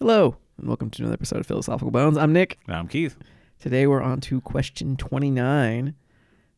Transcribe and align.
Hello, 0.00 0.36
and 0.58 0.66
welcome 0.66 0.90
to 0.90 1.02
another 1.02 1.14
episode 1.14 1.40
of 1.40 1.46
Philosophical 1.46 1.90
Bones. 1.90 2.16
I'm 2.16 2.32
Nick. 2.32 2.58
I'm 2.68 2.88
Keith. 2.88 3.16
Today 3.58 3.86
we're 3.86 4.00
on 4.02 4.20
to 4.22 4.40
question 4.40 4.96
29. 4.96 5.94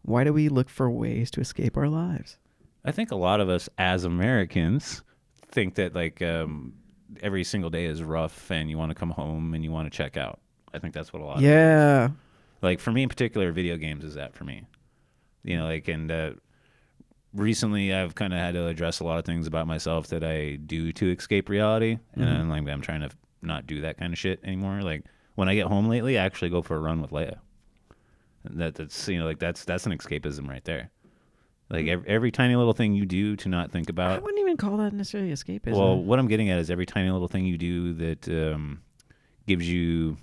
Why 0.02 0.24
do 0.24 0.32
we 0.32 0.48
look 0.48 0.68
for 0.68 0.88
ways 0.90 1.28
to 1.32 1.40
escape 1.40 1.76
our 1.76 1.88
lives? 1.88 2.38
I 2.84 2.92
think 2.92 3.10
a 3.10 3.16
lot 3.16 3.40
of 3.40 3.48
us 3.48 3.68
as 3.78 4.04
Americans 4.04 5.02
think 5.48 5.74
that 5.74 5.94
like 5.94 6.22
um, 6.22 6.74
every 7.20 7.44
single 7.44 7.70
day 7.70 7.86
is 7.86 8.02
rough 8.02 8.50
and 8.50 8.70
you 8.70 8.78
want 8.78 8.90
to 8.90 8.94
come 8.94 9.10
home 9.10 9.54
and 9.54 9.64
you 9.64 9.70
want 9.70 9.90
to 9.90 9.96
check 9.96 10.16
out. 10.16 10.40
I 10.72 10.78
think 10.78 10.94
that's 10.94 11.12
what 11.12 11.20
a 11.20 11.24
lot 11.24 11.36
of 11.38 11.42
Yeah. 11.42 12.10
like 12.62 12.78
for 12.80 12.92
me 12.92 13.02
in 13.02 13.08
particular 13.08 13.52
video 13.52 13.76
games 13.76 14.04
is 14.04 14.14
that 14.14 14.34
for 14.34 14.44
me 14.44 14.62
you 15.44 15.56
know 15.58 15.64
like 15.64 15.88
and 15.88 16.10
uh, 16.10 16.30
recently 17.34 17.92
i've 17.92 18.14
kind 18.14 18.32
of 18.32 18.38
had 18.38 18.54
to 18.54 18.66
address 18.68 19.00
a 19.00 19.04
lot 19.04 19.18
of 19.18 19.24
things 19.26 19.46
about 19.46 19.66
myself 19.66 20.06
that 20.06 20.22
i 20.24 20.54
do 20.54 20.92
to 20.92 21.10
escape 21.12 21.48
reality 21.50 21.98
and 22.14 22.24
I'm, 22.24 22.48
like 22.48 22.66
i'm 22.68 22.80
trying 22.80 23.00
to 23.00 23.10
not 23.42 23.66
do 23.66 23.80
that 23.80 23.98
kind 23.98 24.12
of 24.12 24.18
shit 24.18 24.40
anymore 24.44 24.82
like 24.82 25.04
when 25.34 25.48
i 25.48 25.54
get 25.54 25.66
home 25.66 25.88
lately 25.88 26.18
i 26.18 26.24
actually 26.24 26.48
go 26.50 26.62
for 26.62 26.76
a 26.76 26.80
run 26.80 27.00
with 27.02 27.10
leia 27.10 27.36
And 28.44 28.60
that, 28.60 28.74
that's 28.74 29.08
you 29.08 29.18
know 29.18 29.24
like 29.26 29.38
that's 29.38 29.64
that's 29.64 29.86
an 29.86 29.92
escapism 29.96 30.48
right 30.48 30.64
there 30.64 30.90
like 31.70 31.86
every, 31.86 32.06
every 32.08 32.30
tiny 32.30 32.54
little 32.56 32.74
thing 32.74 32.92
you 32.92 33.06
do 33.06 33.34
to 33.36 33.48
not 33.48 33.70
think 33.72 33.88
about. 33.88 34.10
I 34.10 34.18
wouldn't 34.18 34.40
even 34.40 34.58
call 34.58 34.76
that 34.76 34.92
necessarily 34.92 35.30
escapism. 35.32 35.72
well, 35.72 35.96
what 35.96 36.18
I'm 36.18 36.28
getting 36.28 36.50
at 36.50 36.58
is 36.58 36.70
every 36.70 36.84
tiny 36.84 37.10
little 37.10 37.28
thing 37.28 37.46
you 37.46 37.56
do 37.56 37.94
that 37.94 38.28
um, 38.28 38.82
gives 39.46 39.66
you 39.66 40.18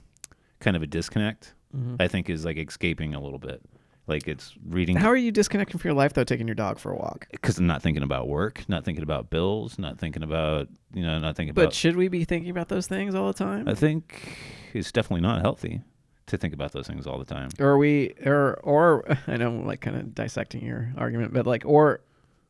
kind 0.59 0.77
of 0.77 0.83
a 0.83 0.87
disconnect. 0.87 1.55
I 1.99 2.07
think 2.07 2.29
is 2.29 2.45
like 2.45 2.57
escaping 2.57 3.15
a 3.15 3.19
little 3.21 3.39
bit. 3.39 3.61
Like 4.09 4.27
it's 4.27 4.55
reading 4.67 4.97
How 4.97 5.07
are 5.09 5.15
you 5.15 5.31
disconnecting 5.31 5.77
from 5.79 5.89
your 5.89 5.95
life, 5.95 6.13
though, 6.13 6.23
taking 6.23 6.47
your 6.47 6.55
dog 6.55 6.79
for 6.79 6.91
a 6.91 6.95
walk? 6.97 7.27
because 7.31 7.57
I'm 7.59 7.67
not 7.67 7.81
thinking 7.81 8.03
about 8.03 8.27
work, 8.27 8.63
not 8.67 8.83
thinking 8.83 9.03
about 9.03 9.29
bills, 9.29 9.77
not 9.79 9.99
thinking 9.99 10.23
about 10.23 10.67
you 10.93 11.03
know, 11.03 11.19
not 11.19 11.35
thinking 11.35 11.51
about 11.51 11.61
But 11.61 11.65
about. 11.65 11.73
should 11.73 11.95
we 11.95 12.07
be 12.07 12.25
thinking 12.25 12.49
about 12.49 12.67
those 12.69 12.87
things 12.87 13.13
all 13.15 13.27
the 13.27 13.37
time? 13.37 13.69
I 13.69 13.75
think 13.75 14.35
it's 14.73 14.91
definitely 14.91 15.21
not 15.21 15.41
healthy 15.41 15.81
to 16.27 16.37
think 16.37 16.53
about 16.53 16.71
those 16.73 16.87
things 16.87 17.07
all 17.07 17.17
the 17.19 17.25
time. 17.25 17.49
or 17.59 17.77
we 17.77 18.13
or 18.25 18.59
or 18.63 19.05
I 19.27 19.37
know 19.37 19.47
I'm 19.47 19.65
like 19.65 19.81
kind 19.81 19.95
of 19.95 20.13
dissecting 20.15 20.63
your 20.65 20.91
argument, 20.97 21.33
but 21.33 21.45
like 21.47 21.63
or 21.65 22.01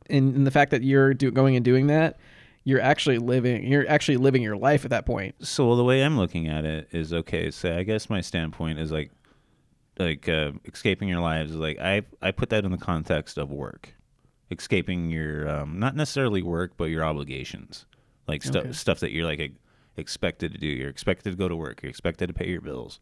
in, 0.08 0.34
in 0.34 0.44
the 0.44 0.50
fact 0.50 0.70
that 0.72 0.82
you're 0.82 1.14
do, 1.14 1.30
going 1.30 1.56
and 1.56 1.64
doing 1.64 1.86
that, 1.86 2.18
you're 2.64 2.80
actually 2.80 3.18
living 3.18 3.64
you're 3.64 3.88
actually 3.88 4.16
living 4.16 4.42
your 4.42 4.56
life 4.56 4.84
at 4.84 4.90
that 4.90 5.06
point. 5.06 5.34
So 5.40 5.76
the 5.76 5.84
way 5.84 6.02
I'm 6.02 6.16
looking 6.16 6.48
at 6.48 6.64
it 6.64 6.88
is 6.92 7.12
okay. 7.12 7.50
So 7.50 7.76
I 7.76 7.82
guess 7.84 8.10
my 8.10 8.20
standpoint 8.20 8.78
is 8.78 8.90
like, 8.92 9.10
like 10.00 10.28
uh, 10.28 10.52
escaping 10.64 11.08
your 11.08 11.20
lives. 11.20 11.50
Is 11.52 11.56
like 11.56 11.78
I 11.78 12.02
I 12.20 12.32
put 12.32 12.50
that 12.50 12.64
in 12.64 12.72
the 12.72 12.78
context 12.78 13.38
of 13.38 13.50
work, 13.52 13.94
escaping 14.50 15.10
your 15.10 15.48
um, 15.48 15.78
not 15.78 15.94
necessarily 15.94 16.42
work, 16.42 16.72
but 16.76 16.84
your 16.84 17.04
obligations, 17.04 17.86
like 18.26 18.42
stuff 18.42 18.64
Okay. 18.64 18.72
stuff 18.72 19.00
that 19.00 19.12
you're 19.12 19.26
like 19.26 19.40
e- 19.40 19.54
expected 19.96 20.52
to 20.52 20.58
do. 20.58 20.66
You're 20.66 20.88
expected 20.90 21.30
to 21.30 21.36
go 21.36 21.48
to 21.48 21.56
work. 21.56 21.82
You're 21.82 21.90
expected 21.90 22.26
to 22.28 22.32
pay 22.34 22.48
your 22.48 22.60
bills, 22.60 22.98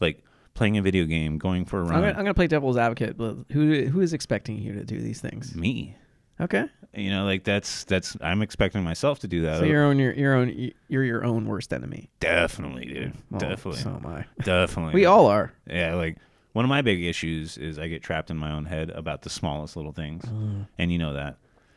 like 0.00 0.22
playing 0.54 0.76
a 0.76 0.82
video 0.82 1.04
game, 1.06 1.38
going 1.38 1.64
for 1.64 1.80
a 1.80 1.84
I'm 1.84 1.90
run. 1.90 2.00
gonna, 2.02 2.10
I'm 2.10 2.16
gonna 2.24 2.34
play 2.34 2.46
devil's 2.48 2.76
advocate. 2.76 3.16
But 3.16 3.36
who 3.52 3.86
who 3.86 4.00
is 4.00 4.12
expecting 4.12 4.58
you 4.58 4.74
to 4.74 4.84
do 4.84 5.00
these 5.00 5.20
things? 5.20 5.54
Me, 5.54 5.96
Okay, 6.40 6.64
you 6.94 7.10
know, 7.10 7.24
like 7.24 7.44
that's 7.44 7.84
that's 7.84 8.16
I'm 8.20 8.42
expecting 8.42 8.82
myself 8.82 9.20
to 9.20 9.28
do 9.28 9.42
that. 9.42 9.58
so 9.58 9.64
you're 9.64 9.84
on 9.86 9.98
your 9.98 10.12
your 10.14 10.34
own 10.34 10.72
you're 10.88 11.04
your 11.04 11.24
own 11.24 11.46
worst 11.46 11.72
enemy. 11.72 12.10
definitely, 12.20 12.86
dude. 12.86 13.12
Well, 13.30 13.40
definitely, 13.40 13.80
So 13.80 13.90
am 13.90 14.06
I. 14.06 14.24
definitely. 14.42 14.94
We 14.94 15.04
all 15.06 15.26
are. 15.26 15.52
Yeah, 15.70 15.94
like 15.94 16.16
one 16.52 16.64
of 16.64 16.68
my 16.68 16.82
big 16.82 17.02
issues 17.02 17.56
is 17.58 17.78
I 17.78 17.88
get 17.88 18.02
trapped 18.02 18.30
in 18.30 18.36
my 18.36 18.52
own 18.52 18.66
head 18.66 18.90
about 18.90 19.22
the 19.22 19.30
smallest 19.30 19.76
little 19.76 19.92
things, 19.92 20.24
uh-huh. 20.24 20.64
and 20.78 20.92
you 20.92 20.98
know 20.98 21.14
that. 21.14 21.36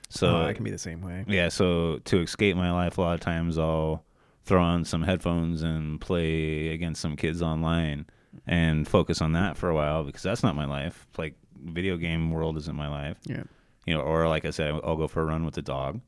So 0.09 0.27
oh, 0.37 0.45
I 0.45 0.53
can 0.53 0.63
be 0.63 0.71
the 0.71 0.77
same 0.77 1.01
way. 1.01 1.25
yeah, 1.27 1.49
so 1.49 1.99
to 2.05 2.21
escape 2.21 2.55
my 2.55 2.71
life, 2.71 2.97
a 2.97 3.01
lot 3.01 3.15
of 3.15 3.21
times 3.21 3.57
I'll 3.57 4.03
throw 4.43 4.61
on 4.61 4.85
some 4.85 5.03
headphones 5.03 5.63
and 5.63 5.99
play 5.99 6.69
against 6.69 7.01
some 7.01 7.15
kids 7.15 7.41
online 7.41 8.05
and 8.45 8.87
focus 8.87 9.21
on 9.21 9.33
that 9.33 9.57
for 9.57 9.69
a 9.69 9.75
while 9.75 10.03
because 10.03 10.21
that's 10.21 10.43
not 10.43 10.55
my 10.55 10.65
life. 10.65 11.07
Like 11.17 11.35
video 11.63 11.97
game 11.97 12.29
world 12.31 12.57
isn't 12.57 12.75
my 12.75 12.87
life, 12.87 13.17
Yeah. 13.25 13.43
you 13.85 13.93
know. 13.93 14.01
Or 14.01 14.27
like 14.27 14.45
I 14.45 14.51
said, 14.51 14.73
I'll 14.83 14.95
go 14.97 15.07
for 15.07 15.21
a 15.21 15.25
run 15.25 15.45
with 15.45 15.55
the 15.55 15.61
dog, 15.61 16.01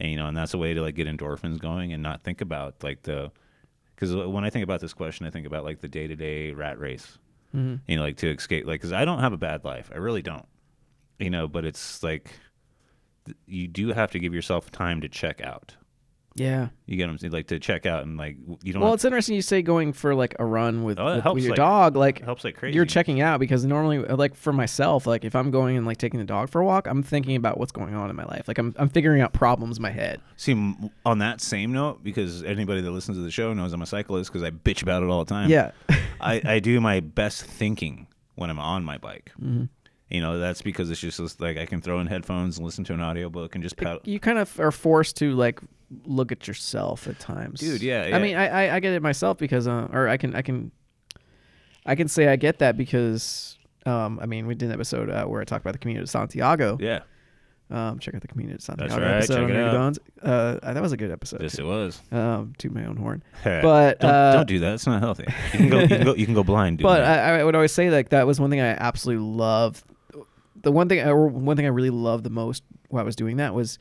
and 0.00 0.10
you 0.10 0.16
know, 0.16 0.26
and 0.26 0.36
that's 0.36 0.54
a 0.54 0.58
way 0.58 0.74
to 0.74 0.80
like 0.80 0.94
get 0.94 1.06
endorphins 1.06 1.58
going 1.58 1.92
and 1.92 2.02
not 2.02 2.22
think 2.24 2.40
about 2.40 2.82
like 2.82 3.02
the 3.02 3.30
because 3.94 4.14
when 4.14 4.44
I 4.44 4.50
think 4.50 4.64
about 4.64 4.80
this 4.80 4.94
question, 4.94 5.26
I 5.26 5.30
think 5.30 5.46
about 5.46 5.64
like 5.64 5.80
the 5.80 5.88
day 5.88 6.06
to 6.06 6.16
day 6.16 6.52
rat 6.52 6.78
race 6.78 7.18
hmm 7.52 7.76
you 7.86 7.96
know, 7.96 8.02
like 8.02 8.16
to 8.18 8.30
escape, 8.30 8.66
like, 8.66 8.80
because 8.80 8.92
I 8.92 9.04
don't 9.04 9.20
have 9.20 9.32
a 9.32 9.38
bad 9.38 9.64
life, 9.64 9.90
I 9.94 9.98
really 9.98 10.22
don't, 10.22 10.46
you 11.18 11.30
know, 11.30 11.46
but 11.48 11.64
it's 11.64 12.02
like 12.02 12.32
you 13.46 13.68
do 13.68 13.88
have 13.88 14.10
to 14.12 14.18
give 14.18 14.34
yourself 14.34 14.70
time 14.70 15.00
to 15.02 15.08
check 15.08 15.40
out. 15.40 15.76
Yeah. 16.34 16.68
You 16.86 16.96
get 16.96 17.08
I'm 17.08 17.18
saying, 17.18 17.32
like 17.32 17.48
to 17.48 17.58
check 17.58 17.84
out 17.86 18.04
and 18.04 18.16
like 18.16 18.36
you 18.62 18.72
don't. 18.72 18.80
Well, 18.80 18.92
have- 18.92 18.96
it's 18.96 19.04
interesting 19.04 19.34
you 19.36 19.42
say 19.42 19.60
going 19.62 19.92
for 19.92 20.14
like 20.14 20.34
a 20.38 20.44
run 20.44 20.82
with, 20.84 20.98
Oh, 20.98 21.14
with, 21.16 21.22
helps, 21.22 21.34
with 21.34 21.44
your 21.44 21.50
like, 21.52 21.56
dog. 21.56 21.96
Like 21.96 22.22
helps 22.22 22.44
like 22.44 22.56
crazy. 22.56 22.74
you're 22.74 22.86
checking 22.86 23.20
out 23.20 23.38
because 23.40 23.64
normally, 23.64 23.98
like 23.98 24.34
for 24.34 24.52
myself, 24.52 25.06
like 25.06 25.24
if 25.24 25.34
I'm 25.36 25.50
going 25.50 25.76
and 25.76 25.86
like 25.86 25.98
taking 25.98 26.18
the 26.20 26.26
dog 26.26 26.48
for 26.48 26.60
a 26.60 26.64
walk, 26.64 26.86
I'm 26.86 27.02
thinking 27.02 27.36
about 27.36 27.58
what's 27.58 27.72
going 27.72 27.94
on 27.94 28.08
in 28.10 28.16
my 28.16 28.24
life. 28.24 28.48
Like 28.48 28.58
I'm 28.58 28.74
I'm 28.78 28.88
figuring 28.88 29.20
out 29.20 29.32
problems 29.32 29.76
in 29.78 29.82
my 29.82 29.90
head. 29.90 30.20
See, 30.36 30.52
on 31.04 31.18
that 31.18 31.40
same 31.40 31.72
note, 31.72 32.02
because 32.02 32.42
anybody 32.44 32.80
that 32.80 32.90
listens 32.90 33.18
to 33.18 33.22
the 33.22 33.30
show 33.30 33.52
knows 33.52 33.72
I'm 33.72 33.82
a 33.82 33.86
cyclist 33.86 34.30
because 34.32 34.42
I 34.42 34.50
bitch 34.50 34.82
about 34.82 35.02
it 35.02 35.08
all 35.10 35.24
the 35.24 35.28
time. 35.28 35.50
Yeah. 35.50 35.72
I 36.20 36.40
I 36.44 36.58
do 36.60 36.80
my 36.80 37.00
best 37.00 37.44
thinking 37.44 38.06
when 38.36 38.48
I'm 38.48 38.58
on 38.58 38.84
my 38.84 38.96
bike. 38.98 39.32
Mhm. 39.42 39.68
You 40.08 40.20
know, 40.20 40.38
that's 40.38 40.60
because 40.60 40.90
it's 40.90 41.00
just 41.00 41.16
just, 41.18 41.40
like 41.40 41.56
I 41.56 41.64
can 41.64 41.80
throw 41.80 41.98
in 42.00 42.06
headphones 42.06 42.58
and 42.58 42.66
listen 42.66 42.84
to 42.84 42.92
an 42.92 43.00
audiobook 43.00 43.54
and 43.54 43.64
just 43.64 43.78
pedal. 43.78 43.98
you 44.04 44.20
kind 44.20 44.38
of 44.38 44.60
are 44.60 44.70
forced 44.70 45.16
to 45.16 45.32
like 45.32 45.58
look 46.04 46.32
at 46.32 46.46
yourself 46.48 47.06
at 47.08 47.18
times, 47.18 47.60
Dude, 47.60 47.82
yeah, 47.82 48.10
I 48.12 48.18
mean, 48.18 48.36
I, 48.36 48.46
I 48.48 48.76
I 48.76 48.80
get 48.80 48.92
it 48.92 49.02
myself 49.02 49.38
because, 49.38 49.66
uh, 49.68 49.88
or 49.92 50.08
I 50.08 50.16
can 50.16 50.34
I 50.34 50.42
can 50.42 50.70
I 51.86 51.94
can 51.94 52.08
say 52.08 52.28
I 52.28 52.36
get 52.36 52.58
that 52.60 52.76
because. 52.76 53.58
Um, 53.84 54.20
I 54.22 54.26
mean, 54.26 54.46
we 54.46 54.54
did 54.54 54.66
an 54.66 54.74
episode 54.74 55.10
uh, 55.10 55.24
where 55.24 55.40
I 55.40 55.44
talked 55.44 55.64
about 55.64 55.72
the 55.72 55.78
Camino 55.80 56.02
de 56.02 56.06
Santiago. 56.06 56.78
Yeah, 56.80 57.00
Um, 57.68 57.98
check 57.98 58.14
out 58.14 58.20
the 58.20 58.28
Camino 58.28 58.54
de 58.54 58.62
Santiago 58.62 58.94
right, 58.94 59.16
episode 59.16 59.48
check 59.48 59.50
it 59.50 59.56
out. 59.56 59.72
Bones. 59.72 59.98
Uh, 60.22 60.72
that 60.72 60.80
was 60.80 60.92
a 60.92 60.96
good 60.96 61.10
episode. 61.10 61.42
yes, 61.42 61.56
too. 61.56 61.64
it 61.64 61.66
was. 61.66 62.00
Um, 62.12 62.52
to 62.58 62.70
my 62.70 62.84
own 62.84 62.96
horn. 62.96 63.24
But 63.42 63.98
don't, 63.98 64.08
uh, 64.08 64.32
don't 64.34 64.46
do 64.46 64.60
that. 64.60 64.74
It's 64.74 64.86
not 64.86 65.02
healthy. 65.02 65.24
You 65.54 65.58
can 65.58 65.68
go. 65.68 65.80
You 65.80 65.88
can 65.88 66.04
go, 66.04 66.14
you 66.14 66.26
can 66.26 66.34
go 66.34 66.44
blind. 66.44 66.78
But. 66.82 67.02
I, 67.02 67.40
I 67.40 67.44
would 67.44 67.56
always 67.56 67.72
say 67.72 67.90
like 67.90 68.10
that 68.10 68.24
was 68.24 68.38
one 68.38 68.50
thing 68.50 68.60
I 68.60 68.68
absolutely 68.68 69.24
loved. 69.24 69.82
The 70.62 70.70
one 70.70 70.88
thing, 70.88 71.00
or 71.00 71.26
one 71.26 71.56
thing 71.56 71.66
I 71.66 71.70
really 71.70 71.90
loved 71.90 72.22
the 72.22 72.30
most 72.30 72.62
while 72.88 73.02
I 73.02 73.04
was 73.04 73.16
doing 73.16 73.38
that 73.38 73.52
was 73.52 73.80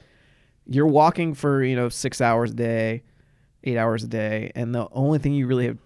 you're 0.74 0.88
walking 0.88 1.34
for 1.34 1.64
you 1.64 1.76
know 1.76 1.90
six 1.90 2.22
hours 2.22 2.52
a 2.52 2.56
day, 2.56 3.04
eight 3.64 3.78
hours 3.78 4.04
a 4.04 4.08
day, 4.08 4.52
and 4.56 4.74
the 4.74 4.88
only 4.92 5.20
thing 5.20 5.34
you 5.34 5.48
really 5.48 5.68
have, 5.68 5.78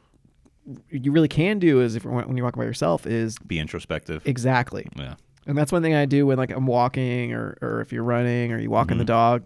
you 0.90 1.12
really 1.12 1.28
can 1.28 1.60
do 1.60 1.82
is 1.82 1.96
if 1.96 2.06
when 2.06 2.36
you're 2.38 2.46
walking 2.46 2.60
by 2.62 2.66
yourself 2.66 3.06
is 3.06 3.38
be 3.40 3.60
introspective. 3.60 4.22
exactly, 4.26 4.88
Yeah. 4.96 5.16
and 5.48 5.58
that's 5.58 5.72
one 5.72 5.82
thing 5.82 5.94
I 5.94 6.06
do 6.06 6.26
when 6.28 6.38
like 6.38 6.52
I'm 6.52 6.68
walking 6.68 7.34
or 7.34 7.58
or 7.62 7.82
if 7.82 7.92
you're 7.92 8.04
running 8.04 8.52
or 8.52 8.60
you 8.60 8.70
walking 8.70 8.98
the 8.98 9.04
Mhm. 9.04 9.08
dog, 9.08 9.44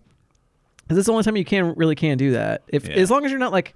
because 0.84 0.98
it's 0.98 1.08
the 1.08 1.12
only 1.14 1.24
time 1.24 1.36
you 1.38 1.46
can 1.46 1.74
really 1.76 1.96
can 1.96 2.18
do 2.18 2.32
that. 2.32 2.64
If 2.68 2.88
Yeah. 2.88 2.96
as 2.96 3.10
long 3.12 3.26
as 3.26 3.32
you're 3.32 3.40
not 3.40 3.52
like 3.52 3.76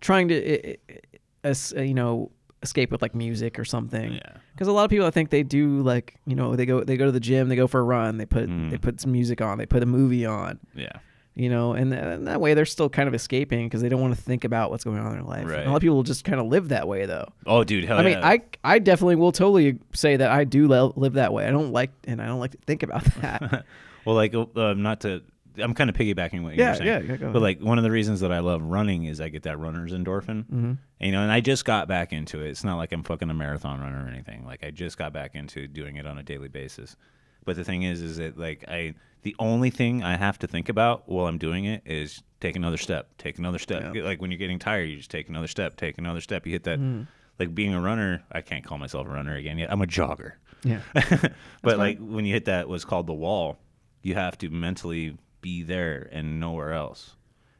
trying 0.00 0.28
to, 0.28 0.34
i- 0.34 0.76
i- 0.90 0.96
as 1.44 1.72
you 1.76 1.94
know, 1.94 2.30
escape 2.62 2.90
with 2.92 3.02
like 3.02 3.14
music 3.14 3.58
or 3.58 3.64
something 3.64 4.12
Yeah. 4.14 4.36
because 4.54 4.68
a 4.68 4.72
lot 4.72 4.84
of 4.84 4.90
people 4.90 5.06
I 5.06 5.10
think 5.10 5.30
they 5.30 5.42
do 5.42 5.80
like 5.82 6.16
you 6.26 6.36
know 6.36 6.54
they 6.56 6.66
go 6.66 6.82
they 6.84 6.96
go 6.96 7.06
to 7.06 7.12
the 7.12 7.20
gym 7.20 7.48
they 7.48 7.56
go 7.56 7.66
for 7.66 7.80
a 7.80 7.82
run 7.84 8.18
they 8.18 8.26
put 8.26 8.48
Mm. 8.48 8.70
they 8.70 8.78
put 8.78 9.00
some 9.00 9.12
music 9.12 9.40
on 9.40 9.58
they 9.58 9.66
put 9.66 9.82
a 9.82 9.86
movie 9.86 10.24
on 10.26 10.60
Yeah. 10.74 10.92
you 11.34 11.48
know 11.50 11.72
and, 11.72 11.90
th- 11.90 12.02
and 12.02 12.26
that 12.28 12.40
way 12.40 12.54
they're 12.54 12.64
still 12.64 12.88
kind 12.88 13.08
of 13.08 13.14
escaping 13.14 13.66
because 13.66 13.80
they 13.82 13.88
don't 13.88 14.00
want 14.00 14.14
to 14.14 14.20
think 14.20 14.44
about 14.44 14.70
what's 14.70 14.84
going 14.84 14.98
on 14.98 15.06
in 15.08 15.12
their 15.14 15.22
life 15.22 15.46
Right. 15.46 15.66
a 15.66 15.70
lot 15.70 15.76
of 15.76 15.82
people 15.82 16.02
just 16.02 16.24
kind 16.24 16.38
of 16.40 16.46
live 16.46 16.68
that 16.68 16.86
way 16.86 17.06
though 17.06 17.28
Oh, 17.46 17.64
dude. 17.64 17.84
Hell 17.84 17.98
I 17.98 18.02
mean. 18.04 18.18
I 18.22 18.40
I 18.62 18.78
definitely 18.78 19.16
will 19.16 19.32
totally 19.32 19.78
say 19.92 20.16
that 20.16 20.30
I 20.30 20.44
do 20.44 20.68
li- 20.68 20.92
live 20.96 21.14
that 21.14 21.32
way 21.32 21.46
I 21.46 21.50
don't 21.50 21.72
like 21.72 21.90
and 22.06 22.22
I 22.22 22.26
don't 22.26 22.38
like 22.40 22.52
to 22.52 22.58
think 22.66 22.82
about 22.84 23.04
that 23.22 23.64
well, 24.04 24.16
like, 24.16 24.34
uh, 24.34 24.74
not 24.74 25.00
to. 25.02 25.22
I'm 25.58 25.74
kind 25.74 25.90
of 25.90 25.96
piggybacking 25.96 26.42
what 26.42 26.54
yeah 26.54 26.66
you're 26.66 26.74
saying. 26.76 26.86
yeah 26.86 26.98
yeah 27.12 27.16
go 27.16 27.32
But 27.32 27.42
like 27.42 27.60
one 27.60 27.78
of 27.78 27.84
the 27.84 27.90
reasons 27.90 28.20
that 28.20 28.32
I 28.32 28.38
love 28.40 28.62
running 28.62 29.04
is 29.04 29.20
I 29.20 29.28
get 29.28 29.42
that 29.44 29.58
runner's 29.58 29.92
endorphin. 29.92 30.46
hmm 30.46 30.72
You 31.00 31.12
know, 31.12 31.22
and 31.22 31.30
I 31.32 31.40
just 31.40 31.64
got 31.64 31.88
back 31.88 32.12
into 32.12 32.40
it. 32.42 32.48
It's 32.50 32.64
not 32.64 32.76
like 32.76 32.92
I'm 32.92 33.02
fucking 33.02 33.28
a 33.30 33.34
marathon 33.34 33.80
runner 33.80 34.04
or 34.04 34.08
anything. 34.08 34.44
Like 34.46 34.64
I 34.64 34.70
just 34.70 34.96
got 34.98 35.12
back 35.12 35.34
into 35.34 35.66
doing 35.66 35.96
it 35.96 36.06
on 36.06 36.18
a 36.18 36.22
daily 36.22 36.48
basis. 36.48 36.96
But 37.44 37.56
the 37.56 37.64
thing 37.64 37.82
is, 37.82 38.00
is 38.02 38.18
that 38.18 38.38
like 38.38 38.64
I, 38.68 38.94
the 39.22 39.34
only 39.38 39.70
thing 39.70 40.02
I 40.02 40.16
have 40.16 40.38
to 40.40 40.46
think 40.46 40.68
about 40.68 41.08
while 41.08 41.26
I'm 41.26 41.38
doing 41.38 41.64
it 41.64 41.82
is 41.84 42.22
take 42.40 42.54
another 42.56 42.76
step, 42.76 43.08
take 43.18 43.38
another 43.38 43.58
step. 43.58 43.94
Yeah. 43.94 44.02
Like 44.04 44.20
when 44.20 44.30
you're 44.30 44.38
getting 44.38 44.58
tired, 44.60 44.88
you 44.88 44.96
just 44.96 45.10
take 45.10 45.28
another 45.28 45.48
step, 45.48 45.76
take 45.76 45.98
another 45.98 46.20
step. 46.20 46.46
You 46.46 46.52
hit 46.52 46.64
that. 46.64 46.78
Mm-hmm. 46.78 47.02
Like 47.38 47.54
being 47.54 47.74
a 47.74 47.80
runner, 47.80 48.22
I 48.30 48.42
can't 48.42 48.64
call 48.64 48.78
myself 48.78 49.06
a 49.06 49.10
runner 49.10 49.34
again 49.34 49.58
yet. 49.58 49.72
I'm 49.72 49.82
a 49.82 49.86
jogger. 49.86 50.32
yeah 50.62 50.80
but 51.62 51.78
like 51.78 51.98
when 51.98 52.24
you 52.24 52.32
hit 52.32 52.44
that 52.44 52.68
what's 52.68 52.84
called 52.84 53.06
the 53.08 53.12
wall, 53.14 53.58
you 54.02 54.14
have 54.14 54.38
to 54.38 54.50
mentally 54.50 55.16
be 55.42 55.62
there 55.62 56.08
and 56.10 56.40
nowhere 56.40 56.72
else. 56.72 57.14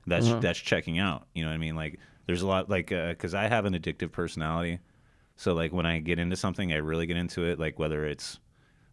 That's 0.07 0.27
Uh-huh. 0.29 0.41
that's 0.41 0.59
checking 0.59 0.99
out. 0.99 1.27
You 1.35 1.43
know 1.45 1.51
what 1.51 1.55
I 1.55 1.59
mean? 1.59 1.77
Like 1.77 1.99
there's 2.27 2.41
a 2.43 2.47
lot 2.47 2.71
like 2.71 2.89
because 2.89 3.35
I 3.35 3.49
have 3.49 3.67
an 3.67 3.75
addictive 3.75 4.11
personality, 4.13 4.79
so 5.37 5.53
like 5.53 5.73
when 5.73 5.85
I 5.85 5.99
get 5.99 6.19
into 6.19 6.37
something, 6.37 6.73
I 6.73 6.77
really 6.77 7.05
get 7.07 7.17
into 7.19 7.45
it. 7.45 7.59
Like 7.59 7.79
whether 7.79 8.07
it's 8.07 8.39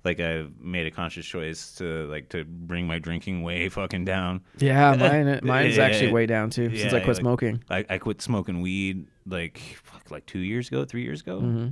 like 0.03 0.19
I've 0.19 0.51
made 0.59 0.87
a 0.87 0.91
conscious 0.91 1.25
choice 1.25 1.73
to 1.75 2.07
like 2.07 2.29
to 2.29 2.43
bring 2.45 2.87
my 2.87 2.99
drinking 2.99 3.41
way 3.43 3.69
fucking 3.69 4.05
down. 4.05 4.41
Yeah, 4.57 4.95
mine 4.99 5.39
mine's 5.43 5.77
Yeah, 5.77 5.83
actually 5.85 6.11
way 6.11 6.25
down 6.25 6.49
too 6.49 6.75
since 6.75 6.93
I 6.93 6.99
quit 6.99 7.07
like- 7.07 7.15
smoking. 7.17 7.63
I, 7.69 7.85
I 7.89 7.97
quit 7.97 8.21
smoking 8.21 8.61
weed 8.61 9.07
like 9.25 9.57
fuck, 9.83 10.09
like 10.11 10.25
two 10.25 10.39
years 10.39 10.67
ago, 10.67 10.85
three 10.85 11.03
years 11.03 11.21
ago. 11.21 11.39
Mm-hmm. 11.41 11.67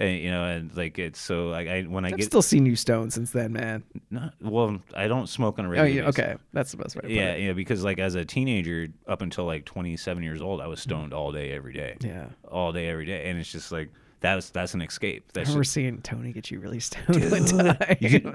And, 0.00 0.16
you 0.20 0.30
know, 0.30 0.44
and 0.44 0.76
like 0.76 0.96
it's 0.98 1.20
so 1.20 1.48
like 1.48 1.66
I 1.66 1.82
when 1.82 2.04
I 2.04 2.08
I've 2.08 2.16
get 2.18 2.26
still 2.26 2.40
seen 2.40 2.64
you 2.64 2.76
stoned 2.76 3.12
since 3.12 3.32
then, 3.32 3.52
man. 3.52 3.82
not, 4.10 4.32
well, 4.40 4.78
I 4.94 5.08
don't 5.08 5.28
smoke 5.28 5.58
on 5.58 5.64
a 5.64 5.68
Oh, 5.68 5.70
regular. 5.72 5.88
yeah, 5.90 6.06
basis. 6.06 6.18
okay, 6.20 6.36
that's 6.52 6.70
the 6.70 6.76
best 6.76 6.94
way. 6.94 7.00
To 7.00 7.06
put 7.08 7.10
Yeah, 7.16 7.32
it. 7.32 7.42
yeah, 7.42 7.52
because 7.52 7.82
like 7.82 7.98
as 7.98 8.14
a 8.14 8.24
teenager, 8.24 8.86
up 9.08 9.22
until 9.22 9.44
like 9.44 9.64
27 9.64 10.22
years 10.22 10.40
old, 10.40 10.60
I 10.60 10.68
was 10.68 10.78
mm. 10.78 10.84
stoned 10.84 11.12
all 11.12 11.32
day, 11.32 11.50
every 11.50 11.72
day, 11.72 11.96
yeah. 12.00 12.26
all 12.48 12.70
day, 12.72 12.88
every 12.88 13.06
day, 13.06 13.28
and 13.28 13.40
it's 13.40 13.50
just 13.50 13.72
like 13.72 13.90
that's 14.20 14.50
that's 14.50 14.74
an 14.74 14.82
escape. 14.82 15.24
I 15.28 15.30
That's 15.34 15.48
remember 15.48 15.62
just, 15.64 15.74
seeing 15.74 16.00
Tony 16.02 16.32
get 16.32 16.50
you 16.50 16.60
really 16.60 16.80
stoned 16.80 17.30
one 17.30 17.44
time. 17.44 17.76
you 18.00 18.34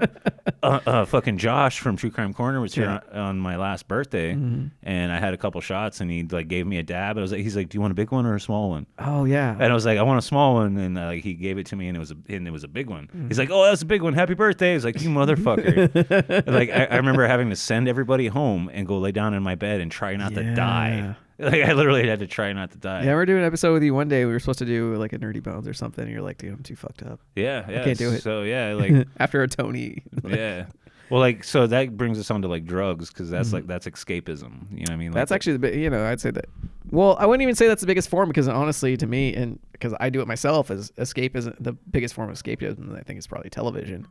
uh, 0.62 0.80
uh, 0.86 1.04
fucking 1.04 1.38
Josh 1.38 1.78
from 1.80 1.96
True 1.96 2.10
Crime 2.10 2.32
Corner 2.32 2.60
was 2.60 2.74
here 2.74 2.84
Yeah. 2.86 3.00
on, 3.20 3.28
on 3.28 3.38
my 3.38 3.56
last 3.56 3.86
birthday, 3.88 4.34
Mhm. 4.34 4.70
and 4.82 5.12
I 5.12 5.18
had 5.18 5.34
a 5.34 5.36
couple 5.36 5.60
shots, 5.60 6.00
and 6.00 6.10
he 6.10 6.22
like 6.22 6.48
gave 6.48 6.66
me 6.66 6.78
a 6.78 6.82
dab. 6.82 7.12
And 7.16 7.20
I 7.20 7.22
was 7.22 7.32
like, 7.32 7.42
he's 7.42 7.56
like, 7.56 7.68
"Do 7.68 7.76
you 7.76 7.80
want 7.80 7.90
a 7.90 7.94
big 7.94 8.10
one 8.12 8.24
or 8.26 8.34
a 8.34 8.40
small 8.40 8.70
one?" 8.70 8.86
Oh 8.98 9.24
yeah. 9.24 9.52
And 9.58 9.64
I 9.64 9.74
was 9.74 9.84
like, 9.84 9.98
"I 9.98 10.02
want 10.02 10.18
a 10.18 10.22
small 10.22 10.54
one," 10.54 10.76
and 10.78 10.98
uh, 10.98 11.06
like 11.06 11.22
he 11.22 11.34
gave 11.34 11.58
it 11.58 11.66
to 11.66 11.76
me, 11.76 11.88
and 11.88 11.96
it 11.96 12.00
was 12.00 12.10
a 12.12 12.16
and 12.28 12.48
it 12.48 12.50
was 12.52 12.64
a 12.64 12.68
big 12.68 12.88
one. 12.88 13.08
Mm-hmm. 13.08 13.28
He's 13.28 13.38
like, 13.38 13.50
"Oh, 13.50 13.64
that's 13.64 13.82
a 13.82 13.86
big 13.86 14.02
one. 14.02 14.14
Happy 14.14 14.34
birthday!" 14.34 14.72
He's 14.74 14.84
like, 14.84 15.00
"You 15.02 15.10
motherfucker!" 15.10 16.46
Like 16.54 16.70
I, 16.70 16.84
I 16.86 16.96
remember 16.96 17.26
having 17.26 17.50
to 17.50 17.56
send 17.56 17.88
everybody 17.88 18.28
home 18.28 18.70
and 18.72 18.86
go 18.86 18.98
lay 18.98 19.12
down 19.12 19.34
in 19.34 19.42
my 19.42 19.54
bed 19.54 19.80
and 19.80 19.90
try 19.90 20.16
not 20.16 20.34
to 20.34 20.54
die. 20.54 21.16
Like 21.38 21.62
I 21.62 21.72
literally 21.72 22.06
had 22.08 22.20
to 22.20 22.26
try 22.28 22.52
not 22.52 22.70
to 22.72 22.78
die. 22.78 23.04
Yeah, 23.04 23.14
we're 23.14 23.26
doing 23.26 23.40
an 23.40 23.44
episode 23.44 23.72
with 23.72 23.82
you 23.82 23.92
one 23.92 24.06
day. 24.08 24.24
We 24.24 24.32
were 24.32 24.38
supposed 24.38 24.60
to 24.60 24.64
do 24.66 24.94
like 24.94 25.12
a 25.12 25.18
nerdy 25.18 25.42
bones 25.42 25.66
or 25.66 25.74
something. 25.74 26.04
And 26.04 26.12
you're 26.12 26.22
like, 26.22 26.38
dude, 26.38 26.52
I'm 26.52 26.62
too 26.62 26.76
fucked 26.76 27.02
up. 27.02 27.18
yeah, 27.34 27.68
yeah. 27.68 27.82
can't 27.84 27.98
do 27.98 28.12
it. 28.12 28.22
So 28.22 28.42
yeah, 28.42 28.72
like 28.78 29.08
After 29.18 29.42
a 29.42 29.48
Tony. 29.48 30.02
yeah. 30.24 30.66
Well, 31.10 31.20
like 31.20 31.42
so 31.44 31.66
that 31.66 31.96
brings 31.96 32.18
us 32.20 32.30
on 32.30 32.42
to 32.42 32.48
like 32.48 32.64
drugs 32.64 33.08
because 33.08 33.30
that's 33.30 33.52
like 33.52 33.66
that's 33.66 33.86
escapism. 33.86 34.70
You 34.70 34.78
know 34.78 34.82
what 34.82 34.90
I 34.90 34.96
mean? 34.96 34.98
Like, 34.98 34.98
Mm-hmm. 34.98 35.12
That's 35.14 35.32
actually 35.32 35.52
the 35.54 35.58
big, 35.58 35.74
you 35.80 35.90
know, 35.90 36.04
I'd 36.04 36.20
say 36.20 36.30
that. 36.30 36.46
Well, 36.90 37.16
I 37.18 37.26
wouldn't 37.26 37.42
even 37.42 37.56
say 37.56 37.66
that's 37.66 37.80
the 37.80 37.86
biggest 37.88 38.08
form 38.08 38.28
because 38.28 38.46
honestly, 38.46 38.96
to 38.96 39.06
me, 39.06 39.34
and 39.34 39.58
because 39.72 39.92
I 39.98 40.10
do 40.10 40.20
it 40.20 40.28
myself, 40.28 40.70
is 40.70 40.92
escape 40.98 41.34
is 41.36 41.46
the 41.58 41.72
biggest 41.72 42.14
form 42.14 42.30
of 42.30 42.36
escapism. 42.36 42.96
I 42.96 43.02
think 43.02 43.18
is 43.18 43.26
probably 43.26 43.50
television. 43.50 44.06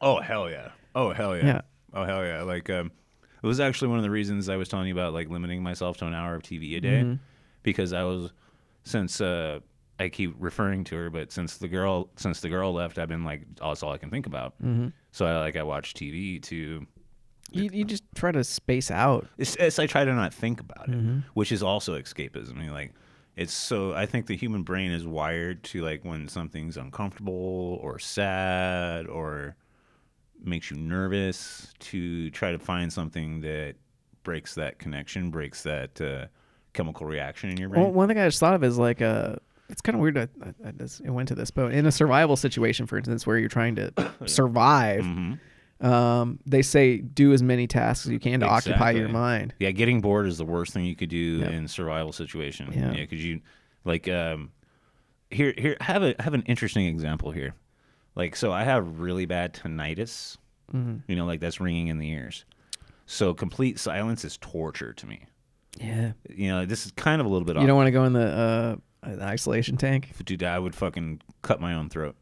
Oh 0.00 0.20
hell 0.20 0.48
yeah! 0.50 0.70
Oh 0.94 1.12
hell 1.12 1.36
yeah! 1.36 1.44
Yeah. 1.44 1.60
Oh 1.92 2.04
hell 2.04 2.24
yeah! 2.24 2.42
Like 2.42 2.70
um, 2.70 2.90
it 3.42 3.46
was 3.46 3.60
actually 3.60 3.88
one 3.88 3.98
of 3.98 4.04
the 4.04 4.10
reasons 4.10 4.48
I 4.48 4.56
was 4.56 4.68
telling 4.68 4.86
you 4.86 4.94
about 4.94 5.12
like 5.12 5.28
limiting 5.28 5.62
myself 5.62 5.96
to 5.98 6.06
an 6.06 6.14
hour 6.14 6.34
of 6.34 6.42
TV 6.42 6.76
a 6.76 6.80
day 6.80 7.02
Mm-hmm. 7.02 7.14
because 7.62 7.92
I 7.92 8.04
was 8.04 8.32
since 8.84 9.20
uh 9.20 9.60
I 10.00 10.08
keep 10.08 10.34
referring 10.38 10.84
to 10.84 10.96
her, 10.96 11.10
but 11.10 11.30
since 11.30 11.58
the 11.58 11.68
girl 11.68 12.08
since 12.16 12.40
the 12.40 12.48
girl 12.48 12.72
left, 12.72 12.98
I've 12.98 13.08
been 13.08 13.24
like 13.24 13.42
oh, 13.60 13.68
that's 13.68 13.82
all 13.82 13.92
I 13.92 13.98
can 13.98 14.10
think 14.10 14.26
about. 14.26 14.54
Mm-hmm. 14.62 14.88
So 15.12 15.26
I 15.26 15.38
like 15.38 15.56
I 15.56 15.62
watch 15.62 15.94
TV 15.94 16.42
to. 16.44 16.86
You, 17.54 17.68
you 17.70 17.84
just 17.84 18.02
try 18.14 18.32
to 18.32 18.42
space 18.44 18.90
out. 18.90 19.26
It's, 19.36 19.56
it's 19.56 19.78
I 19.78 19.86
try 19.86 20.06
to 20.06 20.14
not 20.14 20.32
think 20.32 20.58
about 20.60 20.88
it, 20.88 20.92
Mm-hmm. 20.96 21.18
which 21.34 21.52
is 21.52 21.62
also 21.62 22.00
escapism. 22.00 22.56
I 22.56 22.60
mean, 22.62 22.72
like 22.72 22.94
it's 23.36 23.52
so 23.52 23.92
I 23.92 24.06
think 24.06 24.26
the 24.26 24.36
human 24.36 24.62
brain 24.62 24.90
is 24.90 25.06
wired 25.06 25.62
to 25.64 25.82
like 25.82 26.02
when 26.04 26.28
something's 26.28 26.76
uncomfortable 26.78 27.78
or 27.82 27.98
sad 27.98 29.06
or 29.06 29.54
makes 30.46 30.70
you 30.70 30.76
nervous 30.76 31.72
to 31.78 32.30
try 32.30 32.52
to 32.52 32.58
find 32.58 32.92
something 32.92 33.40
that 33.40 33.74
breaks 34.22 34.54
that 34.54 34.78
connection, 34.78 35.30
breaks 35.30 35.62
that 35.62 36.00
uh, 36.00 36.26
chemical 36.72 37.06
reaction 37.06 37.50
in 37.50 37.56
your 37.56 37.68
brain. 37.68 37.82
Well, 37.82 37.92
one 37.92 38.08
thing 38.08 38.18
I 38.18 38.26
just 38.26 38.40
thought 38.40 38.54
of 38.54 38.62
is 38.64 38.78
like 38.78 39.02
uh 39.02 39.36
it's 39.68 39.80
kind 39.80 39.94
of 39.96 40.00
weird. 40.02 40.18
I, 40.18 40.28
I, 40.44 40.68
I 40.68 40.70
just 40.72 41.02
I 41.06 41.10
went 41.10 41.28
to 41.28 41.34
this, 41.34 41.50
but 41.50 41.72
in 41.72 41.86
a 41.86 41.92
survival 41.92 42.36
situation, 42.36 42.86
for 42.86 42.98
instance, 42.98 43.26
where 43.26 43.38
you're 43.38 43.48
trying 43.48 43.74
to 43.76 43.92
survive, 44.26 45.02
Mhm. 45.02 45.38
um, 45.80 46.38
they 46.46 46.60
say 46.62 46.98
do 46.98 47.32
as 47.32 47.42
many 47.42 47.66
tasks 47.66 48.06
as 48.06 48.12
you 48.12 48.18
can 48.20 48.40
to 48.40 48.46
occupy 48.46 48.90
your 48.90 49.08
mind. 49.08 49.54
Yeah, 49.58 49.70
getting 49.70 50.00
bored 50.00 50.26
is 50.26 50.36
the 50.38 50.44
worst 50.44 50.72
thing 50.74 50.84
you 50.84 50.94
could 50.96 51.08
do 51.08 51.16
Yeah. 51.38 51.50
in 51.50 51.68
survival 51.68 52.12
situation. 52.12 52.70
Yeah. 52.72 52.92
Yeah, 52.92 53.00
because 53.00 53.24
you 53.24 53.40
like 53.84 54.08
um 54.08 54.50
here 55.30 55.54
here 55.56 55.76
have 55.80 56.02
a 56.02 56.14
have 56.20 56.34
an 56.34 56.42
interesting 56.42 56.86
example 56.86 57.30
here. 57.30 57.54
Like 58.14 58.36
so 58.36 58.52
I 58.52 58.64
have 58.64 59.00
really 59.00 59.26
bad 59.26 59.54
tinnitus. 59.54 60.36
Mm-hmm. 60.72 60.98
You 61.06 61.16
know, 61.16 61.26
like 61.26 61.40
that's 61.40 61.60
ringing 61.60 61.88
in 61.88 61.98
the 61.98 62.08
ears. 62.10 62.44
So 63.06 63.34
complete 63.34 63.78
silence 63.78 64.24
is 64.24 64.38
torture 64.38 64.92
to 64.94 65.06
me. 65.06 65.26
Yeah, 65.78 66.12
You 66.28 66.50
know, 66.50 66.66
this 66.66 66.84
is 66.86 66.92
kind 66.92 67.20
of 67.20 67.26
a 67.26 67.30
little 67.30 67.46
bit 67.46 67.56
off. 67.56 67.62
you 67.62 67.64
off. 67.64 67.68
don't 67.68 67.76
want 67.76 67.86
to 67.86 67.92
go 67.92 68.04
in 68.04 68.12
the 68.12 68.78
uh, 69.02 69.10
the 69.16 69.22
isolation 69.24 69.76
tank. 69.76 70.12
dude, 70.24 70.42
I 70.42 70.58
would 70.58 70.74
fucking 70.74 71.22
cut 71.42 71.60
my 71.60 71.74
own 71.74 71.88
throat. 71.88 72.16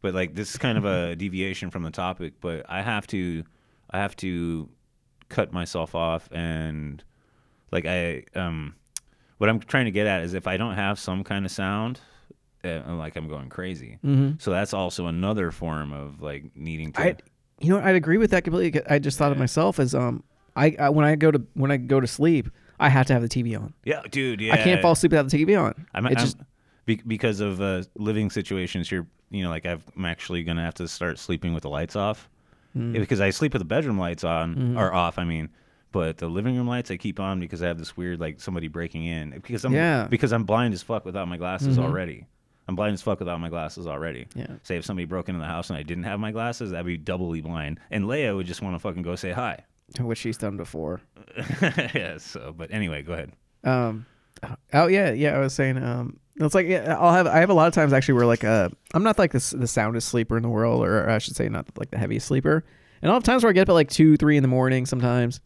But 0.00 0.14
like 0.14 0.34
this 0.34 0.50
is 0.50 0.56
kind 0.58 0.78
of 0.78 0.84
a 0.84 1.14
deviation 1.16 1.70
from 1.70 1.82
the 1.82 1.90
topic, 1.90 2.34
but 2.40 2.64
I 2.68 2.82
have 2.82 3.06
to 3.08 3.44
I 3.90 3.98
have 3.98 4.16
to 4.16 4.68
cut 5.28 5.52
myself 5.52 5.94
off 5.94 6.28
and 6.32 7.02
like 7.70 7.86
I 7.86 8.24
um 8.34 8.74
what 9.38 9.48
I'm 9.48 9.60
trying 9.60 9.86
to 9.86 9.90
get 9.90 10.06
at 10.06 10.22
is 10.22 10.34
if 10.34 10.46
I 10.46 10.56
don't 10.56 10.74
have 10.74 10.98
some 10.98 11.24
kind 11.24 11.44
of 11.44 11.50
sound 11.50 12.00
uh, 12.64 12.82
like 12.94 13.16
I'm 13.16 13.28
going 13.28 13.48
crazy. 13.48 13.98
Mm-hmm. 14.04 14.32
So 14.38 14.50
that's 14.50 14.72
also 14.74 15.06
another 15.06 15.50
form 15.50 15.92
of 15.92 16.20
like 16.22 16.44
needing 16.56 16.92
to 16.92 17.00
I, 17.00 17.16
you 17.60 17.70
know, 17.70 17.80
I'd 17.80 17.94
agree 17.96 18.18
with 18.18 18.30
that 18.32 18.44
completely. 18.44 18.80
I 18.88 18.98
just 18.98 19.18
thought 19.18 19.32
of 19.32 19.38
myself 19.38 19.78
as 19.78 19.94
um, 19.94 20.22
I, 20.56 20.76
I 20.78 20.88
when 20.90 21.04
I 21.04 21.14
go 21.16 21.30
to 21.30 21.42
when 21.54 21.70
I 21.70 21.76
go 21.76 22.00
to 22.00 22.06
sleep, 22.06 22.48
I 22.80 22.88
have 22.88 23.06
to 23.06 23.12
have 23.12 23.22
the 23.22 23.28
TV 23.28 23.58
on. 23.58 23.72
Yeah, 23.84 24.02
dude, 24.10 24.40
yeah. 24.40 24.54
I 24.54 24.56
can't 24.58 24.82
fall 24.82 24.92
asleep 24.92 25.12
without 25.12 25.28
the 25.30 25.44
TV 25.44 25.60
on. 25.60 25.86
I'm, 25.94 26.06
It 26.06 26.16
I'm- 26.18 26.24
just 26.24 26.36
be, 26.86 26.96
because 27.06 27.40
of 27.40 27.60
uh, 27.60 27.82
living 27.96 28.30
situations 28.30 28.88
here. 28.90 29.06
You 29.30 29.44
know, 29.44 29.48
like 29.50 29.64
I've, 29.64 29.82
I'm 29.96 30.04
actually 30.04 30.42
gonna 30.42 30.62
have 30.62 30.74
to 30.74 30.86
start 30.88 31.18
sleeping 31.18 31.54
with 31.54 31.62
the 31.62 31.70
lights 31.70 31.96
off 31.96 32.28
Mm. 32.76 32.94
Yeah, 32.94 33.00
because 33.00 33.20
I 33.20 33.28
sleep 33.28 33.52
with 33.52 33.60
the 33.60 33.66
bedroom 33.66 33.98
lights 33.98 34.24
on 34.24 34.54
Mm-hmm. 34.54 34.78
or 34.78 34.94
off. 34.94 35.18
I 35.18 35.24
mean, 35.24 35.50
but 35.92 36.16
the 36.16 36.26
living 36.26 36.56
room 36.56 36.66
lights 36.66 36.90
I 36.90 36.96
keep 36.96 37.20
on 37.20 37.38
because 37.38 37.62
I 37.62 37.66
have 37.66 37.76
this 37.78 37.98
weird 37.98 38.18
like 38.18 38.40
somebody 38.40 38.66
breaking 38.68 39.04
in 39.04 39.28
because 39.40 39.66
I'm 39.66 39.74
Yeah. 39.74 40.06
because 40.08 40.32
I'm 40.32 40.44
blind 40.44 40.72
as 40.72 40.82
fuck 40.82 41.04
without 41.04 41.28
my 41.28 41.36
glasses 41.36 41.76
Mhm. 41.76 41.82
already. 41.84 42.26
I'm 42.72 42.76
blind 42.76 42.94
as 42.94 43.02
fuck 43.02 43.18
without 43.18 43.38
my 43.38 43.50
glasses 43.50 43.86
already. 43.86 44.26
Yeah. 44.34 44.46
Say 44.62 44.76
if 44.78 44.84
somebody 44.86 45.04
broke 45.04 45.28
into 45.28 45.40
the 45.40 45.46
house 45.46 45.68
and 45.68 45.78
I 45.78 45.82
didn't 45.82 46.04
have 46.04 46.18
my 46.18 46.32
glasses, 46.32 46.70
that'd 46.70 46.86
be 46.86 46.96
doubly 46.96 47.42
blind. 47.42 47.80
And 47.90 48.06
Leia 48.06 48.34
would 48.34 48.46
just 48.46 48.62
want 48.62 48.74
to 48.74 48.78
fucking 48.78 49.02
go 49.02 49.14
say 49.14 49.32
hi. 49.32 49.64
which 50.00 50.16
she's 50.18 50.38
done 50.38 50.56
before. 50.56 51.02
yeah. 51.94 52.16
So, 52.16 52.54
but 52.56 52.72
anyway, 52.72 53.02
go 53.02 53.12
ahead. 53.12 53.32
Um, 53.62 54.06
oh 54.72 54.86
yeah, 54.86 55.10
yeah. 55.12 55.36
I 55.36 55.38
was 55.40 55.52
saying, 55.52 55.76
um, 55.76 56.18
it's 56.36 56.54
like 56.54 56.66
yeah, 56.66 56.96
I'll 56.98 57.12
have 57.12 57.26
I 57.26 57.40
have 57.40 57.50
a 57.50 57.54
lot 57.54 57.68
of 57.68 57.74
times 57.74 57.92
actually 57.92 58.14
where 58.14 58.24
like 58.24 58.42
uh, 58.42 58.70
I'm 58.94 59.02
not 59.02 59.18
like 59.18 59.32
the 59.32 59.54
the 59.58 59.66
soundest 59.66 60.08
sleeper 60.08 60.38
in 60.38 60.42
the 60.42 60.48
world, 60.48 60.82
or 60.82 61.10
I 61.10 61.18
should 61.18 61.36
say 61.36 61.46
not 61.50 61.66
like 61.76 61.90
the 61.90 61.98
heaviest 61.98 62.26
sleeper. 62.26 62.64
And 63.02 63.10
I'll 63.10 63.16
have 63.16 63.22
times 63.24 63.42
where 63.44 63.50
I 63.50 63.52
get 63.52 63.62
up 63.62 63.68
at 63.68 63.74
like 63.74 63.90
two, 63.90 64.16
three 64.16 64.36
in 64.38 64.42
the 64.42 64.48
morning 64.48 64.86
sometimes, 64.86 65.40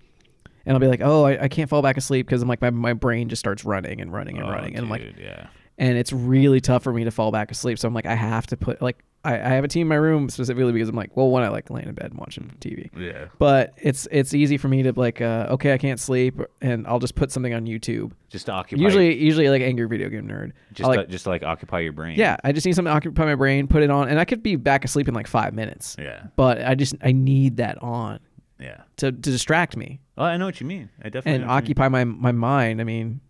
and 0.65 0.75
I'll 0.75 0.81
be 0.81 0.87
like, 0.87 1.01
oh, 1.03 1.25
I, 1.25 1.45
I 1.45 1.49
can't 1.49 1.69
fall 1.69 1.83
back 1.83 1.97
asleep 1.97 2.27
because 2.27 2.41
I'm 2.41 2.49
like 2.49 2.61
my 2.61 2.71
my 2.71 2.93
brain 2.93 3.29
just 3.29 3.41
starts 3.41 3.65
running 3.65 4.01
and 4.01 4.13
running 4.13 4.37
and 4.37 4.47
Oh, 4.47 4.51
running, 4.51 4.77
and 4.77 4.85
I'm 4.85 4.91
like, 4.91 5.03
yeah. 5.19 5.49
And 5.79 5.97
it's 5.99 6.13
really 6.13 6.61
tough 6.61 6.83
for 6.83 6.93
me 6.93 7.05
to 7.05 7.11
fall 7.11 7.31
back 7.33 7.51
asleep. 7.51 7.79
So 7.79 7.87
I'm 7.89 7.95
like, 7.95 8.07
I 8.07 8.15
have 8.15 8.47
to 8.49 8.57
put 8.57 8.81
like 8.83 8.99
I, 9.25 9.35
I 9.35 9.49
have 9.55 9.65
a 9.65 9.69
team 9.69 9.83
in 9.83 9.89
my 9.89 9.97
room 9.97 10.29
specifically 10.29 10.71
because 10.73 10.89
I'm 10.89 10.95
like, 10.95 11.17
well, 11.17 11.29
one 11.29 11.43
I 11.43 11.49
like 11.49 11.69
laying 11.69 11.89
in 11.89 11.95
bed 11.97 12.11
and 12.13 12.19
watching 12.21 12.53
TV, 12.61 12.89
Yeah. 12.97 13.27
but 13.41 13.75
it's 13.77 14.07
it's 14.13 14.33
easy 14.35 14.57
for 14.57 14.69
me 14.69 14.85
to 14.85 14.93
like, 14.93 15.21
uh, 15.21 15.49
okay, 15.51 15.73
I 15.73 15.79
can't 15.79 15.99
sleep, 15.99 16.41
and 16.61 16.87
I'll 16.87 17.01
just 17.01 17.17
put 17.17 17.33
something 17.33 17.53
on 17.53 17.67
YouTube. 17.67 18.13
Just 18.29 18.47
to 18.47 18.53
occupy. 18.53 18.81
Usually, 18.81 19.17
usually 19.17 19.49
like 19.49 19.63
angry 19.63 19.89
video 19.89 20.09
game 20.11 20.29
nerd. 20.29 20.53
just 20.73 20.87
like, 20.89 21.01
to, 21.01 21.07
just 21.11 21.25
to, 21.25 21.31
like 21.31 21.43
occupy 21.43 21.81
your 21.81 21.93
brain. 21.93 22.17
yeah, 22.17 22.37
I 22.45 22.53
just 22.53 22.65
need 22.67 22.77
something 22.77 22.91
to 22.93 22.97
occupy 22.97 23.25
my 23.25 23.35
brain, 23.35 23.67
put 23.67 23.83
it 23.83 23.91
on, 23.91 24.09
and 24.09 24.21
I 24.21 24.25
could 24.25 24.45
be 24.45 24.55
back 24.55 24.85
asleep 24.85 25.09
in 25.09 25.15
like 25.15 25.27
five 25.27 25.55
minutes. 25.55 25.97
Yeah. 25.99 26.27
But 26.37 26.65
I 26.65 26.77
just 26.77 26.95
I 27.03 27.11
need 27.11 27.57
that 27.57 27.83
on 27.83 28.21
Yeah. 28.61 28.83
to, 28.99 29.11
to 29.11 29.13
distract 29.13 29.77
me 29.77 30.01
Oh, 30.19 30.25
I 30.25 30.37
know 30.37 30.47
what 30.47 30.61
you 30.61 30.67
mean. 30.69 30.89
I 31.01 31.09
definitely 31.09 31.33
and 31.33 31.41
know 31.43 31.49
what 31.49 31.55
you 31.55 31.63
mean. 31.63 31.65
occupy 31.65 31.89
my 31.89 32.05
my 32.05 32.33
mind. 32.33 32.81
I 32.81 32.85
mean, 32.85 33.21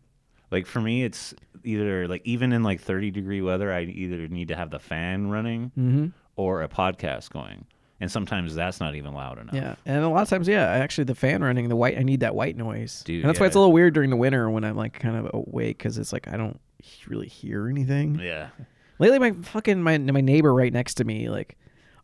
Like 0.51 0.67
for 0.67 0.81
me, 0.83 1.05
it's 1.05 1.35
either 1.67 2.09
like 2.09 2.23
even 2.25 2.53
in 2.53 2.63
like 2.63 2.81
30 2.81 3.11
degree 3.11 3.43
weather, 3.43 3.73
I 3.73 3.83
either 3.83 4.29
need 4.29 4.49
to 4.49 4.57
have 4.57 4.71
the 4.71 4.79
fan 4.79 5.29
running 5.31 5.73
hmm 5.75 6.07
or 6.37 6.63
a 6.63 6.69
podcast 6.69 7.31
going, 7.31 7.65
and 7.99 8.13
sometimes 8.13 8.55
that's 8.55 8.79
not 8.79 8.95
even 8.95 9.15
loud 9.15 9.39
enough. 9.39 9.55
yeah, 9.55 9.75
and 9.87 10.05
a 10.05 10.09
lot 10.09 10.23
of 10.23 10.29
times, 10.29 10.47
yeah, 10.47 10.67
actually 10.67 11.05
the 11.05 11.15
fan 11.15 11.43
running, 11.43 11.69
the 11.71 11.77
white, 11.77 11.97
I 11.97 12.03
need 12.03 12.21
that 12.21 12.35
white 12.35 12.55
noise, 12.57 13.03
Dude, 13.05 13.23
and 13.23 13.29
that's 13.29 13.41
why 13.41 13.47
it's 13.47 13.57
a 13.57 13.59
little 13.59 13.73
weird 13.73 13.95
during 13.95 14.11
the 14.11 14.17
winter 14.17 14.51
when 14.51 14.65
I'm 14.65 14.77
like 14.77 14.99
kind 14.99 15.17
of 15.17 15.31
awake 15.33 15.79
because 15.79 15.97
it's 15.97 16.13
like 16.13 16.29
I 16.29 16.37
don't 16.37 16.61
really 17.07 17.29
hear 17.29 17.69
anything. 17.69 18.21
Yeah. 18.21 18.49
Lately, 18.99 19.19
my 19.19 19.33
fucking 19.33 19.83
my 19.83 19.97
my 19.99 20.21
neighbor 20.21 20.53
right 20.55 20.73
next 20.73 20.95
to 20.95 21.05
me, 21.05 21.29
like, 21.31 21.57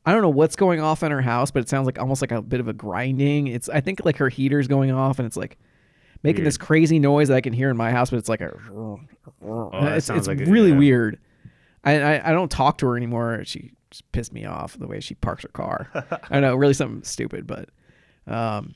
I 0.07 0.13
don't 0.13 0.23
know 0.23 0.31
what's 0.31 0.57
going 0.57 0.81
off 0.81 1.03
in 1.03 1.11
her 1.13 1.21
house, 1.23 1.51
but 1.51 1.63
it 1.63 1.69
sounds 1.69 1.87
like 1.87 1.99
almost 1.99 2.23
like 2.23 2.33
a 2.33 2.41
bit 2.43 2.61
of 2.61 2.69
a 2.69 2.73
grinding. 2.73 3.47
It's 3.49 3.69
I 3.69 3.81
think 3.81 4.05
like 4.05 4.17
her 4.17 4.29
heater's 4.31 4.69
going 4.69 4.91
off, 4.91 5.19
and 5.19 5.27
it's 5.27 5.37
like 5.37 5.59
making 6.23 6.45
this 6.45 6.57
crazy 6.57 6.99
noise 6.99 7.29
that 7.29 7.37
I 7.37 7.41
can 7.41 7.53
hear 7.53 7.71
in 7.71 7.77
my 7.77 7.91
house, 7.91 8.11
but 8.11 8.19
it's 8.19 8.29
like 8.29 8.41
a. 8.41 8.57
Oh, 8.73 9.01
it's 9.73 10.09
it's 10.11 10.27
like 10.27 10.41
a- 10.41 10.45
really 10.51 10.71
yeah. 10.71 10.79
weird. 10.79 11.19
I, 11.85 12.01
I 12.01 12.31
I 12.31 12.33
don't 12.33 12.51
talk 12.51 12.79
to 12.79 12.87
her 12.87 12.97
anymore. 12.97 13.43
She 13.45 13.73
just 13.91 14.11
pissed 14.13 14.33
me 14.33 14.45
off 14.45 14.79
the 14.79 14.87
way 14.87 15.01
she 15.01 15.15
parks 15.15 15.43
her 15.43 15.49
car. 15.49 15.89
I 16.31 16.41
know, 16.41 16.55
really 16.57 16.75
something 16.75 17.03
stupid, 17.03 17.47
but 17.47 17.69
um, 18.27 18.75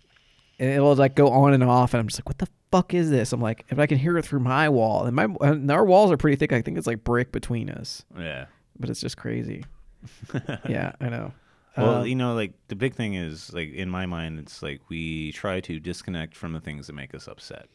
and 0.58 0.70
it'll 0.70 0.94
like 0.96 1.14
go 1.14 1.28
on 1.30 1.54
and 1.54 1.62
off, 1.62 1.94
and 1.94 2.00
I'm 2.00 2.08
just 2.08 2.18
like, 2.20 2.28
what 2.28 2.38
the 2.38 2.48
fuck 2.72 2.94
is 2.94 3.10
this? 3.10 3.32
I'm 3.32 3.40
like, 3.40 3.64
if 3.68 3.78
I 3.78 3.86
can 3.86 3.98
hear 3.98 4.18
it 4.18 4.24
through 4.24 4.40
my 4.40 4.68
wall, 4.68 5.04
and 5.04 5.14
my 5.14 5.28
and 5.40 5.70
our 5.70 5.84
walls 5.84 6.10
are 6.10 6.16
pretty 6.16 6.36
thick. 6.36 6.52
I 6.52 6.62
think 6.62 6.78
it's 6.78 6.86
like 6.86 7.04
brick 7.04 7.30
between 7.32 7.70
us 7.70 8.04
Yeah. 8.18 8.46
but 8.78 8.90
it's 8.90 9.00
just 9.00 9.16
crazy. 9.16 9.64
yeah, 10.68 10.92
I 11.00 11.08
know. 11.08 11.32
Well, 11.76 12.00
Um, 12.02 12.06
you 12.06 12.14
know, 12.14 12.34
like 12.34 12.52
the 12.68 12.76
big 12.76 12.94
thing 12.94 13.14
is 13.14 13.52
like 13.52 13.72
in 13.72 13.90
my 13.90 14.06
mind, 14.06 14.38
it's 14.38 14.62
like 14.62 14.80
we 14.88 15.32
try 15.32 15.60
to 15.60 15.78
disconnect 15.80 16.34
from 16.36 16.52
the 16.52 16.60
things 16.60 16.86
that 16.86 16.94
make 16.94 17.14
us 17.14 17.28
upset. 17.28 17.68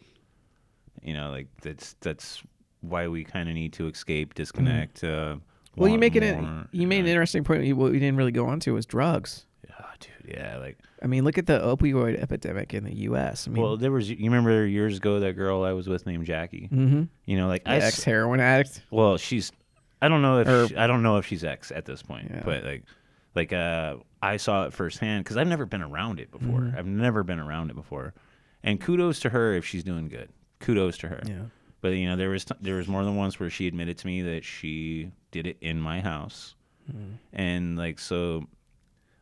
You 1.02 1.14
know, 1.14 1.30
like 1.32 1.48
that's 1.62 1.96
that's 2.02 2.42
why 2.82 3.08
we 3.08 3.24
kind 3.24 3.48
of 3.50 3.56
need 3.56 3.74
to 3.74 3.88
escape, 3.88 4.34
disconnect. 4.34 5.04
Uh, 5.04 5.38
Mm-hmm. 5.72 5.82
well, 5.84 5.90
you 5.90 5.98
make 6.00 6.18
it. 6.18 6.38
more, 6.42 6.68
You 6.74 6.86
made 6.86 7.00
an 7.00 7.06
interesting 7.08 7.46
point. 7.46 7.62
What 7.78 7.94
we 7.94 8.00
didn't 8.00 8.18
really 8.18 8.34
go 8.34 8.46
on 8.48 8.60
to 8.60 8.74
was 8.74 8.86
drugs. 8.86 9.46
Yeah, 9.66 9.86
dude. 10.02 10.36
Yeah, 10.36 10.58
like 10.58 10.78
I 11.02 11.08
mean, 11.08 11.24
look 11.24 11.38
at 11.38 11.46
the 11.46 11.60
opioid 11.62 12.22
epidemic 12.22 12.74
in 12.74 12.84
the 12.84 12.94
U.S. 13.08 13.48
I 13.48 13.52
mean, 13.52 13.64
well, 13.64 13.78
there 13.78 13.90
was. 13.90 14.10
You 14.10 14.18
remember 14.26 14.66
years 14.68 14.98
ago 14.98 15.22
that 15.22 15.38
girl 15.38 15.64
I 15.64 15.72
was 15.72 15.88
with 15.88 16.06
named 16.06 16.26
Jackie. 16.26 16.68
mm-hmm. 16.70 17.04
You 17.24 17.38
know, 17.38 17.48
like 17.48 17.62
ex 17.66 18.04
heroin 18.04 18.42
addict. 18.42 18.82
Well, 18.92 19.16
she's. 19.16 19.54
I 20.02 20.10
don't 20.10 20.22
know 20.22 20.40
if 20.40 20.48
Or- 20.50 20.68
she- 20.68 20.76
I 20.76 20.88
don't 20.88 21.04
know 21.04 21.16
if 21.16 21.26
she's 21.26 21.46
ex 21.46 21.72
at 21.72 21.86
this 21.86 22.02
point, 22.04 22.30
Yeah. 22.30 22.42
but 22.44 22.66
like, 22.66 22.84
like 23.36 23.54
uh, 23.54 23.96
I 24.22 24.38
saw 24.38 24.66
it 24.66 24.74
firsthand 24.74 25.24
because 25.24 25.38
I've 25.38 25.48
never 25.48 25.66
been 25.66 25.82
around 25.82 26.20
it 26.20 26.32
before. 26.32 26.62
Mm-hmm. 26.62 26.78
I've 26.78 26.86
never 26.88 27.24
been 27.24 27.40
around 27.40 27.70
it 27.70 27.76
before, 27.76 28.14
and 28.64 28.80
kudos 28.80 29.20
to 29.22 29.30
her 29.30 29.54
if 29.54 29.66
she's 29.66 29.84
doing 29.84 30.08
good. 30.10 30.30
Kudos 30.60 30.98
to 31.00 31.08
her. 31.08 31.22
Yeah. 31.28 31.44
But 31.82 31.90
you 31.90 32.08
know, 32.08 32.16
there 32.16 32.30
was 32.30 32.46
t- 32.46 32.56
there 32.62 32.76
was 32.76 32.88
more 32.88 33.04
than 33.04 33.16
once 33.16 33.40
where 33.40 33.50
she 33.50 33.68
admitted 33.68 33.98
to 34.00 34.08
me 34.08 34.22
that 34.22 34.44
she 34.44 35.12
did 35.32 35.48
it 35.48 35.58
in 35.62 35.80
my 35.80 36.02
house, 36.02 36.56
Mm-hmm. 36.92 37.12
and 37.34 37.78
like 37.78 38.00
so. 38.00 38.46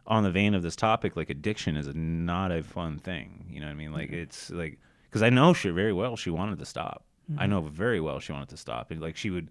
On 0.07 0.23
the 0.23 0.31
vein 0.31 0.55
of 0.55 0.63
this 0.63 0.75
topic, 0.75 1.15
like 1.15 1.29
addiction 1.29 1.75
is 1.77 1.87
not 1.93 2.51
a 2.51 2.63
fun 2.63 2.97
thing. 2.97 3.45
You 3.47 3.59
know 3.59 3.67
what 3.67 3.73
I 3.73 3.75
mean? 3.75 3.93
Like 3.93 4.11
it's 4.11 4.49
like 4.49 4.79
because 5.03 5.21
I 5.21 5.29
know 5.29 5.53
she 5.53 5.69
very 5.69 5.93
well 5.93 6.15
she 6.15 6.31
wanted 6.31 6.57
to 6.59 6.65
stop. 6.65 7.03
I 7.37 7.43
Mm-hmm. 7.43 7.49
know 7.51 7.61
very 7.61 7.99
well 8.01 8.19
she 8.19 8.31
wanted 8.31 8.49
to 8.49 8.57
stop. 8.57 8.89
And 8.89 8.99
like 8.99 9.15
she 9.15 9.29
would 9.29 9.49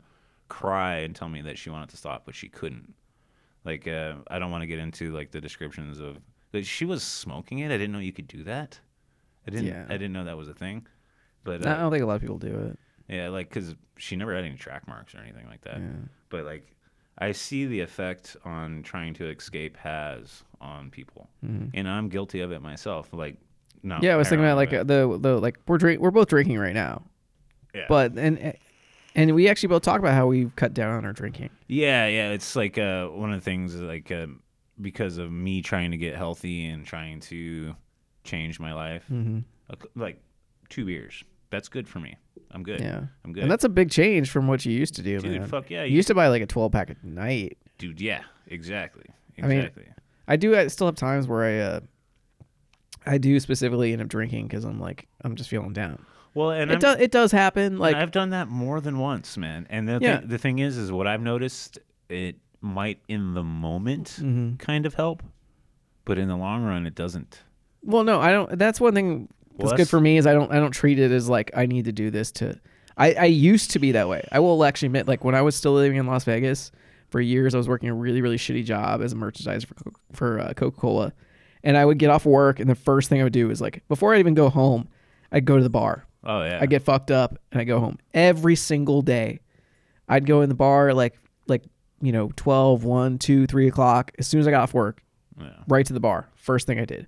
cry 0.48 0.96
and 0.96 1.14
tell 1.14 1.28
me 1.28 1.42
that 1.42 1.58
she 1.58 1.70
wanted 1.70 1.90
to 1.90 1.96
stop, 1.96 2.22
but 2.26 2.34
she 2.34 2.48
couldn't. 2.48 2.92
Like 3.68 3.86
uh, 3.86 4.14
I 4.30 4.38
don't 4.38 4.50
want 4.50 4.62
to 4.62 4.66
get 4.66 4.78
into 4.78 5.12
like 5.12 5.30
the 5.30 5.42
descriptions 5.42 6.00
of. 6.00 6.16
Like, 6.54 6.64
she 6.64 6.86
was 6.86 7.02
smoking 7.02 7.58
it. 7.58 7.66
I 7.66 7.76
didn't 7.76 7.92
know 7.92 7.98
you 7.98 8.14
could 8.14 8.26
do 8.26 8.42
that. 8.44 8.80
I 9.46 9.50
didn't. 9.50 9.66
Yeah. 9.66 9.84
I 9.90 9.92
didn't 9.92 10.14
know 10.14 10.24
that 10.24 10.38
was 10.38 10.48
a 10.48 10.54
thing. 10.54 10.86
But 11.44 11.66
I 11.66 11.72
uh, 11.72 11.80
don't 11.80 11.90
think 11.90 12.02
a 12.02 12.06
lot 12.06 12.14
of 12.14 12.22
people 12.22 12.38
do 12.38 12.70
it. 12.70 12.78
yeah, 13.14 13.28
like 13.28 13.50
because 13.50 13.74
she 13.98 14.16
never 14.16 14.34
had 14.34 14.44
any 14.44 14.56
track 14.56 14.88
marks 14.88 15.14
or 15.14 15.18
anything 15.18 15.46
like 15.48 15.60
that. 15.62 15.80
Yeah. 15.80 16.08
But 16.30 16.46
like, 16.46 16.74
I 17.18 17.32
see 17.32 17.66
the 17.66 17.80
effect 17.80 18.38
on 18.46 18.82
trying 18.82 19.12
to 19.14 19.28
escape 19.28 19.76
has 19.76 20.44
on 20.62 20.90
people, 20.90 21.28
and 21.42 21.86
I'm 21.86 22.08
guilty 22.08 22.40
of 22.40 22.50
it 22.50 22.62
myself. 22.62 23.12
Like, 23.12 23.36
no. 23.82 23.96
Mm-hmm. 23.96 24.04
Yeah, 24.04 24.14
I 24.14 24.16
was 24.16 24.30
thinking 24.30 24.46
about 24.46 24.56
like 24.56 24.70
heroin, 24.70 24.90
uh, 24.90 25.18
the 25.18 25.18
the 25.18 25.40
like 25.40 25.58
we're 25.66 25.76
drink 25.76 26.00
we're 26.00 26.10
both 26.10 26.28
drinking 26.28 26.58
right 26.58 26.74
now, 26.74 27.02
yeah. 27.74 27.84
but 27.86 28.16
and 28.16 28.54
and 29.18 29.34
we 29.34 29.48
actually 29.48 29.68
both 29.68 29.82
talk 29.82 29.98
about 29.98 30.14
how 30.14 30.26
we've 30.26 30.54
cut 30.56 30.72
down 30.74 30.94
on 30.94 31.04
our 31.04 31.12
drinking. 31.12 31.50
Yeah, 31.66 32.06
yeah, 32.06 32.30
it's 32.30 32.56
like 32.56 32.78
uh, 32.78 33.06
one 33.08 33.32
of 33.32 33.40
the 33.40 33.44
things 33.44 33.74
like 33.76 34.10
uh, 34.10 34.26
because 34.80 35.18
of 35.18 35.30
me 35.30 35.60
trying 35.62 35.90
to 35.90 35.96
get 35.96 36.16
healthy 36.16 36.66
and 36.66 36.86
trying 36.86 37.20
to 37.20 37.74
change 38.24 38.58
my 38.60 38.72
life. 38.72 39.04
Mm-hmm. 39.10 39.40
Like 39.94 40.20
two 40.68 40.84
beers, 40.84 41.22
that's 41.50 41.68
good 41.68 41.88
for 41.88 42.00
me. 42.00 42.16
I'm 42.52 42.62
good. 42.62 42.80
Yeah, 42.80 43.02
I'm 43.24 43.32
good. 43.32 43.42
and 43.42 43.50
that's 43.52 43.64
a 43.64 43.68
big 43.68 43.90
change 43.90 44.30
from 44.30 44.46
what 44.48 44.64
you 44.64 44.72
used 44.72 44.94
to 44.94 45.02
do, 45.02 45.20
dude. 45.20 45.40
man. 45.40 45.48
Fuck 45.48 45.68
yeah, 45.70 45.84
You 45.84 45.96
used 45.96 46.08
to 46.08 46.14
buy 46.14 46.28
like 46.28 46.40
a 46.42 46.46
twelve 46.46 46.72
pack 46.72 46.88
a 46.90 46.96
night. 47.06 47.58
dude. 47.76 48.00
Yeah, 48.00 48.22
exactly. 48.46 49.04
I 49.42 49.46
mean, 49.46 49.58
Exactly. 49.58 49.84
I 50.26 50.36
do 50.36 50.56
I 50.56 50.66
still 50.68 50.86
have 50.86 50.96
times 50.96 51.26
where 51.28 51.44
I 51.44 51.58
uh, 51.58 51.80
I 53.06 53.18
do 53.18 53.38
specifically 53.40 53.92
end 53.92 54.02
up 54.02 54.08
drinking 54.08 54.46
because 54.48 54.64
I'm 54.64 54.80
like 54.80 55.06
I'm 55.22 55.36
just 55.36 55.48
feeling 55.50 55.72
down. 55.72 56.04
Well, 56.38 56.50
and 56.50 56.70
it 56.70 56.80
does 56.80 56.98
it 57.00 57.10
does 57.10 57.32
happen. 57.32 57.78
Like 57.78 57.96
I've 57.96 58.10
done 58.12 58.30
that 58.30 58.48
more 58.48 58.80
than 58.80 58.98
once, 58.98 59.36
man. 59.36 59.66
And 59.70 59.88
the 59.88 59.98
Yeah. 60.00 60.18
thing, 60.20 60.28
the 60.28 60.38
thing 60.38 60.58
is, 60.60 60.76
is 60.76 60.90
what 60.92 61.06
I've 61.06 61.20
noticed, 61.22 61.78
it 62.08 62.36
might 62.60 62.98
in 63.08 63.34
the 63.34 63.42
moment 63.42 64.16
Mm-hmm. 64.20 64.56
kind 64.56 64.86
of 64.86 64.94
help, 64.94 65.22
but 66.04 66.18
in 66.18 66.28
the 66.28 66.36
long 66.36 66.62
run, 66.64 66.86
it 66.86 66.94
doesn't. 66.94 67.42
Well, 67.82 68.04
no, 68.04 68.20
I 68.20 68.32
don't. 68.32 68.58
That's 68.58 68.80
one 68.80 68.94
thing 68.94 69.28
that's 69.58 69.72
good 69.74 69.88
for 69.88 70.00
me 70.00 70.16
is 70.18 70.26
I 70.26 70.32
don't. 70.34 70.50
I 70.52 70.56
don't 70.56 70.72
treat 70.72 70.98
it 70.98 71.10
as 71.10 71.28
like 71.28 71.50
I 71.56 71.66
need 71.66 71.84
to 71.86 71.92
do 71.92 72.10
this 72.10 72.30
to. 72.32 72.58
I 72.96 73.14
I 73.14 73.24
used 73.26 73.70
to 73.72 73.78
be 73.78 73.92
that 73.92 74.08
way. 74.08 74.26
I 74.32 74.40
will 74.40 74.64
actually 74.64 74.86
admit, 74.86 75.06
like 75.06 75.24
when 75.24 75.34
I 75.34 75.42
was 75.42 75.54
still 75.56 75.72
living 75.74 75.96
in 75.98 76.06
Las 76.06 76.24
Vegas 76.24 76.72
for 77.10 77.20
years, 77.20 77.54
I 77.54 77.58
was 77.58 77.68
working 77.68 77.88
a 77.88 77.94
really 77.94 78.20
really 78.22 78.36
shitty 78.36 78.64
job 78.64 79.00
as 79.02 79.12
a 79.12 79.16
merchandiser 79.16 79.66
for 79.66 79.76
for 80.12 80.40
uh, 80.40 80.52
Coca 80.54 80.76
Cola, 80.80 81.12
and 81.62 81.76
I 81.76 81.84
would 81.84 81.98
get 81.98 82.10
off 82.10 82.26
work 82.26 82.58
and 82.58 82.68
the 82.68 82.74
first 82.74 83.08
thing 83.08 83.20
I 83.20 83.24
would 83.24 83.32
do 83.32 83.50
is 83.50 83.60
like 83.60 83.82
before 83.88 84.14
I 84.14 84.18
even 84.18 84.34
go 84.34 84.48
home, 84.50 84.88
I'd 85.30 85.44
go 85.44 85.56
to 85.56 85.62
the 85.62 85.70
bar. 85.70 86.04
Oh 86.24 86.42
yeah. 86.42 86.58
I 86.60 86.66
get 86.66 86.82
fucked 86.82 87.10
up 87.10 87.38
and 87.52 87.60
I 87.60 87.64
go 87.64 87.80
home 87.80 87.98
every 88.14 88.56
single 88.56 89.02
day. 89.02 89.40
I'd 90.08 90.26
go 90.26 90.40
in 90.42 90.48
the 90.48 90.54
bar 90.54 90.92
like 90.94 91.18
like 91.46 91.62
you 92.00 92.12
know 92.12 92.30
12, 92.36 92.84
1, 92.84 93.18
2, 93.18 93.46
3 93.46 93.68
o'clock 93.68 94.12
as 94.18 94.26
soon 94.26 94.40
as 94.40 94.46
I 94.46 94.50
got 94.50 94.62
off 94.62 94.74
work 94.74 95.02
Yeah. 95.40 95.50
right 95.68 95.86
to 95.86 95.92
the 95.92 96.00
bar. 96.00 96.28
First 96.36 96.66
thing 96.66 96.78
I 96.80 96.84
did. 96.84 97.06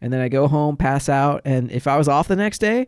And 0.00 0.12
then 0.12 0.20
I 0.20 0.28
go 0.28 0.48
home, 0.48 0.76
pass 0.76 1.08
out, 1.08 1.42
and 1.44 1.70
if 1.70 1.86
I 1.86 1.96
was 1.98 2.08
off 2.08 2.26
the 2.26 2.36
next 2.36 2.58
day, 2.58 2.86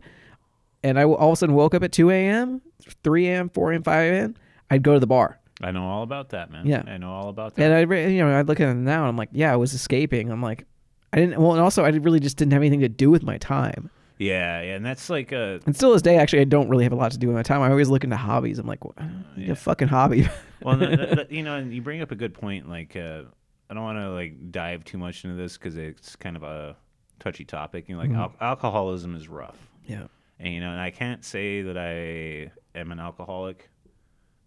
and 0.83 0.97
I 0.99 1.03
all 1.03 1.29
of 1.29 1.33
a 1.33 1.35
sudden 1.35 1.53
woke 1.55 1.75
up 1.75 1.83
at 1.83 1.91
2 1.91 2.09
a.m., 2.09 2.61
3 3.03 3.27
a.m., 3.27 3.49
4 3.49 3.71
a.m., 3.73 3.83
5 3.83 4.13
a.m., 4.13 4.35
I'd 4.71 4.81
go 4.83 4.93
to 4.95 4.99
the 4.99 5.05
bar. 5.07 5.39
I 5.61 5.69
know 5.71 5.83
all 5.85 6.01
about 6.01 6.29
that, 6.29 6.49
man. 6.51 6.65
Yeah. 6.65 6.81
I 6.87 6.97
know 6.97 7.11
all 7.11 7.29
about 7.29 7.53
that. 7.55 7.63
And 7.63 7.73
I, 7.93 8.07
you 8.07 8.17
know, 8.25 8.31
I 8.35 8.41
look 8.41 8.59
at 8.59 8.67
it 8.67 8.73
now, 8.73 9.01
and 9.01 9.09
I'm 9.09 9.15
like, 9.17 9.29
yeah, 9.31 9.53
I 9.53 9.55
was 9.57 9.73
escaping. 9.75 10.31
I'm 10.31 10.41
like, 10.41 10.65
I 11.13 11.17
didn't. 11.17 11.39
Well, 11.39 11.51
and 11.51 11.61
also, 11.61 11.83
I 11.85 11.89
really 11.89 12.19
just 12.19 12.37
didn't 12.37 12.53
have 12.53 12.63
anything 12.63 12.79
to 12.79 12.89
do 12.89 13.11
with 13.11 13.21
my 13.21 13.37
time. 13.37 13.91
Yeah, 14.23 14.61
yeah, 14.61 14.75
and 14.75 14.85
that's 14.85 15.09
like 15.09 15.33
uh 15.33 15.59
And 15.65 15.75
still, 15.75 15.91
this 15.93 16.01
day, 16.01 16.17
actually, 16.17 16.41
I 16.41 16.45
don't 16.45 16.69
really 16.69 16.83
have 16.83 16.93
a 16.93 16.95
lot 16.97 17.11
to 17.11 17.17
do 17.17 17.27
with 17.27 17.35
my 17.35 17.43
time. 17.43 17.61
I 17.61 17.69
always 17.69 17.89
look 17.89 18.03
into 18.03 18.15
hobbies. 18.17 18.59
I'm 18.59 18.67
like, 18.67 18.83
what? 18.85 18.95
I 18.97 19.03
don't 19.03 19.25
need 19.37 19.45
Yeah. 19.47 19.53
a 19.53 19.55
fucking 19.55 19.87
hobby. 19.87 20.27
well, 20.61 20.77
th- 20.77 20.97
th- 20.97 21.15
th- 21.15 21.31
you 21.31 21.43
know, 21.43 21.55
and 21.57 21.73
you 21.73 21.81
bring 21.81 22.01
up 22.01 22.11
a 22.11 22.15
good 22.15 22.33
point. 22.33 22.69
Like, 22.69 22.95
uh, 22.95 23.23
I 23.69 23.73
don't 23.73 23.83
want 23.83 23.97
to 23.99 24.09
like 24.11 24.51
dive 24.51 24.83
too 24.83 24.97
much 24.97 25.23
into 25.25 25.35
this 25.35 25.57
because 25.57 25.75
it's 25.77 26.15
kind 26.15 26.35
of 26.35 26.43
a 26.43 26.75
touchy 27.19 27.45
topic. 27.45 27.87
You 27.89 27.95
know, 27.95 28.01
like 28.01 28.11
Mhm. 28.11 28.17
al- 28.17 28.35
alcoholism 28.41 29.15
is 29.15 29.27
rough, 29.27 29.57
yeah. 29.85 30.07
and 30.39 30.53
you 30.53 30.59
know, 30.59 30.71
and 30.71 30.79
I 30.81 30.91
can't 30.91 31.23
say 31.23 31.61
that 31.63 31.77
I 31.77 32.51
am 32.77 32.91
an 32.91 32.99
alcoholic, 32.99 33.69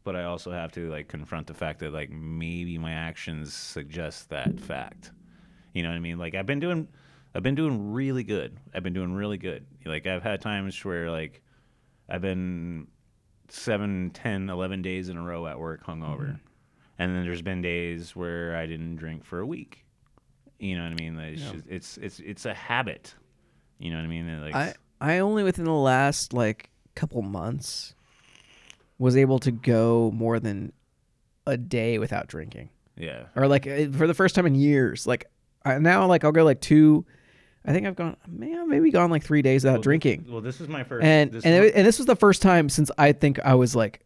but 0.05 0.15
I 0.17 0.25
also 0.25 0.53
have 0.53 0.71
to 0.73 0.89
like 0.91 1.09
confront 1.09 1.47
the 1.47 1.55
fact 1.55 1.81
that 1.81 1.93
like 1.93 2.11
maybe 2.11 2.79
my 2.79 2.93
actions 2.93 3.53
suggest 3.55 4.29
that 4.31 4.59
fact. 4.61 5.13
You 5.73 5.83
know 5.83 5.89
what 5.91 5.97
I 5.97 6.01
mean? 6.01 6.19
Like 6.19 6.35
I've 6.35 6.47
been 6.47 6.61
doing, 6.61 6.89
I've 7.37 7.43
been 7.43 7.55
doing 7.55 7.93
really 7.93 8.25
good. 8.25 8.57
I've 8.75 8.83
been 8.83 8.95
doing 8.95 9.13
really 9.13 9.39
good. 9.39 9.67
Like 9.85 10.07
I've 10.07 10.23
had 10.23 10.41
times 10.41 10.83
where 10.85 11.11
like 11.11 11.43
I've 12.09 12.23
been 12.23 12.87
seven, 13.49 14.11
ten, 14.15 14.49
eleven 14.49 14.83
days 14.83 15.09
in 15.09 15.17
a 15.17 15.23
row 15.23 15.47
at 15.47 15.59
work 15.59 15.85
hungover, 15.85 16.41
and 16.99 17.15
then 17.15 17.25
there's 17.25 17.43
been 17.43 17.61
days 17.63 18.17
where 18.17 18.57
I 18.57 18.67
didn't 18.67 18.97
drink 18.97 19.25
for 19.25 19.41
a 19.41 19.47
week. 19.47 19.85
You 20.59 20.77
know 20.77 20.85
what 20.85 20.93
I 20.93 20.95
mean? 20.95 21.17
Like, 21.17 21.35
it's, 21.35 21.43
Yeah. 21.43 21.53
just, 21.53 21.67
it's 21.69 21.97
it's 21.99 22.21
it's 22.21 22.47
a 22.47 22.55
habit. 22.55 23.15
You 23.79 23.91
know 23.91 23.97
what 23.99 24.05
I 24.05 24.09
mean? 24.09 24.41
Like, 24.41 24.55
I 24.55 24.75
I 25.01 25.19
only 25.19 25.43
within 25.43 25.67
the 25.67 25.73
last 25.73 26.33
like 26.33 26.71
couple 26.95 27.21
months 27.21 27.95
was 28.99 29.17
able 29.17 29.39
to 29.41 29.51
go 29.51 30.11
more 30.15 30.41
than 30.41 30.73
a 31.47 31.59
day 31.59 31.99
without 31.99 32.29
drinking, 32.29 32.71
yeah, 32.97 33.25
or 33.37 33.47
like 33.47 33.67
eh, 33.67 33.89
for 33.93 34.07
the 34.07 34.15
first 34.15 34.35
time 34.35 34.47
in 34.47 34.55
years. 34.55 35.07
Like 35.07 35.27
I, 35.67 35.79
now, 35.79 36.07
like 36.07 36.25
I'll 36.25 36.33
go 36.33 36.45
like 36.45 36.61
two. 36.63 37.05
I 37.67 37.73
think 37.73 37.87
I've 37.87 37.97
gone, 37.97 38.17
man, 38.29 38.69
maybe 38.69 38.91
gone 38.91 39.11
like 39.11 39.25
three 39.25 39.43
days 39.43 39.65
without 39.65 39.73
Well, 39.75 39.79
this- 39.81 39.85
drinking, 39.85 40.27
well, 40.29 40.41
this 40.41 40.61
is 40.61 40.69
my 40.69 40.85
first. 40.85 41.05
and 41.05 41.33
this 41.33 41.45
and 41.45 41.65
it, 41.65 41.75
and 41.75 41.87
this 41.87 41.99
was 41.99 42.07
the 42.07 42.17
first 42.17 42.41
time 42.43 42.69
since 42.69 42.91
I 42.97 43.13
think 43.13 43.39
I 43.45 43.55
was 43.55 43.75
like 43.75 44.01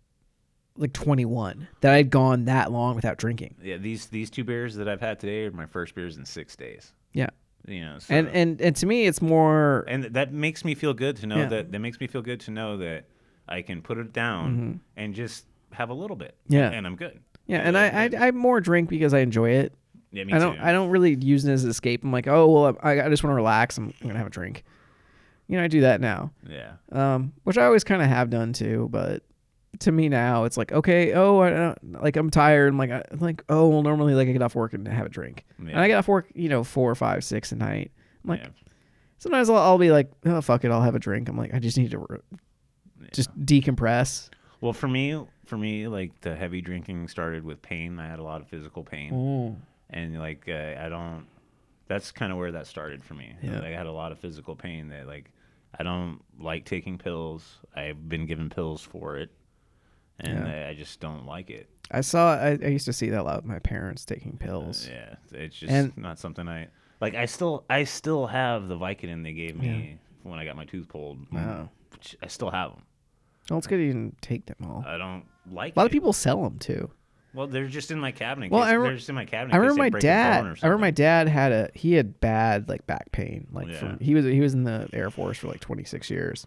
like 0.76 0.93
21 0.95 1.69
that 1.83 1.93
I'd 1.93 2.09
gone 2.11 2.47
that 2.47 2.73
long 2.73 2.95
without 2.97 3.19
drinking. 3.19 3.57
yeah, 3.62 3.76
these 3.76 4.07
these 4.07 4.31
two 4.31 4.45
beers 4.45 4.75
that 4.76 4.88
I've 4.88 5.00
had 5.00 5.21
today 5.21 5.45
are 5.45 5.50
my 5.50 5.67
first 5.67 5.95
beers 5.95 6.17
in 6.17 6.25
six 6.25 6.57
days. 6.57 6.93
Yeah. 7.12 7.29
You 7.67 7.81
know, 7.85 7.99
so, 7.99 8.14
And 8.14 8.29
and 8.29 8.61
and 8.62 8.75
to 8.76 8.87
me, 8.87 9.05
it's 9.07 9.21
more 9.21 9.85
and 9.88 10.05
that 10.05 10.33
makes 10.33 10.64
me 10.64 10.75
feel 10.75 10.95
good 10.95 11.17
to 11.17 11.26
know 11.26 11.37
Yeah. 11.37 11.47
that 11.50 11.73
that 11.73 11.79
makes 11.81 12.00
me 12.00 12.07
feel 12.07 12.23
good 12.23 12.40
to 12.40 12.50
know 12.50 12.79
that 12.79 13.05
I 13.47 13.61
can 13.62 13.83
put 13.83 13.99
it 13.99 14.12
down 14.14 14.81
and 14.97 15.14
just 15.14 15.45
have 15.73 15.90
a 15.90 15.95
little 15.95 16.17
bit. 16.17 16.35
Mm-hmm. 16.45 16.55
Yeah. 16.55 16.71
and 16.71 16.87
I'm 16.87 16.97
good. 16.97 17.21
yeah. 17.47 17.59
And 17.59 17.76
I 17.76 18.05
I, 18.05 18.29
I 18.29 18.31
more 18.31 18.61
drink 18.61 18.88
because 18.88 19.12
I 19.12 19.19
enjoy 19.19 19.50
it. 19.50 19.75
Yeah, 20.12 20.25
me 20.25 20.33
I 20.33 20.38
don't 20.38 20.57
too. 20.57 20.61
I 20.62 20.73
don't 20.73 20.90
really 20.90 21.14
use 21.14 21.45
it 21.45 21.52
as 21.52 21.64
an 21.64 21.71
escape. 21.71 22.02
I'm 22.05 22.12
like, 22.12 22.26
oh 22.26 22.49
well, 22.49 22.76
I, 22.83 23.02
I 23.02 23.09
just 23.09 23.23
want 23.23 23.33
to 23.33 23.37
relax. 23.37 23.79
I'm, 23.79 23.93
I'm 24.00 24.07
gonna 24.09 24.19
have 24.19 24.26
a 24.26 24.31
drink. 24.31 24.64
You 25.47 25.57
know, 25.57 25.64
I 25.64 25.69
do 25.69 25.81
that 25.81 26.00
now, 26.00 26.31
yeah, 26.49 26.75
um, 26.93 27.33
which 27.45 27.59
I 27.59 27.64
always 27.64 27.83
kind 27.83 28.00
of 28.02 28.09
have 28.09 28.31
done 28.31 28.52
too. 28.52 28.88
But 28.93 29.23
to 29.81 29.90
me 29.93 30.09
now, 30.09 30.45
it's 30.45 30.57
like, 30.57 30.71
okay, 30.73 31.12
oh, 31.14 31.40
I 31.40 31.50
don't, 31.50 32.02
like 32.02 32.17
I'm 32.17 32.31
tired. 32.31 32.69
I'm 32.69 32.79
like, 32.79 32.90
I, 32.93 33.02
I'm 33.11 33.19
like, 33.19 33.43
oh, 33.49 33.69
well, 33.69 33.83
normally 33.83 34.14
like 34.14 34.29
I 34.29 34.33
get 34.33 34.43
off 34.43 34.55
work 34.55 34.75
and 34.75 34.87
have 34.87 35.07
a 35.07 35.09
drink, 35.09 35.45
yeah. 35.61 35.71
and 35.71 35.79
I 35.81 35.88
get 35.88 35.97
off 35.99 36.07
work, 36.09 36.29
you 36.35 36.49
know, 36.49 36.62
four, 36.62 36.95
five, 36.95 37.25
six 37.25 37.52
at 37.52 37.59
night. 37.59 37.90
I'm 38.23 38.31
like, 38.31 38.40
yeah. 38.43 38.49
sometimes 39.19 39.50
I'll, 39.50 39.57
I'll 39.57 39.79
be 39.79 39.90
like, 39.90 40.11
oh 40.26 40.40
fuck 40.40 40.64
it, 40.64 40.71
I'll 40.71 40.83
have 40.83 40.95
a 40.95 41.00
drink. 41.00 41.29
I'm 41.29 41.37
like, 41.37 41.52
I 41.52 41.59
just 41.59 41.76
need 41.79 41.90
to 41.93 41.99
re- 41.99 42.19
Yeah. 43.00 43.09
just 43.12 43.37
decompress. 43.45 44.29
Well, 44.61 44.73
for 44.73 44.87
me, 44.88 45.21
for 45.47 45.57
me, 45.57 45.88
like 45.88 46.21
the 46.21 46.37
heavy 46.37 46.61
drinking 46.61 47.09
started 47.09 47.43
with 47.45 47.61
pain. 47.62 47.99
I 47.99 48.07
had 48.07 48.19
a 48.21 48.23
lot 48.23 48.40
of 48.40 48.47
physical 48.49 48.85
pain, 48.85 49.12
Mm. 49.12 49.57
And 49.90 50.18
like 50.18 50.44
uh, 50.49 50.75
I 50.80 50.88
don't. 50.88 51.26
That's 51.88 52.12
kind 52.12 52.30
of 52.30 52.38
where 52.38 52.52
that 52.52 52.66
started 52.68 53.02
for 53.02 53.14
me. 53.14 53.35
Yeah. 53.42 53.54
Like, 53.56 53.64
I 53.64 53.70
had 53.70 53.87
a 53.87 53.92
lot 53.92 54.12
of 54.12 54.18
physical 54.20 54.54
pain 54.54 54.88
that 54.90 55.06
like 55.06 55.30
I 55.78 55.82
don't 55.82 56.20
like 56.38 56.64
taking 56.64 56.99
pills. 56.99 57.59
I've 57.75 58.09
been 58.09 58.26
given 58.26 58.49
pills 58.49 58.80
for 58.82 59.16
it, 59.16 59.30
and 60.20 60.47
Yeah. 60.47 60.66
I, 60.66 60.68
I 60.70 60.75
just 60.75 61.00
don't 61.00 61.26
like 61.26 61.50
it. 61.50 61.68
I 61.90 62.02
saw. 62.02 62.35
I, 62.35 62.59
I 62.62 62.68
used 62.68 62.85
to 62.87 62.92
see 62.92 63.11
that 63.11 63.20
a 63.20 63.23
lot 63.25 63.37
with 63.37 63.47
my 63.47 63.59
parents 63.59 64.04
taking 64.04 64.37
pills. 64.38 64.88
Yeah, 64.88 65.16
it's 65.32 65.56
just 65.56 65.73
And- 65.73 65.97
not 65.97 66.18
something 66.20 66.47
I 66.49 66.68
like. 67.00 67.14
I 67.16 67.26
still 67.26 67.64
I 67.68 67.85
still 67.85 68.26
have 68.28 68.68
the 68.68 68.76
Vicodin 68.78 69.25
they 69.25 69.32
gave 69.32 69.56
me 69.56 69.99
when 70.23 70.38
I 70.38 70.44
got 70.44 70.54
my 70.56 70.64
tooth 70.64 70.87
pulled. 70.88 71.18
Wow. 71.32 71.68
Which 71.92 72.16
I 72.23 72.28
still 72.28 72.50
have 72.50 72.70
them. 72.70 72.82
Well, 73.49 73.59
it's 73.59 73.66
good 73.66 73.80
you 73.80 73.88
didn't 73.88 74.23
take 74.23 74.47
them 74.47 74.59
all. 74.64 74.85
I 74.87 74.97
don't 74.97 75.25
like. 75.50 75.75
a 75.75 75.78
lot 75.80 75.87
of 75.87 75.90
people 75.90 76.12
sell 76.12 76.44
them 76.44 76.59
too. 76.61 76.88
Well, 77.32 77.46
they're 77.46 77.68
just 77.68 77.90
in 77.90 78.00
my 78.00 78.10
cabinet. 78.12 78.50
Well, 78.50 78.62
I 78.62 78.72
re- 78.72 78.88
they're 78.88 78.96
just 78.96 79.08
in 79.08 79.14
my 79.14 79.25
cabinet. 79.25 79.54
I 79.54 79.58
remember 79.58 79.82
my 79.82 79.90
dad. 80.00 80.44
I 80.44 80.66
remember 80.66 80.78
my 80.78 80.90
dad 80.90 81.28
had 81.28 81.52
a 81.52 81.70
he 81.75 81.92
had 81.94 82.20
bad 82.20 82.68
like 82.68 82.87
back 82.87 83.12
pain. 83.12 83.46
Like 83.52 83.68
Yeah. 83.68 83.78
from 83.78 83.99
he 84.00 84.14
was 84.14 84.25
he 84.25 84.40
was 84.40 84.52
in 84.54 84.64
the 84.64 84.88
Air 84.92 85.10
Force 85.10 85.38
for 85.38 85.46
like 85.49 85.60
26 85.60 86.10
years. 86.10 86.46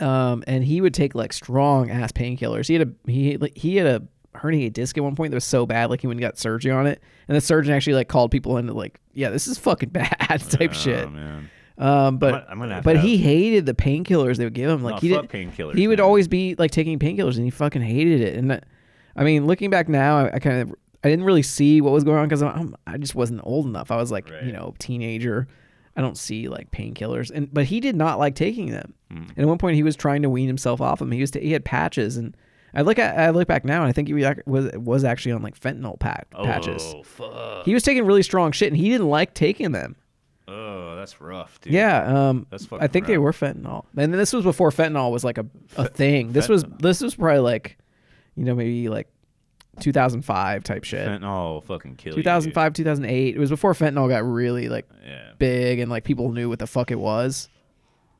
Um, 0.00 0.44
and 0.46 0.62
he 0.62 0.80
would 0.80 0.94
take 0.94 1.14
like 1.14 1.32
strong 1.32 1.90
ass 1.90 2.12
painkillers. 2.12 2.68
He 2.68 2.74
had 2.74 2.88
a 2.88 3.10
he 3.10 3.36
like, 3.36 3.56
he 3.56 3.76
had 3.76 3.86
a 3.86 4.02
herniated 4.38 4.72
disc 4.74 4.96
at 4.96 5.02
one 5.02 5.16
point 5.16 5.32
that 5.32 5.36
was 5.36 5.44
so 5.44 5.66
bad 5.66 5.90
like 5.90 6.00
he 6.00 6.06
went 6.06 6.18
and 6.18 6.22
got 6.22 6.38
surgery 6.38 6.70
on 6.70 6.86
it, 6.86 7.02
and 7.26 7.36
the 7.36 7.40
surgeon 7.40 7.74
actually 7.74 7.94
like 7.94 8.08
called 8.08 8.30
people 8.30 8.58
in 8.58 8.66
to 8.68 8.72
like 8.74 9.00
yeah 9.14 9.30
this 9.30 9.48
is 9.48 9.58
fucking 9.58 9.88
bad 9.92 10.10
type 10.50 10.70
Oh, 10.70 10.74
shit. 10.74 11.10
man. 11.10 11.50
Um, 11.78 12.18
but 12.18 12.30
gonna- 12.32 12.46
I'm 12.48 12.58
gonna 12.58 12.74
have 12.76 12.84
but 12.84 12.98
he 12.98 13.16
hated 13.18 13.66
the 13.66 13.74
painkillers 13.74 14.36
they 14.36 14.44
would 14.44 14.54
give 14.54 14.70
him. 14.70 14.82
Like 14.84 14.96
No, 14.96 15.00
he 15.00 15.08
did 15.08 15.28
painkillers, 15.28 15.76
He 15.76 15.88
would 15.88 16.00
always 16.00 16.28
be 16.28 16.54
like 16.56 16.70
taking 16.70 16.98
painkillers, 16.98 17.36
and 17.36 17.44
he 17.44 17.50
fucking 17.50 17.82
hated 17.82 18.20
it. 18.20 18.34
And 18.36 18.50
that, 18.52 18.64
I 19.18 19.24
mean, 19.24 19.46
looking 19.46 19.70
back 19.70 19.88
now, 19.88 20.18
I, 20.18 20.34
I 20.34 20.38
kind 20.38 20.62
of 20.62 20.74
I 21.04 21.08
didn't 21.08 21.24
really 21.24 21.42
see 21.42 21.80
what 21.80 21.92
was 21.92 22.04
going 22.04 22.18
on 22.18 22.26
because 22.26 22.42
I'm 22.42 22.74
I 22.86 22.96
just 22.96 23.14
wasn't 23.14 23.40
old 23.44 23.66
enough. 23.66 23.90
I 23.90 23.96
was 23.96 24.10
like 24.10 24.30
Right. 24.30 24.44
you 24.44 24.52
know 24.52 24.74
teenager. 24.78 25.48
I 25.96 26.00
don't 26.00 26.16
see 26.16 26.48
like 26.48 26.70
painkillers, 26.70 27.30
and 27.32 27.52
but 27.52 27.64
he 27.64 27.80
did 27.80 27.96
not 27.96 28.18
like 28.20 28.36
taking 28.36 28.70
them. 28.70 28.94
Hmm. 29.10 29.16
And 29.16 29.38
at 29.38 29.46
one 29.46 29.58
point, 29.58 29.74
he 29.74 29.82
was 29.82 29.96
trying 29.96 30.22
to 30.22 30.30
wean 30.30 30.46
himself 30.46 30.80
off 30.80 31.00
of 31.00 31.08
them. 31.08 31.12
He 31.12 31.20
was 31.20 31.32
t- 31.32 31.40
he 31.40 31.52
had 31.52 31.64
patches, 31.64 32.16
and 32.16 32.36
I 32.72 32.82
look 32.82 32.98
at 33.00 33.18
I 33.18 33.30
look 33.30 33.48
back 33.48 33.64
now, 33.64 33.80
and 33.82 33.88
I 33.88 33.92
think 33.92 34.06
he 34.06 34.14
was 34.14 34.72
was, 34.76 35.04
actually 35.04 35.32
on 35.32 35.42
like 35.42 35.58
fentanyl 35.58 35.98
pack, 35.98 36.30
patches. 36.30 36.94
Oh 36.96 37.02
fuck. 37.02 37.64
He 37.64 37.74
was 37.74 37.82
taking 37.82 38.06
really 38.06 38.22
strong 38.22 38.52
shit, 38.52 38.68
and 38.68 38.76
he 38.76 38.88
didn't 38.88 39.08
like 39.08 39.34
taking 39.34 39.72
them. 39.72 39.96
Oh, 40.46 40.96
that's 40.96 41.20
rough, 41.20 41.60
dude. 41.60 41.74
Yeah, 41.74 42.28
um, 42.28 42.46
That's 42.48 42.66
I 42.72 42.86
think 42.86 43.06
they 43.06 43.18
were 43.18 43.32
fentanyl, 43.32 43.84
and 43.96 44.14
this 44.14 44.32
was 44.32 44.44
before 44.44 44.70
fentanyl 44.70 45.10
was 45.12 45.22
like 45.24 45.36
a, 45.36 45.46
a 45.76 45.88
thing. 45.88 46.32
This 46.32 46.48
was 46.48 46.64
this 46.78 47.02
was 47.02 47.16
probably 47.16 47.40
like, 47.40 47.76
you 48.38 48.44
know, 48.44 48.54
maybe 48.54 48.88
like 48.88 49.08
2005 49.80 50.64
type 50.64 50.84
shit. 50.84 51.06
Fentanyl 51.06 51.62
fucking 51.64 51.96
kill 51.96 52.12
you. 52.12 52.16
dude. 52.16 52.24
2005, 52.24 52.72
2008. 52.72 53.34
It 53.34 53.38
was 53.38 53.50
before 53.50 53.72
fentanyl 53.74 54.08
got 54.08 54.24
really 54.24 54.68
like 54.68 54.88
Yeah. 55.06 55.30
big 55.38 55.78
and 55.78 55.90
like 55.90 56.04
people 56.04 56.30
knew 56.32 56.48
what 56.48 56.58
the 56.58 56.66
fuck 56.66 56.90
it 56.90 56.98
was. 56.98 57.48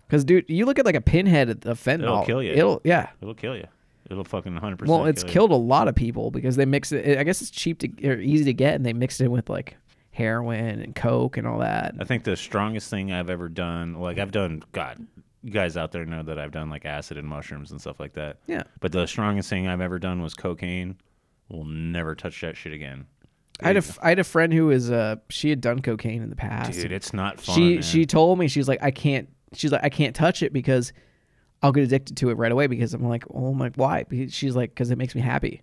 Because 0.06 0.24
dude, 0.24 0.44
you 0.48 0.64
look 0.66 0.78
at 0.78 0.86
like 0.86 0.94
a 0.94 1.00
pinhead 1.00 1.50
of 1.50 1.78
fentanyl, 1.82 2.02
It'll 2.02 2.24
kill 2.24 2.42
you. 2.42 2.52
It'll 2.52 2.80
yeah. 2.84 3.10
It'll 3.20 3.34
kill 3.34 3.56
you. 3.56 3.66
It'll 4.10 4.24
fucking 4.24 4.52
100%. 4.58 4.86
Well, 4.86 5.04
it's 5.04 5.22
kill 5.22 5.32
killed 5.48 5.50
a 5.52 5.56
lot 5.56 5.86
of 5.86 5.94
people 5.94 6.30
because 6.30 6.56
they 6.56 6.64
mix 6.64 6.92
it. 6.92 7.18
I 7.18 7.24
guess 7.24 7.42
it's 7.42 7.50
cheap 7.50 7.78
to 7.80 8.08
or 8.08 8.18
easy 8.18 8.44
to 8.44 8.54
get, 8.54 8.74
and 8.74 8.86
they 8.86 8.94
mixed 8.94 9.20
it 9.20 9.28
with 9.28 9.50
like 9.50 9.76
heroin 10.12 10.80
and 10.80 10.94
coke 10.94 11.36
and 11.36 11.46
all 11.46 11.58
that. 11.58 11.94
I 12.00 12.04
think 12.04 12.24
the 12.24 12.36
strongest 12.36 12.88
thing 12.88 13.12
I've 13.12 13.28
ever 13.28 13.48
done, 13.50 13.94
like 14.00 14.18
I've 14.18 14.30
done, 14.32 14.62
God, 14.72 15.06
you 15.48 15.54
guys 15.54 15.76
out 15.76 15.92
there 15.92 16.04
know 16.04 16.22
that 16.22 16.38
I've 16.38 16.52
done 16.52 16.68
like 16.68 16.84
acid 16.84 17.16
and 17.16 17.26
mushrooms 17.26 17.70
and 17.70 17.80
stuff 17.80 17.98
like 17.98 18.12
that. 18.14 18.38
Yeah. 18.46 18.64
But 18.80 18.92
the 18.92 19.06
strongest 19.06 19.48
thing 19.48 19.66
I've 19.66 19.80
ever 19.80 19.98
done 19.98 20.22
was 20.22 20.34
cocaine. 20.34 20.96
We'll 21.48 21.64
never 21.64 22.14
touch 22.14 22.40
that 22.42 22.56
shit 22.56 22.72
again. 22.72 23.06
I 23.60 23.68
had 23.68 23.76
a 23.76 23.78
f- 23.78 23.98
I 24.00 24.10
had 24.10 24.18
a 24.18 24.24
friend 24.24 24.52
who 24.52 24.66
was 24.66 24.90
uh 24.90 25.16
she 25.30 25.50
had 25.50 25.60
done 25.60 25.80
cocaine 25.80 26.22
in 26.22 26.30
the 26.30 26.36
past. 26.36 26.72
Dude, 26.72 26.92
it's 26.92 27.12
not 27.12 27.40
fun. 27.40 27.56
she 27.56 27.74
man. 27.74 27.82
she 27.82 28.06
told 28.06 28.38
me 28.38 28.46
she's 28.46 28.68
like 28.68 28.82
I 28.82 28.90
can't 28.90 29.28
she's 29.54 29.72
like 29.72 29.82
I 29.82 29.88
can't 29.88 30.14
touch 30.14 30.42
it 30.42 30.52
because 30.52 30.92
I'll 31.62 31.72
get 31.72 31.82
addicted 31.82 32.18
to 32.18 32.30
it 32.30 32.34
right 32.34 32.52
away 32.52 32.68
because 32.68 32.94
I'm 32.94 33.08
like 33.08 33.24
oh 33.34 33.54
my 33.54 33.70
why 33.74 34.04
she's 34.28 34.54
like 34.54 34.70
because 34.70 34.90
it 34.90 34.98
makes 34.98 35.14
me 35.14 35.22
happy 35.22 35.62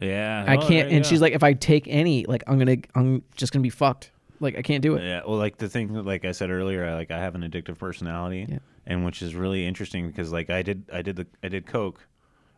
yeah, 0.00 0.44
I 0.46 0.56
oh, 0.58 0.68
can't 0.68 0.92
and 0.92 1.04
she's 1.04 1.20
like 1.20 1.32
if 1.32 1.42
I 1.42 1.54
take 1.54 1.88
any 1.88 2.24
like 2.24 2.44
I'm 2.46 2.56
gonna 2.58 2.76
I'm 2.94 3.24
just 3.34 3.52
gonna 3.52 3.64
be 3.64 3.70
fucked 3.70 4.12
like 4.40 4.56
I 4.56 4.62
can't 4.62 4.82
do 4.82 4.96
it 4.96 5.02
Yeah, 5.04 5.22
well, 5.26 5.38
like 5.38 5.56
the 5.56 5.68
thing, 5.68 5.92
that, 5.94 6.04
like 6.04 6.24
I 6.24 6.32
said 6.32 6.50
earlier, 6.50 6.86
I, 6.86 6.94
like 6.94 7.10
I 7.10 7.18
have 7.18 7.34
an 7.34 7.42
addictive 7.42 7.78
personality, 7.78 8.46
Yeah. 8.48 8.58
and 8.86 9.04
which 9.04 9.22
is 9.22 9.34
really 9.34 9.66
interesting 9.66 10.06
because 10.08 10.32
like 10.32 10.50
I 10.50 10.62
did, 10.62 10.84
I 10.92 11.02
did 11.02 11.16
the, 11.16 11.26
I 11.42 11.48
did 11.48 11.66
coke, 11.66 12.06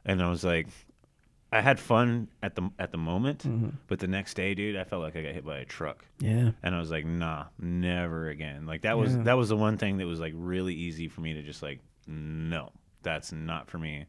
and 0.05 0.23
I 0.23 0.29
was 0.31 0.45
like, 0.45 0.69
I 1.53 1.61
had 1.61 1.81
fun 1.81 2.29
at 2.45 2.55
the 2.55 2.71
at 2.79 2.93
the 2.93 2.99
moment, 2.99 3.41
Mm-hmm. 3.41 3.71
but 3.89 3.99
the 3.99 4.07
next 4.07 4.35
day, 4.35 4.55
dude, 4.55 4.77
I 4.77 4.85
felt 4.85 5.03
like 5.03 5.17
I 5.17 5.23
got 5.23 5.33
hit 5.35 5.45
by 5.45 5.59
a 5.59 5.65
truck, 5.65 6.05
yeah 6.21 6.53
and 6.63 6.75
I 6.75 6.79
was 6.79 6.91
like, 6.91 7.05
nah, 7.07 7.47
never 7.59 8.29
again. 8.29 8.67
Like 8.67 8.83
that 8.83 8.97
was 8.99 9.17
Yeah. 9.17 9.23
that 9.25 9.37
was 9.37 9.49
the 9.49 9.57
one 9.57 9.77
thing 9.79 9.97
that 9.99 10.07
was 10.07 10.21
like 10.21 10.33
really 10.37 10.75
easy 10.75 11.09
for 11.09 11.21
me 11.23 11.35
to 11.35 11.43
just 11.43 11.63
like, 11.63 11.81
no, 12.07 12.71
that's 13.03 13.33
not 13.33 13.69
for 13.69 13.79
me. 13.79 14.05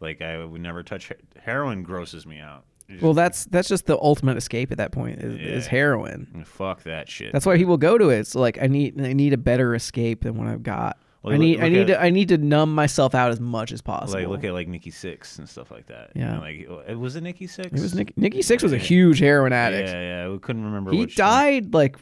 Like 0.00 0.22
I 0.22 0.44
would 0.44 0.60
never 0.60 0.82
touch 0.82 1.12
heroin. 1.38 1.82
Grosses 1.82 2.26
me 2.26 2.38
out. 2.40 2.64
Well 3.00 3.14
that's 3.14 3.44
that's 3.46 3.68
just 3.68 3.86
the 3.86 3.96
ultimate 3.98 4.36
escape 4.36 4.70
at 4.72 4.78
that 4.78 4.92
point 4.92 5.20
is, 5.22 5.34
is 5.36 5.66
heroin 5.66 6.44
fuck 6.44 6.82
that 6.84 7.08
shit. 7.08 7.32
that's 7.32 7.46
why 7.46 7.56
people 7.56 7.76
go 7.76 7.96
to 7.98 8.10
it 8.10 8.18
it's 8.18 8.34
like 8.34 8.58
I 8.60 8.66
need 8.66 9.00
I 9.00 9.12
need 9.12 9.32
a 9.32 9.36
better 9.38 9.74
escape 9.74 10.22
than 10.24 10.36
what 10.36 10.46
I've 10.48 10.62
got 10.62 10.98
Well, 11.22 11.32
I 11.32 11.36
look- 11.36 11.40
need 11.42 11.60
I 11.60 11.68
need 11.68 11.80
at- 11.90 11.98
to 11.98 12.02
I 12.02 12.10
need 12.10 12.28
to 12.28 12.38
numb 12.38 12.74
myself 12.74 13.14
out 13.14 13.30
as 13.30 13.40
much 13.40 13.72
as 13.72 13.80
possible 13.80 14.20
Like 14.20 14.28
look 14.28 14.44
at 14.44 14.52
like 14.52 14.68
Nikki 14.68 14.90
Sixx 14.90 15.38
and 15.38 15.48
stuff 15.48 15.70
like 15.70 15.86
that. 15.86 16.10
You 16.14 16.22
Yeah. 16.22 16.34
know, 16.34 16.40
like 16.40 16.68
it 16.88 16.98
was 16.98 17.16
it 17.16 17.22
Nikki 17.22 17.46
Sixx? 17.46 17.66
it 17.66 17.72
was 17.80 17.94
Nick, 17.94 18.16
Nikki 18.18 18.40
Sixx 18.40 18.62
was 18.62 18.72
a 18.72 18.78
huge 18.78 19.18
heroin 19.20 19.52
addict 19.52 19.88
Yeah, 19.88 20.00
yeah. 20.24 20.28
We 20.28 20.38
couldn't 20.38 20.64
remember. 20.64 20.90
he 20.92 20.98
which 20.98 21.18
one. 21.18 21.28
died 21.28 21.74
like 21.74 21.96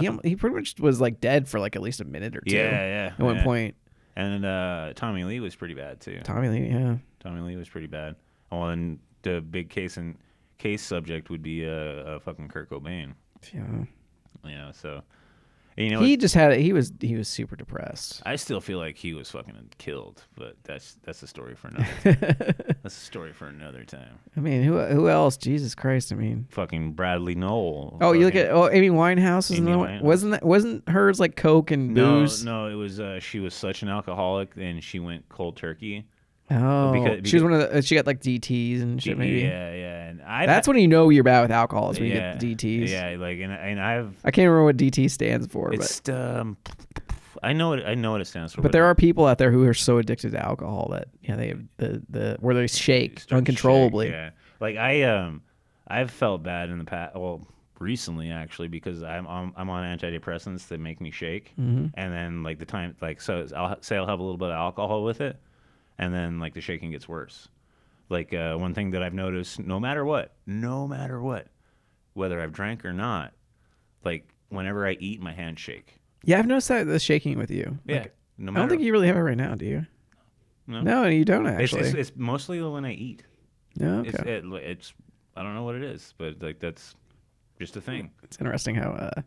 he, 0.00 0.08
he 0.24 0.36
pretty 0.36 0.56
much 0.56 0.80
was 0.80 1.00
like 1.00 1.20
dead 1.20 1.46
for 1.48 1.60
like 1.60 1.76
at 1.76 1.82
least 1.82 2.00
a 2.00 2.04
minute 2.04 2.34
or 2.34 2.40
two. 2.40 2.54
Yeah, 2.56 2.70
yeah. 2.70 3.12
At 3.12 3.20
one 3.20 3.36
yeah. 3.36 3.44
point, 3.44 3.74
And 4.16 4.42
uh, 4.44 4.92
Tommy 4.94 5.24
Lee 5.24 5.38
was 5.40 5.54
pretty 5.54 5.74
bad 5.74 6.00
too. 6.00 6.18
Tommy 6.24 6.48
Lee, 6.48 6.68
yeah, 6.68 6.96
Tommy 7.20 7.40
Lee 7.42 7.56
was 7.56 7.68
pretty 7.68 7.88
bad. 7.88 8.16
Oh, 8.50 8.62
and 8.64 8.98
the 9.22 9.40
big 9.40 9.70
case 9.70 9.96
and 9.96 10.16
case 10.58 10.82
subject 10.82 11.30
would 11.30 11.42
be 11.42 11.66
uh, 11.66 11.70
uh 11.70 12.18
fucking 12.20 12.48
Kurt 12.48 12.70
Cobain. 12.70 13.14
yeah. 13.52 13.84
You 14.44 14.56
know, 14.56 14.70
so 14.72 15.02
you 15.76 15.90
know, 15.90 16.00
he 16.00 16.16
just 16.18 16.34
had 16.34 16.54
he 16.56 16.72
was 16.72 16.92
he 17.00 17.16
was 17.16 17.28
super 17.28 17.56
depressed. 17.56 18.20
I 18.26 18.36
still 18.36 18.60
feel 18.60 18.78
like 18.78 18.96
he 18.96 19.14
was 19.14 19.30
fucking 19.30 19.70
killed, 19.78 20.22
but 20.36 20.56
that's 20.64 20.98
that's 21.02 21.22
a 21.22 21.26
story 21.26 21.54
for 21.54 21.68
another. 21.68 21.86
that's 22.82 22.96
a 22.96 23.00
story 23.00 23.32
for 23.32 23.46
another 23.46 23.84
time. 23.84 24.18
I 24.36 24.40
mean, 24.40 24.62
who 24.62 24.78
who 24.78 25.08
else? 25.08 25.38
Jesus 25.38 25.74
Christ! 25.74 26.12
I 26.12 26.16
mean, 26.16 26.46
Fucking 26.50 26.92
Bradley 26.92 27.34
Nowell. 27.34 27.96
oh, 28.02 28.12
you 28.12 28.26
look 28.26 28.34
at 28.34 28.50
oh 28.50 28.68
Amy 28.68 28.90
Winehouse 28.90 29.48
was 29.48 29.52
Amy 29.52 29.72
another 29.72 29.78
one. 29.78 30.02
Wasn't 30.02 30.32
that 30.32 30.44
wasn't 30.44 30.86
hers 30.88 31.18
like 31.18 31.36
coke 31.36 31.70
and 31.70 31.94
No, 31.94 32.20
booze? 32.20 32.44
no, 32.44 32.66
it 32.66 32.74
was 32.74 33.00
uh, 33.00 33.18
she 33.18 33.40
was 33.40 33.54
such 33.54 33.82
an 33.82 33.88
alcoholic, 33.88 34.52
and 34.56 34.84
she 34.84 34.98
went 34.98 35.26
cold 35.30 35.56
turkey. 35.56 36.06
Oh, 36.50 36.92
Because- 36.92 37.28
she 37.28 37.36
was 37.36 37.42
one 37.44 37.52
of 37.54 37.72
the. 37.72 37.82
She 37.82 37.94
got 37.94 38.06
like 38.06 38.20
DTS 38.20 38.82
and 38.82 39.02
shit. 39.02 39.16
Maybe 39.16 39.40
Yeah, 39.40 39.72
yeah, 39.72 40.08
and 40.08 40.22
I. 40.22 40.44
that's 40.46 40.68
when 40.68 40.76
you 40.78 40.88
know 40.88 41.08
you're 41.08 41.24
bad 41.24 41.42
with 41.42 41.50
alcohol. 41.50 41.90
Is 41.90 41.98
when 42.00 42.08
yeah, 42.10 42.34
you 42.34 42.38
get 42.38 42.40
the 42.40 42.54
DTS. 42.84 42.88
Yeah, 42.90 43.16
like 43.18 43.38
and 43.40 43.52
and 43.52 43.80
I've 43.80 44.14
I 44.24 44.30
can't 44.30 44.46
remember 44.46 44.64
what 44.64 44.76
DT 44.76 45.10
stands 45.10 45.46
for, 45.46 45.72
it's 45.72 46.06
um, 46.10 46.56
I 47.42 47.52
know 47.54 47.72
it. 47.72 47.84
I 47.86 47.94
know 47.94 48.12
what 48.12 48.20
it 48.20 48.26
stands 48.26 48.52
for. 48.52 48.58
but 48.60 48.64
but 48.68 48.72
there 48.72 48.84
are 48.84 48.94
people 48.94 49.24
out 49.26 49.38
there 49.38 49.50
who 49.50 49.66
are 49.66 49.72
so 49.74 49.98
addicted 49.98 50.32
to 50.32 50.44
alcohol 50.44 50.88
that 50.92 51.08
yeah 51.22 51.36
they 51.36 51.48
have 51.48 51.60
the 51.78 52.02
the 52.10 52.36
where 52.40 52.54
they 52.54 52.66
shake 52.66 53.22
uncontrollably. 53.30 54.06
shake, 54.06 54.12
yeah, 54.14 54.30
like 54.60 54.76
I 54.76 55.02
um, 55.04 55.42
I've 55.88 56.10
felt 56.10 56.42
bad 56.42 56.68
in 56.68 56.78
the 56.78 56.84
past. 56.84 57.16
Well, 57.16 57.46
recently 57.78 58.30
actually 58.30 58.68
because 58.68 59.02
I'm 59.02 59.26
on, 59.26 59.52
I'm 59.56 59.68
on 59.70 59.82
antidepressants 59.98 60.68
that 60.68 60.78
make 60.80 61.00
me 61.00 61.10
shake, 61.10 61.52
Mm-hmm. 61.58 61.86
and 61.94 62.12
then 62.12 62.42
like 62.42 62.58
the 62.58 62.66
time 62.66 62.94
like 63.00 63.20
so 63.22 63.46
I'll 63.56 63.76
say 63.80 63.96
I'll 63.96 64.06
have 64.06 64.20
a 64.20 64.22
little 64.22 64.36
bit 64.38 64.48
of 64.50 64.54
alcohol 64.54 65.02
with 65.02 65.20
it, 65.20 65.36
and 65.98 66.12
then 66.12 66.38
like 66.38 66.54
the 66.54 66.60
shaking 66.60 66.90
gets 66.90 67.08
worse. 67.08 67.48
Like 68.08 68.34
uh, 68.34 68.56
one 68.56 68.74
thing 68.74 68.90
that 68.90 69.02
I've 69.02 69.14
noticed, 69.14 69.58
no 69.58 69.80
matter 69.80 70.04
what, 70.04 70.34
no 70.46 70.86
matter 70.86 71.20
what, 71.20 71.48
whether 72.14 72.40
I've 72.40 72.52
drank 72.52 72.84
or 72.84 72.92
not, 72.92 73.32
like 74.04 74.28
whenever 74.48 74.86
I 74.86 74.92
eat, 74.92 75.20
my 75.20 75.32
hands 75.32 75.60
shake. 75.60 75.98
Yeah, 76.24 76.38
I've 76.38 76.46
noticed 76.46 76.68
that 76.68 76.84
the 76.86 76.98
shaking 76.98 77.38
with 77.38 77.50
you. 77.50 77.78
Yeah, 77.86 78.00
Like, 78.00 78.14
no 78.38 78.52
I 78.52 78.54
don't 78.56 78.68
think 78.68 78.82
you 78.82 78.92
really 78.92 79.06
have 79.06 79.16
it 79.16 79.20
right 79.20 79.36
now, 79.36 79.54
do 79.54 79.64
you? 79.64 79.86
No. 80.66 80.80
No, 80.80 81.04
you 81.06 81.24
don't 81.24 81.46
it's, 81.46 81.72
actually. 81.72 81.88
it's, 81.88 81.94
it's 82.10 82.12
mostly 82.16 82.62
when 82.62 82.84
I 82.84 82.92
eat. 82.92 83.24
no, 83.76 84.00
okay. 84.00 84.10
It's, 84.10 84.18
it, 84.20 84.44
it's 84.62 84.94
I 85.36 85.42
don't 85.42 85.54
know 85.54 85.64
what 85.64 85.74
it 85.74 85.82
is, 85.82 86.14
but 86.18 86.40
like 86.40 86.60
that's 86.60 86.94
just 87.58 87.76
a 87.76 87.80
thing. 87.80 88.10
It's 88.22 88.36
interesting 88.38 88.74
how 88.74 88.90
uh, 88.90 89.22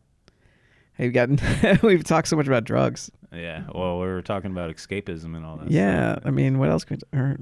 you've 0.97 1.13
gotten. 1.13 1.39
we've 1.83 2.03
talked 2.03 2.27
so 2.27 2.35
much 2.35 2.47
about 2.47 2.63
drugs. 2.63 3.11
Yeah. 3.33 3.63
Well, 3.73 3.99
we 3.99 4.05
were 4.07 4.21
talking 4.21 4.51
about 4.51 4.73
escapism 4.75 5.35
and 5.35 5.45
all 5.45 5.57
that. 5.57 5.69
yeah, 5.71 6.13
stuff. 6.13 6.23
I 6.25 6.31
mean, 6.31 6.57
what 6.59 6.69
else 6.69 6.83
could 6.85 7.03
or, 7.13 7.37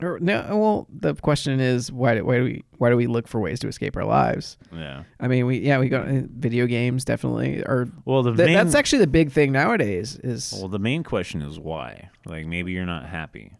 or 0.00 0.18
no? 0.20 0.44
Well, 0.56 0.86
the 0.90 1.14
question 1.14 1.60
is 1.60 1.90
why 1.92 2.14
do 2.14 2.24
why 2.24 2.38
do 2.38 2.44
we 2.44 2.64
why 2.78 2.90
do 2.90 2.96
we 2.96 3.06
look 3.06 3.28
for 3.28 3.40
ways 3.40 3.60
to 3.60 3.68
escape 3.68 3.96
our 3.96 4.04
lives? 4.04 4.56
Yeah. 4.72 5.04
I 5.20 5.28
mean, 5.28 5.46
we 5.46 5.58
yeah 5.58 5.78
we 5.78 5.88
got 5.88 6.08
uh, 6.08 6.22
video 6.36 6.66
games 6.66 7.04
definitely, 7.04 7.62
or 7.62 7.88
Well, 8.04 8.22
the 8.22 8.34
th- 8.34 8.46
main, 8.46 8.54
that's 8.56 8.74
actually 8.74 9.00
the 9.00 9.06
big 9.08 9.30
thing 9.30 9.52
nowadays. 9.52 10.16
Is 10.22 10.52
well, 10.56 10.68
the 10.68 10.78
main 10.78 11.02
question 11.04 11.42
is 11.42 11.58
why. 11.60 12.10
Like 12.26 12.46
maybe 12.46 12.72
you're 12.72 12.86
not 12.86 13.06
happy. 13.06 13.52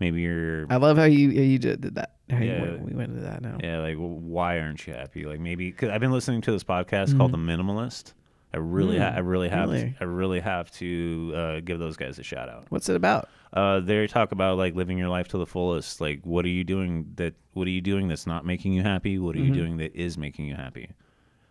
Maybe 0.00 0.20
you're. 0.22 0.66
I 0.70 0.76
love 0.76 0.96
how 0.96 1.04
you 1.04 1.30
you 1.30 1.58
did 1.58 1.82
that. 1.82 2.14
How 2.30 2.38
you 2.38 2.50
Yeah. 2.52 2.60
went, 2.62 2.82
we 2.82 2.94
went 2.94 3.10
into 3.10 3.22
that 3.22 3.42
now. 3.42 3.56
Yeah, 3.62 3.78
like 3.80 3.98
well, 3.98 4.08
why 4.08 4.58
aren't 4.60 4.86
you 4.86 4.92
happy? 4.94 5.24
Like 5.24 5.40
maybe 5.40 5.70
because 5.70 5.90
I've 5.90 6.00
been 6.00 6.12
listening 6.12 6.40
to 6.42 6.52
this 6.52 6.62
podcast 6.64 7.16
called 7.16 7.32
The 7.32 7.38
Mm-hmm. 7.38 7.68
Minimalist, 7.68 8.12
I 8.54 8.56
really, 8.58 8.98
ha- 8.98 9.10
Mm, 9.10 9.16
I 9.16 9.18
really 9.20 9.48
have, 9.50 9.68
really? 9.70 9.96
I 10.00 10.04
really 10.04 10.40
have 10.40 10.70
to 10.72 11.32
uh, 11.36 11.60
give 11.60 11.78
those 11.78 11.96
guys 11.96 12.18
a 12.18 12.22
shout 12.22 12.48
out. 12.48 12.64
What's 12.70 12.88
it 12.88 12.96
about? 12.96 13.28
Uh, 13.52 13.80
they 13.80 14.06
talk 14.06 14.32
about 14.32 14.56
like 14.56 14.74
living 14.74 14.96
your 14.98 15.08
life 15.10 15.28
to 15.28 15.38
the 15.38 15.46
fullest. 15.46 16.00
Like, 16.00 16.20
what 16.24 16.44
are 16.44 16.48
you 16.50 16.64
doing 16.64 17.12
that? 17.16 17.34
What 17.52 17.66
are 17.66 17.70
you 17.70 17.80
doing 17.82 18.08
that's 18.08 18.26
not 18.26 18.46
making 18.46 18.72
you 18.72 18.82
happy? 18.82 19.18
What 19.18 19.36
are 19.36 19.40
you 19.40 19.50
Mhm. 19.50 19.54
doing 19.54 19.76
that 19.78 19.94
is 19.94 20.16
making 20.16 20.46
you 20.46 20.54
happy? 20.54 20.90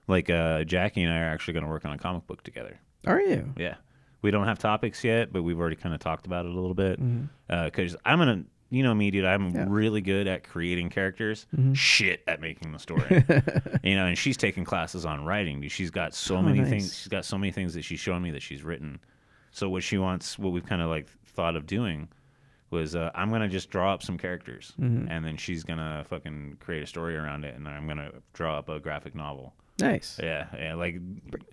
Like, 0.07 0.29
uh, 0.29 0.63
Jackie 0.63 1.03
and 1.03 1.11
I 1.13 1.19
are 1.19 1.29
actually 1.29 1.53
going 1.53 1.65
to 1.65 1.69
work 1.69 1.85
on 1.85 1.91
a 1.91 1.97
comic 1.97 2.25
book 2.27 2.41
together. 2.43 2.79
Are 3.05 3.21
you? 3.21 3.53
Yeah, 3.57 3.75
we 4.21 4.31
don't 4.31 4.45
have 4.45 4.57
topics 4.57 5.03
yet, 5.03 5.31
but 5.33 5.43
we've 5.43 5.59
already 5.59 5.75
kind 5.75 5.93
of 5.93 5.99
talked 6.01 6.25
about 6.25 6.45
it 6.45 6.51
a 6.51 6.55
little 6.55 6.73
bit. 6.73 6.99
Because 7.47 7.95
I'm 8.05 8.17
gonna, 8.19 8.43
you 8.69 8.83
know 8.83 8.93
me, 8.93 9.11
dude. 9.11 9.25
I'm 9.25 9.49
Yeah. 9.49 9.65
really 9.67 10.01
good 10.01 10.27
at 10.27 10.43
creating 10.43 10.89
characters. 10.89 11.45
Mhm. 11.55 11.75
Shit 11.75 12.23
at 12.27 12.41
making 12.41 12.71
the 12.71 12.79
story. 12.79 13.23
you 13.83 13.95
know, 13.95 14.05
and 14.07 14.17
she's 14.17 14.37
taking 14.37 14.63
classes 14.65 15.05
on 15.05 15.23
writing. 15.25 15.61
dude. 15.61 15.71
She's 15.71 15.91
got 15.91 16.13
so 16.13 16.37
Oh, 16.37 16.41
many 16.41 16.59
nice. 16.59 16.69
things. 16.69 16.97
She's 16.97 17.07
got 17.07 17.25
so 17.25 17.37
many 17.37 17.51
things 17.51 17.73
that 17.75 17.83
she's 17.83 17.99
shown 17.99 18.21
me 18.21 18.31
that 18.31 18.41
she's 18.41 18.63
written. 18.63 18.99
So 19.51 19.69
what 19.69 19.83
she 19.83 19.97
wants, 19.97 20.37
what 20.37 20.51
we've 20.51 20.65
kind 20.65 20.81
of 20.81 20.89
like 20.89 21.07
thought 21.25 21.55
of 21.55 21.65
doing, 21.65 22.09
was 22.69 22.95
uh, 22.95 23.09
I'm 23.15 23.29
gonna 23.31 23.47
just 23.47 23.69
draw 23.69 23.93
up 23.93 24.03
some 24.03 24.17
characters, 24.17 24.73
Mhm. 24.79 25.07
and 25.09 25.23
then 25.23 25.37
she's 25.37 25.63
gonna 25.63 26.05
fucking 26.09 26.57
create 26.59 26.83
a 26.83 26.85
story 26.85 27.15
around 27.15 27.45
it, 27.45 27.55
and 27.55 27.67
I'm 27.67 27.87
gonna 27.87 28.11
draw 28.33 28.57
up 28.59 28.67
a 28.67 28.79
graphic 28.79 29.15
novel. 29.15 29.53
Nice. 29.79 30.19
Yeah, 30.21 30.47
yeah. 30.57 30.73
Like, 30.73 30.99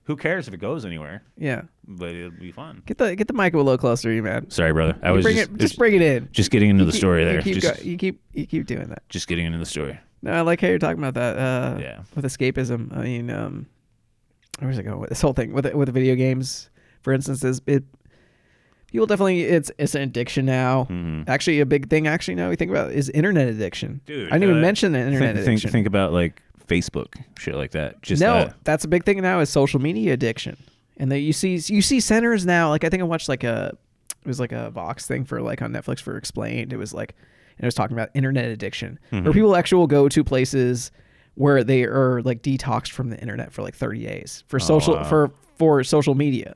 who 0.04 0.16
cares 0.16 0.48
if 0.48 0.54
it 0.54 0.58
goes 0.58 0.84
anywhere? 0.86 1.22
Yeah. 1.36 1.62
But 1.86 2.14
it'll 2.14 2.30
be 2.30 2.52
fun. 2.52 2.82
Get 2.86 2.96
the 2.98 3.14
get 3.16 3.26
the 3.28 3.34
mic 3.34 3.52
a 3.52 3.58
little 3.58 3.76
closer 3.76 4.10
you, 4.10 4.22
man. 4.22 4.50
Sorry, 4.50 4.72
brother. 4.72 4.96
I 5.02 5.08
You 5.10 5.14
was 5.16 5.24
bring 5.24 5.36
just, 5.36 5.50
it, 5.50 5.58
just 5.58 5.78
bring 5.78 5.94
it 5.94 6.00
in. 6.02 6.28
just 6.32 6.50
getting 6.50 6.70
into 6.70 6.84
You 6.84 6.86
the 6.86 6.92
keep- 6.92 7.00
story 7.00 7.22
you 7.22 7.28
there. 7.28 7.42
Keep 7.42 7.54
Just, 7.60 7.76
go- 7.76 7.82
you 7.84 7.96
keep 7.98 8.20
you 8.32 8.46
keep 8.46 8.66
doing 8.66 8.88
that. 8.88 9.06
just 9.10 9.28
getting 9.28 9.44
into 9.44 9.58
the 9.58 9.66
story. 9.66 9.98
No, 10.22 10.32
I 10.32 10.40
like 10.40 10.60
how 10.62 10.68
you're 10.68 10.78
talking 10.78 10.98
about 11.04 11.14
that. 11.14 11.36
Uh, 11.38 11.78
Yeah. 11.80 12.00
With 12.16 12.24
escapism, 12.24 12.96
I 12.96 13.02
mean, 13.02 13.28
um, 13.30 13.66
where's 14.60 14.78
it 14.78 14.84
going 14.84 14.98
with 15.00 15.10
this 15.10 15.20
whole 15.20 15.34
thing 15.34 15.52
with 15.52 15.70
with 15.74 15.86
the 15.86 15.92
video 15.92 16.14
games? 16.14 16.70
For 17.02 17.12
instance, 17.12 17.44
is 17.44 17.60
it 17.66 17.84
people 18.86 19.06
definitely 19.06 19.42
it's 19.42 19.70
it's 19.76 19.94
an 19.94 20.00
addiction 20.00 20.46
now. 20.46 20.84
Mhm. 20.90 21.28
Actually, 21.28 21.60
a 21.60 21.66
big 21.66 21.90
thing. 21.90 22.06
Actually, 22.06 22.36
now 22.36 22.48
we 22.48 22.56
think 22.56 22.70
about 22.70 22.90
is 22.92 23.10
internet 23.10 23.48
addiction. 23.48 24.00
Dude, 24.06 24.28
I 24.28 24.38
didn't 24.38 24.44
even 24.44 24.58
uh, 24.58 24.60
mention 24.62 24.92
the 24.92 25.00
internet 25.00 25.34
Think, 25.34 25.44
think, 25.44 25.48
addiction. 25.58 25.70
think 25.72 25.86
about 25.86 26.14
like 26.14 26.40
Facebook, 26.68 27.14
shit 27.38 27.54
like 27.54 27.72
that. 27.72 28.00
Just 28.02 28.20
no, 28.20 28.34
that. 28.46 28.56
that's 28.64 28.84
a 28.84 28.88
big 28.88 29.04
thing 29.04 29.20
now 29.20 29.40
is 29.40 29.50
social 29.50 29.80
media 29.80 30.12
addiction, 30.12 30.56
and 30.96 31.10
that 31.12 31.20
you 31.20 31.32
see 31.32 31.60
you 31.66 31.82
see 31.82 32.00
centers 32.00 32.46
now. 32.46 32.68
Like 32.70 32.84
I 32.84 32.88
think 32.88 33.00
I 33.02 33.04
watched 33.04 33.28
like 33.28 33.44
a 33.44 33.76
it 34.08 34.26
was 34.28 34.40
like 34.40 34.52
a 34.52 34.70
Vox 34.70 35.06
thing 35.06 35.24
for 35.24 35.40
like 35.42 35.60
on 35.62 35.72
Netflix 35.72 36.00
for 36.00 36.16
Explained. 36.16 36.72
It 36.72 36.76
was 36.76 36.94
like 36.94 37.14
and 37.58 37.64
it 37.64 37.66
was 37.66 37.74
talking 37.74 37.96
about 37.96 38.10
internet 38.14 38.46
addiction, 38.46 38.98
where 39.10 39.22
Mhm. 39.22 39.32
people 39.32 39.54
actually 39.56 39.78
will 39.78 39.86
go 39.86 40.08
to 40.08 40.24
places 40.24 40.90
where 41.36 41.62
they 41.64 41.84
are 41.84 42.22
like 42.22 42.42
detoxed 42.42 42.90
from 42.90 43.10
the 43.10 43.18
internet 43.20 43.52
for 43.52 43.62
like 43.62 43.74
30 43.74 44.04
days 44.04 44.44
for 44.46 44.58
social 44.60 44.94
wow. 44.94 45.04
for 45.04 45.32
for 45.58 45.82
social 45.84 46.14
media 46.14 46.54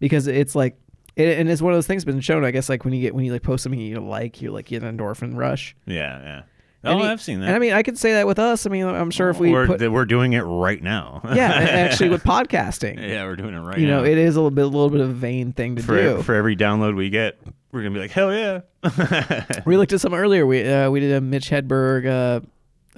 because 0.00 0.26
it's 0.26 0.54
like 0.56 0.76
it, 1.16 1.38
and 1.38 1.48
it's 1.48 1.62
one 1.62 1.72
of 1.72 1.76
those 1.76 1.86
things 1.86 2.04
been 2.04 2.20
shown 2.20 2.44
i 2.44 2.50
guess 2.50 2.68
like 2.68 2.84
when 2.84 2.92
you 2.92 3.00
get 3.00 3.14
when 3.14 3.24
you 3.24 3.32
like 3.32 3.42
post 3.44 3.62
something 3.62 3.78
you 3.80 4.00
like 4.00 4.40
you're 4.42 4.50
like 4.52 4.66
get 4.66 4.82
an 4.82 4.96
endorphin 4.98 5.36
rush 5.36 5.76
Yeah, 5.86 6.20
yeah. 6.22 6.42
Oh, 6.82 6.96
you- 6.98 7.04
I've 7.04 7.20
seen 7.20 7.40
that. 7.40 7.46
and 7.46 7.56
i 7.56 7.58
mean 7.58 7.72
i 7.74 7.82
could 7.82 7.98
say 7.98 8.12
that 8.14 8.26
with 8.26 8.38
us 8.38 8.64
i 8.66 8.70
mean 8.70 8.86
i'm 8.86 9.10
sure 9.10 9.28
if 9.28 9.38
we 9.38 9.50
we're, 9.52 9.66
put, 9.66 9.80
that 9.80 9.90
we're 9.90 10.04
doing 10.06 10.32
it 10.32 10.40
right 10.40 10.82
now. 10.82 11.20
yeah 11.34 11.50
actually 11.52 12.08
with 12.08 12.22
podcasting 12.24 12.96
yeah, 12.98 13.24
we're 13.24 13.36
doing 13.36 13.54
it 13.54 13.58
right 13.58 13.76
now. 13.76 13.80
you 13.82 13.86
now. 13.86 13.98
know 13.98 14.04
it 14.04 14.16
is 14.16 14.36
a 14.36 14.38
little 14.40 14.50
bit 14.50 14.64
a 14.64 14.68
little 14.68 14.88
bit 14.90 15.00
of 15.00 15.10
a 15.10 15.12
vain 15.12 15.52
thing 15.52 15.76
to 15.76 15.82
for 15.82 15.96
do 15.96 16.22
for 16.22 16.34
every 16.34 16.56
download 16.56 16.96
we 16.96 17.10
get, 17.10 17.38
we're 17.72 17.82
gonna 17.82 17.94
be 17.94 18.00
like, 18.00 18.10
hell 18.10 18.32
yeah. 18.34 18.60
we 19.66 19.76
looked 19.76 19.92
at 19.92 20.00
some 20.00 20.14
earlier 20.14 20.46
we 20.46 20.66
uh, 20.66 20.88
we 20.90 21.00
did 21.00 21.12
a 21.12 21.20
mitch 21.20 21.50
hedberg 21.50 22.06
uh, 22.06 22.40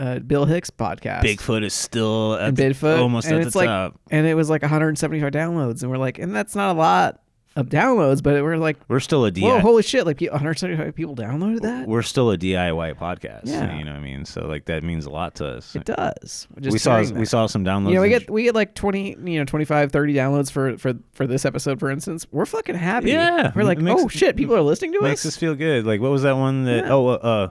uh, 0.00 0.18
bill 0.20 0.44
hicks 0.44 0.70
podcast 0.70 1.22
Bigfoot 1.22 1.64
is 1.64 1.74
still 1.74 2.34
at 2.34 2.48
and 2.48 2.56
the- 2.56 2.62
Bigfoot, 2.70 2.98
almost 3.00 3.26
and 3.26 3.44
at 3.44 3.52
the 3.52 3.58
like, 3.58 3.66
top. 3.66 4.00
and 4.10 4.26
it 4.26 4.34
was 4.34 4.48
like 4.48 4.62
175 4.62 5.32
downloads, 5.32 5.82
and 5.82 5.90
we're 5.90 5.98
like, 5.98 6.18
and 6.18 6.34
that's 6.34 6.54
not 6.54 6.70
a 6.76 6.78
lot 6.78 7.20
of 7.56 7.68
downloads, 7.68 8.22
but 8.22 8.42
we're 8.42 8.56
like, 8.56 8.78
We're 8.88 9.00
still 9.00 9.24
a 9.26 9.30
DIY. 9.30 9.42
whoa, 9.42 9.58
holy 9.60 9.82
shit! 9.82 10.06
Like 10.06 10.16
pe- 10.18 10.28
175 10.28 10.94
people 10.94 11.14
downloaded 11.14 11.60
that. 11.62 11.86
we're 11.86 12.02
still 12.02 12.30
a 12.30 12.38
DIY 12.38 12.94
podcast. 12.98 13.42
Yeah. 13.44 13.76
you 13.76 13.84
know 13.84 13.92
what 13.92 13.98
I 13.98 14.02
mean. 14.02 14.24
So 14.24 14.46
like 14.46 14.64
that 14.66 14.82
means 14.82 15.04
a 15.06 15.10
lot 15.10 15.34
to 15.36 15.46
us. 15.46 15.74
It 15.76 15.84
does. 15.84 16.48
Just 16.60 16.72
we 16.72 16.78
saw 16.78 17.00
hearing 17.00 17.18
we 17.18 17.24
saw 17.26 17.46
some 17.46 17.64
downloads. 17.64 17.88
You 17.90 17.94
know, 17.96 18.00
we 18.02 18.08
get 18.08 18.30
we 18.30 18.44
get 18.44 18.54
like 18.54 18.74
20, 18.74 19.16
you 19.24 19.38
know, 19.38 19.44
25, 19.44 19.92
30 19.92 20.14
downloads 20.14 20.50
for 20.50 20.76
for 20.78 20.94
for 21.12 21.26
this 21.26 21.44
episode, 21.44 21.78
for 21.78 21.90
instance. 21.90 22.26
We're 22.30 22.46
fucking 22.46 22.74
happy. 22.76 23.10
Yeah, 23.10 23.52
we're 23.54 23.64
like, 23.64 23.78
makes- 23.78 24.02
oh 24.02 24.08
shit, 24.08 24.36
people 24.36 24.56
are 24.56 24.62
listening 24.62 24.92
to 24.92 25.00
makes 25.02 25.20
us. 25.20 25.24
Makes 25.26 25.34
us 25.34 25.36
feel 25.36 25.54
good. 25.54 25.84
Like 25.86 26.00
what 26.00 26.10
was 26.10 26.22
that 26.22 26.36
one 26.36 26.64
that? 26.64 26.84
Yeah. 26.84 26.92
Oh, 26.92 27.06
uh, 27.08 27.48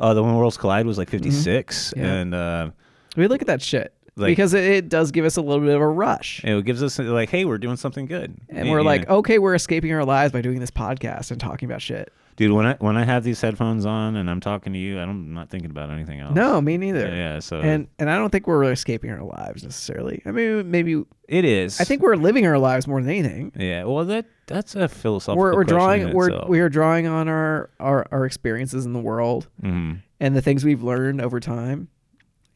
uh, 0.00 0.12
the 0.14 0.22
one 0.22 0.34
Worlds 0.36 0.56
Collide 0.58 0.84
was 0.86 0.98
like 0.98 1.08
56, 1.08 1.94
Yeah. 1.96 2.04
and 2.04 2.34
uh, 2.34 2.70
We 3.16 3.28
look 3.28 3.40
at 3.40 3.46
that 3.46 3.62
shit 3.62 3.94
Like- 4.16 4.30
because 4.32 4.54
it, 4.54 4.64
it 4.64 4.88
does 4.88 5.10
give 5.10 5.24
us 5.24 5.36
a 5.36 5.42
little 5.42 5.64
bit 5.64 5.74
of 5.74 5.80
a 5.82 5.88
rush. 5.88 6.42
it 6.42 6.64
gives 6.64 6.82
us 6.82 6.98
like, 6.98 7.28
hey, 7.28 7.44
we're 7.44 7.58
doing 7.58 7.76
something 7.76 8.06
good. 8.06 8.34
And 8.48 8.70
we're 8.70 8.82
like, 8.82 9.08
know. 9.08 9.16
okay, 9.16 9.38
we're 9.38 9.54
escaping 9.54 9.92
our 9.92 10.04
lives 10.04 10.32
by 10.32 10.40
doing 10.40 10.58
this 10.60 10.70
podcast 10.70 11.30
and 11.30 11.38
talking 11.40 11.68
about 11.68 11.82
shit. 11.82 12.10
dude, 12.36 12.52
when 12.52 12.66
I 12.66 12.74
when 12.80 12.96
I 12.96 13.04
have 13.04 13.24
these 13.24 13.40
headphones 13.42 13.84
on 13.84 14.16
and 14.16 14.30
I'm 14.30 14.40
talking 14.40 14.72
to 14.72 14.78
you, 14.78 14.96
I 14.96 15.04
don't, 15.04 15.10
I'm 15.10 15.34
not 15.34 15.50
thinking 15.50 15.70
about 15.70 15.90
anything 15.90 16.20
else. 16.20 16.34
No, 16.34 16.60
me 16.62 16.78
neither. 16.78 17.08
Yeah, 17.08 17.14
yeah, 17.34 17.38
so 17.40 17.60
And 17.60 17.88
and 17.98 18.08
I 18.10 18.16
don't 18.16 18.30
think 18.30 18.46
we're 18.46 18.58
really 18.58 18.72
escaping 18.72 19.10
our 19.10 19.22
lives 19.22 19.62
necessarily. 19.62 20.22
I 20.24 20.30
mean, 20.32 20.70
maybe 20.70 21.04
it 21.28 21.44
is. 21.44 21.78
I 21.80 21.84
think 21.84 22.00
we're 22.02 22.16
living 22.16 22.46
our 22.46 22.58
lives 22.58 22.86
more 22.88 23.00
than 23.02 23.10
anything. 23.10 23.52
Yeah, 23.54 23.84
well, 23.84 24.06
that 24.06 24.24
that's 24.46 24.74
a 24.76 24.88
philosophical. 24.88 25.42
We're, 25.42 25.54
we're 25.56 25.64
drawing 25.64 26.02
in 26.08 26.12
we're 26.14 26.28
itself. 26.30 26.48
we 26.48 26.60
are 26.60 26.68
drawing 26.70 27.06
on 27.06 27.28
our, 27.28 27.68
our 27.80 28.06
our 28.10 28.24
experiences 28.24 28.86
in 28.86 28.92
the 28.94 29.00
world 29.00 29.48
Mhm. 29.62 30.00
and 30.20 30.34
the 30.34 30.40
things 30.42 30.64
we've 30.64 30.82
learned 30.82 31.20
over 31.20 31.38
time, 31.40 31.88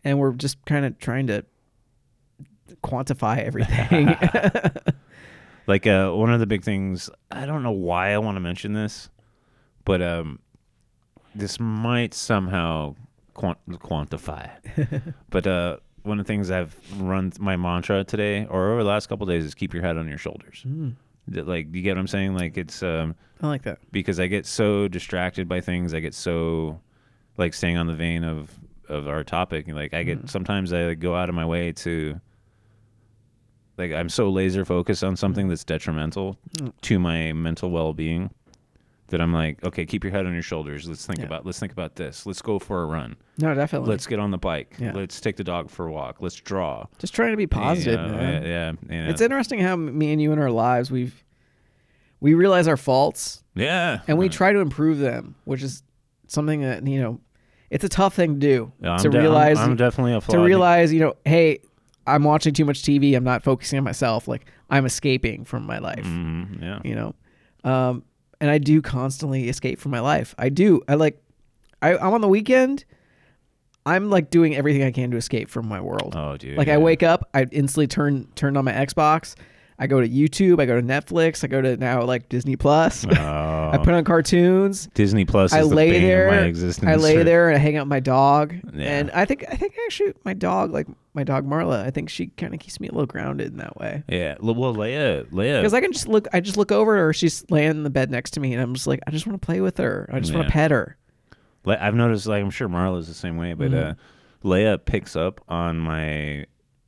and 0.05 0.19
we're 0.19 0.33
just 0.33 0.65
kind 0.65 0.85
of 0.87 0.99
trying 0.99 1.27
to 1.27 1.45
quantify 2.83 3.39
everything. 3.45 4.07
like 5.67 5.87
uh, 5.87 6.11
one 6.11 6.33
of 6.33 6.41
the 6.41 6.47
big 6.47 6.63
things. 6.65 7.11
I 7.31 7.47
don't 7.47 7.63
know 7.63 7.71
why 7.71 8.13
I 8.13 8.19
want 8.19 8.37
to 8.37 8.41
mention 8.41 8.73
this, 8.73 9.09
but 9.85 10.03
um, 10.03 10.39
this 11.35 11.61
might 11.61 12.15
somehow 12.15 12.95
quant- 13.35 13.59
quantify. 13.69 14.51
but 15.31 15.47
uh, 15.47 15.77
one 16.03 16.19
of 16.19 16.27
the 16.27 16.33
things 16.33 16.51
I've 16.51 16.75
run 17.01 17.33
my 17.39 17.57
mantra 17.57 18.05
today 18.05 18.47
or 18.47 18.73
over 18.73 18.83
the 18.83 18.89
last 18.89 19.09
couple 19.09 19.27
days 19.27 19.45
is 19.45 19.55
keep 19.55 19.73
your 19.75 19.83
head 19.83 19.97
on 19.97 20.09
your 20.09 20.19
shoulders. 20.19 20.65
Mm, 20.67 20.95
Like, 21.29 21.75
you 21.75 21.83
get 21.83 21.97
what 21.97 22.01
I'm 22.01 22.07
saying? 22.09 22.35
Like, 22.35 22.57
it's 22.57 22.83
um, 22.83 23.15
I 23.43 23.47
like 23.47 23.63
that. 23.63 23.79
because 23.93 24.19
I 24.19 24.27
get 24.27 24.47
so 24.47 24.89
distracted 24.89 25.49
by 25.49 25.61
things. 25.61 25.95
I 25.95 26.01
get 26.01 26.15
so 26.15 26.81
like 27.37 27.55
staying 27.55 27.77
on 27.77 27.87
the 27.87 27.95
vein 27.95 28.25
of 28.25 28.51
of 28.89 29.07
our 29.07 29.23
topic. 29.23 29.69
Like 29.69 29.95
I 29.95 30.03
get 30.03 30.25
Mhm. 30.25 30.29
sometimes 30.31 30.73
I 30.73 30.85
like, 30.87 30.99
go 30.99 31.15
out 31.15 31.29
of 31.29 31.35
my 31.35 31.47
way 31.47 31.71
to 31.73 32.21
like 33.81 33.93
I'm 33.93 34.09
so 34.09 34.29
laser 34.31 34.65
focused 34.65 35.03
on 35.03 35.17
something 35.17 35.49
that's 35.49 35.65
detrimental 35.65 36.39
to 36.83 36.99
my 36.99 37.33
mental 37.33 37.71
well 37.71 37.93
being 37.93 38.31
that 39.09 39.21
I'm 39.21 39.33
like, 39.33 39.65
okay, 39.65 39.85
keep 39.87 40.05
your 40.05 40.13
head 40.13 40.25
on 40.27 40.33
your 40.33 40.43
shoulders. 40.43 40.89
Let's 40.89 41.05
think 41.05 41.19
Yeah. 41.19 41.27
about 41.27 41.45
let's 41.45 41.59
think 41.59 41.73
about 41.73 41.97
this. 41.97 42.27
Let's 42.27 42.43
go 42.43 42.59
for 42.59 42.83
a 42.83 42.87
run. 42.87 43.17
No, 43.39 43.55
definitely. 43.55 43.89
Let's 43.89 44.07
get 44.07 44.19
on 44.21 44.31
the 44.31 44.39
bike. 44.39 44.77
Yeah. 44.79 44.93
Let's 44.93 45.21
take 45.21 45.37
the 45.37 45.45
dog 45.45 45.71
for 45.71 45.87
a 45.87 45.93
walk. 45.93 46.19
Let's 46.21 46.37
draw. 46.37 46.87
just 46.99 47.15
trying 47.15 47.33
to 47.33 47.37
be 47.37 47.47
positive, 47.47 48.01
You 48.01 48.07
know, 48.07 48.17
man. 48.17 48.43
Yeah, 48.45 48.73
yeah, 48.89 49.05
know. 49.05 49.11
It's 49.11 49.21
interesting 49.21 49.61
how 49.61 49.75
me 49.77 50.13
and 50.13 50.23
you 50.23 50.33
in 50.33 50.39
our 50.39 50.51
lives 50.51 50.91
we've 50.91 51.25
we 52.21 52.35
realize 52.35 52.69
our 52.69 52.77
faults 52.77 53.43
yeah. 53.55 54.01
and 54.07 54.19
we 54.19 54.29
try 54.29 54.53
to 54.53 54.61
improve 54.61 54.99
them, 54.99 55.35
which 55.45 55.63
is 55.63 55.83
something 56.29 56.61
that 56.61 56.87
you 56.87 57.01
know 57.01 57.21
it's 57.71 57.83
a 57.85 57.89
tough 57.89 58.15
thing 58.15 58.35
to 58.35 58.41
do 58.41 58.73
I'm 58.83 58.99
to 58.99 59.09
de- 59.09 59.17
I'm- 59.17 59.23
realize 59.25 59.59
I'm, 59.59 59.77
definitely 59.77 60.13
a 60.13 60.21
to 60.21 60.39
realize 60.39 60.93
you 60.93 61.01
know 61.01 61.15
hey 61.25 61.61
i'm 62.15 62.25
watching 62.25 62.53
too 62.55 62.65
much 62.65 62.83
tv 62.83 63.17
i'm 63.17 63.25
not 63.25 63.43
focusing 63.43 63.79
on 63.79 63.85
myself 63.85 64.29
like 64.29 64.47
i'm 64.71 64.85
escaping 64.87 65.45
from 65.45 65.65
my 65.65 65.79
life 65.79 66.05
Mhm, 66.05 66.61
yeah. 66.63 66.81
you 66.85 66.95
know 66.95 67.15
um 67.65 68.03
and 68.41 68.51
i 68.51 68.59
do 68.59 68.81
constantly 68.83 69.49
escape 69.49 69.79
from 69.79 69.91
my 69.93 70.01
life 70.01 70.35
i 70.39 70.49
do 70.49 70.83
i 70.89 70.95
like 70.95 71.23
I, 71.83 71.97
i'm 71.97 72.13
on 72.15 72.21
the 72.21 72.29
weekend 72.29 72.85
i'm 73.87 74.11
like 74.11 74.31
doing 74.31 74.55
everything 74.55 74.83
i 74.83 74.91
can 74.91 75.11
to 75.11 75.17
escape 75.17 75.49
from 75.49 75.67
my 75.69 75.81
world 75.81 76.15
Oh, 76.17 76.37
dude. 76.37 76.57
like 76.59 76.69
i 76.69 76.77
wake 76.79 77.03
up 77.03 77.29
i 77.35 77.43
instantly 77.51 77.87
turn 77.87 78.27
turn 78.35 78.57
on 78.57 78.65
my 78.65 78.73
xbox 78.73 79.35
i 79.81 79.87
go 79.89 80.01
to 80.01 80.09
youtube 80.09 80.61
i 80.61 80.67
go 80.67 80.81
to 80.81 80.87
netflix 80.87 81.43
i 81.43 81.49
go 81.49 81.61
to 81.61 81.77
now 81.79 82.03
like 82.03 82.29
disney 82.29 82.55
plus 82.55 83.05
Oh. 83.05 83.11
i 83.73 83.79
put 83.79 83.95
on 83.95 84.05
cartoons 84.05 84.89
Disney 84.95 85.25
Plus 85.25 85.51
is 85.53 85.59
I 85.59 85.61
the 85.63 85.67
lay 85.75 85.91
bane 85.91 86.03
there. 86.03 86.29
of 86.29 86.35
my 86.35 86.47
existence. 86.47 86.87
I 86.89 86.95
lay 86.97 87.23
there 87.23 87.49
and 87.49 87.57
I 87.57 87.59
hang 87.61 87.77
out 87.77 87.83
with 87.87 87.89
my 87.91 88.01
dog, 88.01 88.55
Yeah. 88.75 88.99
and 88.99 89.11
I 89.13 89.25
think 89.25 89.45
I 89.49 89.55
think 89.57 89.75
actually 89.87 90.15
my 90.25 90.35
dog, 90.35 90.73
like 90.73 90.87
my 91.15 91.23
dog 91.25 91.47
Marla, 91.47 91.85
I 91.85 91.91
think 91.91 92.11
she 92.11 92.27
kind 92.29 92.53
of 92.53 92.59
keeps 92.61 92.81
me 92.81 92.89
a 92.89 92.93
little 92.93 93.07
grounded 93.07 93.53
in 93.53 93.59
that 93.59 93.77
way. 93.79 94.03
Yeah. 94.09 94.35
Well, 94.41 94.75
Leia, 94.75 95.25
Leia. 95.31 95.61
Because 95.61 95.73
I 95.75 95.81
can 95.81 95.93
just 95.93 96.09
look, 96.09 96.27
I 96.33 96.41
just 96.41 96.57
look 96.57 96.73
over 96.73 96.97
at 96.97 97.01
her. 97.01 97.13
She's 97.13 97.45
laying 97.51 97.71
in 97.71 97.83
the 97.85 97.91
bed 97.91 98.11
next 98.11 98.33
to 98.33 98.41
me, 98.41 98.53
and 98.53 98.61
I'm 98.63 98.75
just 98.75 98.87
like, 98.89 99.01
I 99.07 99.11
just 99.13 99.27
want 99.27 99.41
to 99.41 99.45
play 99.47 99.61
with 99.61 99.79
her. 99.79 100.09
I 100.13 100.19
just 100.21 100.35
want 100.35 100.47
to 100.49 100.53
pet 100.53 100.71
her. 100.73 100.97
Le- 101.65 101.79
I've 101.81 101.95
noticed, 101.95 102.27
like, 102.27 102.43
I'm 102.43 102.51
sure 102.51 102.69
Marla's 102.69 103.07
the 103.07 103.15
same 103.15 103.37
way, 103.37 103.55
but 103.55 103.71
Mhm. 103.71 103.91
uh, 103.91 103.95
Leia 104.45 104.85
picks 104.85 105.15
up 105.15 105.41
on 105.49 105.79
my 105.79 106.47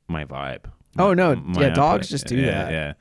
my 0.09 0.25
vibe. 0.25 0.65
Oh, 0.99 1.15
no. 1.15 1.31
Yeah, 1.33 1.37
output. 1.37 1.75
dogs 1.75 2.09
just 2.09 2.27
do 2.27 2.37
yeah, 2.37 2.47
that. 2.65 2.73
Yeah. 2.73 2.93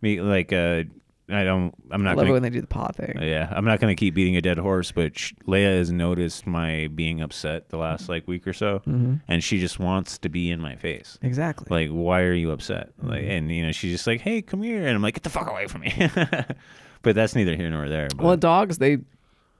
Me 0.00 0.20
like 0.20 0.52
uh, 0.52 0.84
I 1.30 1.44
don't. 1.44 1.74
I'm 1.90 2.02
not. 2.02 2.12
I 2.12 2.14
love 2.14 2.22
it 2.24 2.28
gonna. 2.28 2.32
when 2.34 2.42
they 2.42 2.50
do 2.50 2.60
the 2.60 2.66
paw 2.66 2.88
thing. 2.88 3.18
Yeah, 3.20 3.52
I'm 3.54 3.64
not 3.64 3.80
gonna 3.80 3.94
keep 3.96 4.14
beating 4.14 4.36
a 4.36 4.40
dead 4.40 4.58
horse, 4.58 4.92
but 4.92 5.18
sh- 5.18 5.34
Leia 5.46 5.76
has 5.76 5.90
noticed 5.92 6.46
my 6.46 6.88
being 6.94 7.20
upset 7.20 7.68
the 7.68 7.76
last 7.76 8.08
like 8.08 8.26
week 8.26 8.46
or 8.46 8.52
so, 8.52 8.78
hmm 8.84 9.16
and 9.28 9.44
she 9.44 9.58
just 9.60 9.78
wants 9.78 10.16
to 10.18 10.28
be 10.28 10.50
in 10.50 10.60
my 10.60 10.74
face. 10.76 11.18
Exactly. 11.20 11.66
Like, 11.68 11.90
why 11.94 12.22
are 12.22 12.32
you 12.32 12.50
upset? 12.50 12.92
Like, 13.02 13.24
Mhm. 13.24 13.30
and 13.38 13.50
you 13.52 13.66
know, 13.66 13.72
she's 13.72 13.92
just 13.92 14.06
like, 14.06 14.20
"Hey, 14.22 14.40
come 14.40 14.62
here," 14.62 14.86
and 14.86 14.94
I'm 14.94 15.02
like, 15.02 15.14
"Get 15.14 15.22
the 15.24 15.30
fuck 15.30 15.50
away 15.50 15.66
from 15.66 15.82
me." 15.82 15.92
but 17.02 17.14
that's 17.14 17.34
neither 17.34 17.56
here 17.56 17.68
nor 17.70 17.88
there. 17.88 18.08
But 18.16 18.24
well, 18.24 18.36
dogs 18.36 18.78
they 18.78 18.98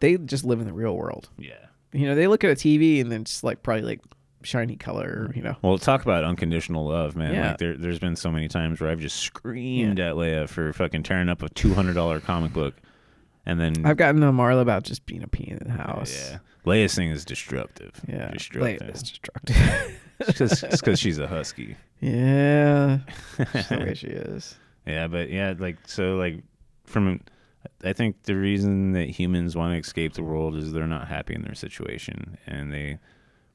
they 0.00 0.16
just 0.16 0.44
live 0.44 0.60
in 0.60 0.66
the 0.66 0.72
real 0.72 0.96
world. 0.96 1.28
yeah. 1.36 1.54
You 1.92 2.06
know, 2.06 2.14
they 2.14 2.26
look 2.28 2.44
at 2.44 2.50
a 2.50 2.54
TV 2.54 3.00
and 3.00 3.10
then 3.10 3.24
just 3.24 3.42
like 3.44 3.62
probably 3.62 3.82
like 3.82 4.00
shiny 4.42 4.76
color. 4.76 5.26
Mm-hmm. 5.28 5.36
You 5.38 5.42
know. 5.44 5.56
Well, 5.62 5.78
talk 5.78 6.02
about 6.02 6.24
unconditional 6.24 6.86
love, 6.86 7.16
man. 7.16 7.34
Yeah. 7.34 7.48
Like 7.48 7.58
there, 7.58 7.76
there's 7.76 7.98
been 7.98 8.16
so 8.16 8.30
many 8.30 8.48
times 8.48 8.80
where 8.80 8.90
I've 8.90 9.00
just 9.00 9.16
screamed 9.16 10.00
at 10.00 10.14
Leia 10.14 10.48
for 10.48 10.72
fucking 10.72 11.02
tearing 11.02 11.28
up 11.28 11.42
a 11.42 11.48
two 11.48 11.74
hundred 11.74 11.94
dollar 11.94 12.20
comic 12.20 12.52
book, 12.52 12.74
and 13.46 13.60
then 13.60 13.84
I've 13.84 13.96
gotten 13.96 14.22
on 14.22 14.36
Marla 14.36 14.60
about 14.62 14.84
just 14.84 15.06
being 15.06 15.22
a 15.22 15.28
pain 15.28 15.58
in 15.60 15.66
the 15.68 15.74
house. 15.74 16.30
yeah, 16.30 16.38
Leia's 16.64 16.94
thing 16.94 17.10
is 17.10 17.24
destructive. 17.24 18.00
Yeah. 18.08 18.30
destructive. 18.30 18.88
Leia's 18.88 19.02
destructive. 19.02 19.56
It's 20.20 20.80
because 20.80 20.98
she's 20.98 21.18
a 21.18 21.28
husky. 21.28 21.76
yeah. 22.00 22.98
Just 23.52 23.68
the 23.68 23.78
way 23.78 23.94
she 23.96 24.08
is. 24.08 24.56
Yeah, 24.86 25.06
but 25.06 25.30
yeah, 25.30 25.54
like 25.58 25.76
so, 25.86 26.16
like 26.16 26.42
from, 26.86 27.20
I 27.84 27.92
think 27.92 28.22
the 28.24 28.34
reason 28.34 28.92
that 28.92 29.08
humans 29.10 29.54
want 29.54 29.74
to 29.74 29.78
escape 29.78 30.14
the 30.14 30.22
world 30.22 30.56
is 30.56 30.72
they're 30.72 30.86
not 30.86 31.06
happy 31.08 31.34
in 31.34 31.42
their 31.42 31.54
situation 31.54 32.36
and 32.46 32.72
they 32.72 32.98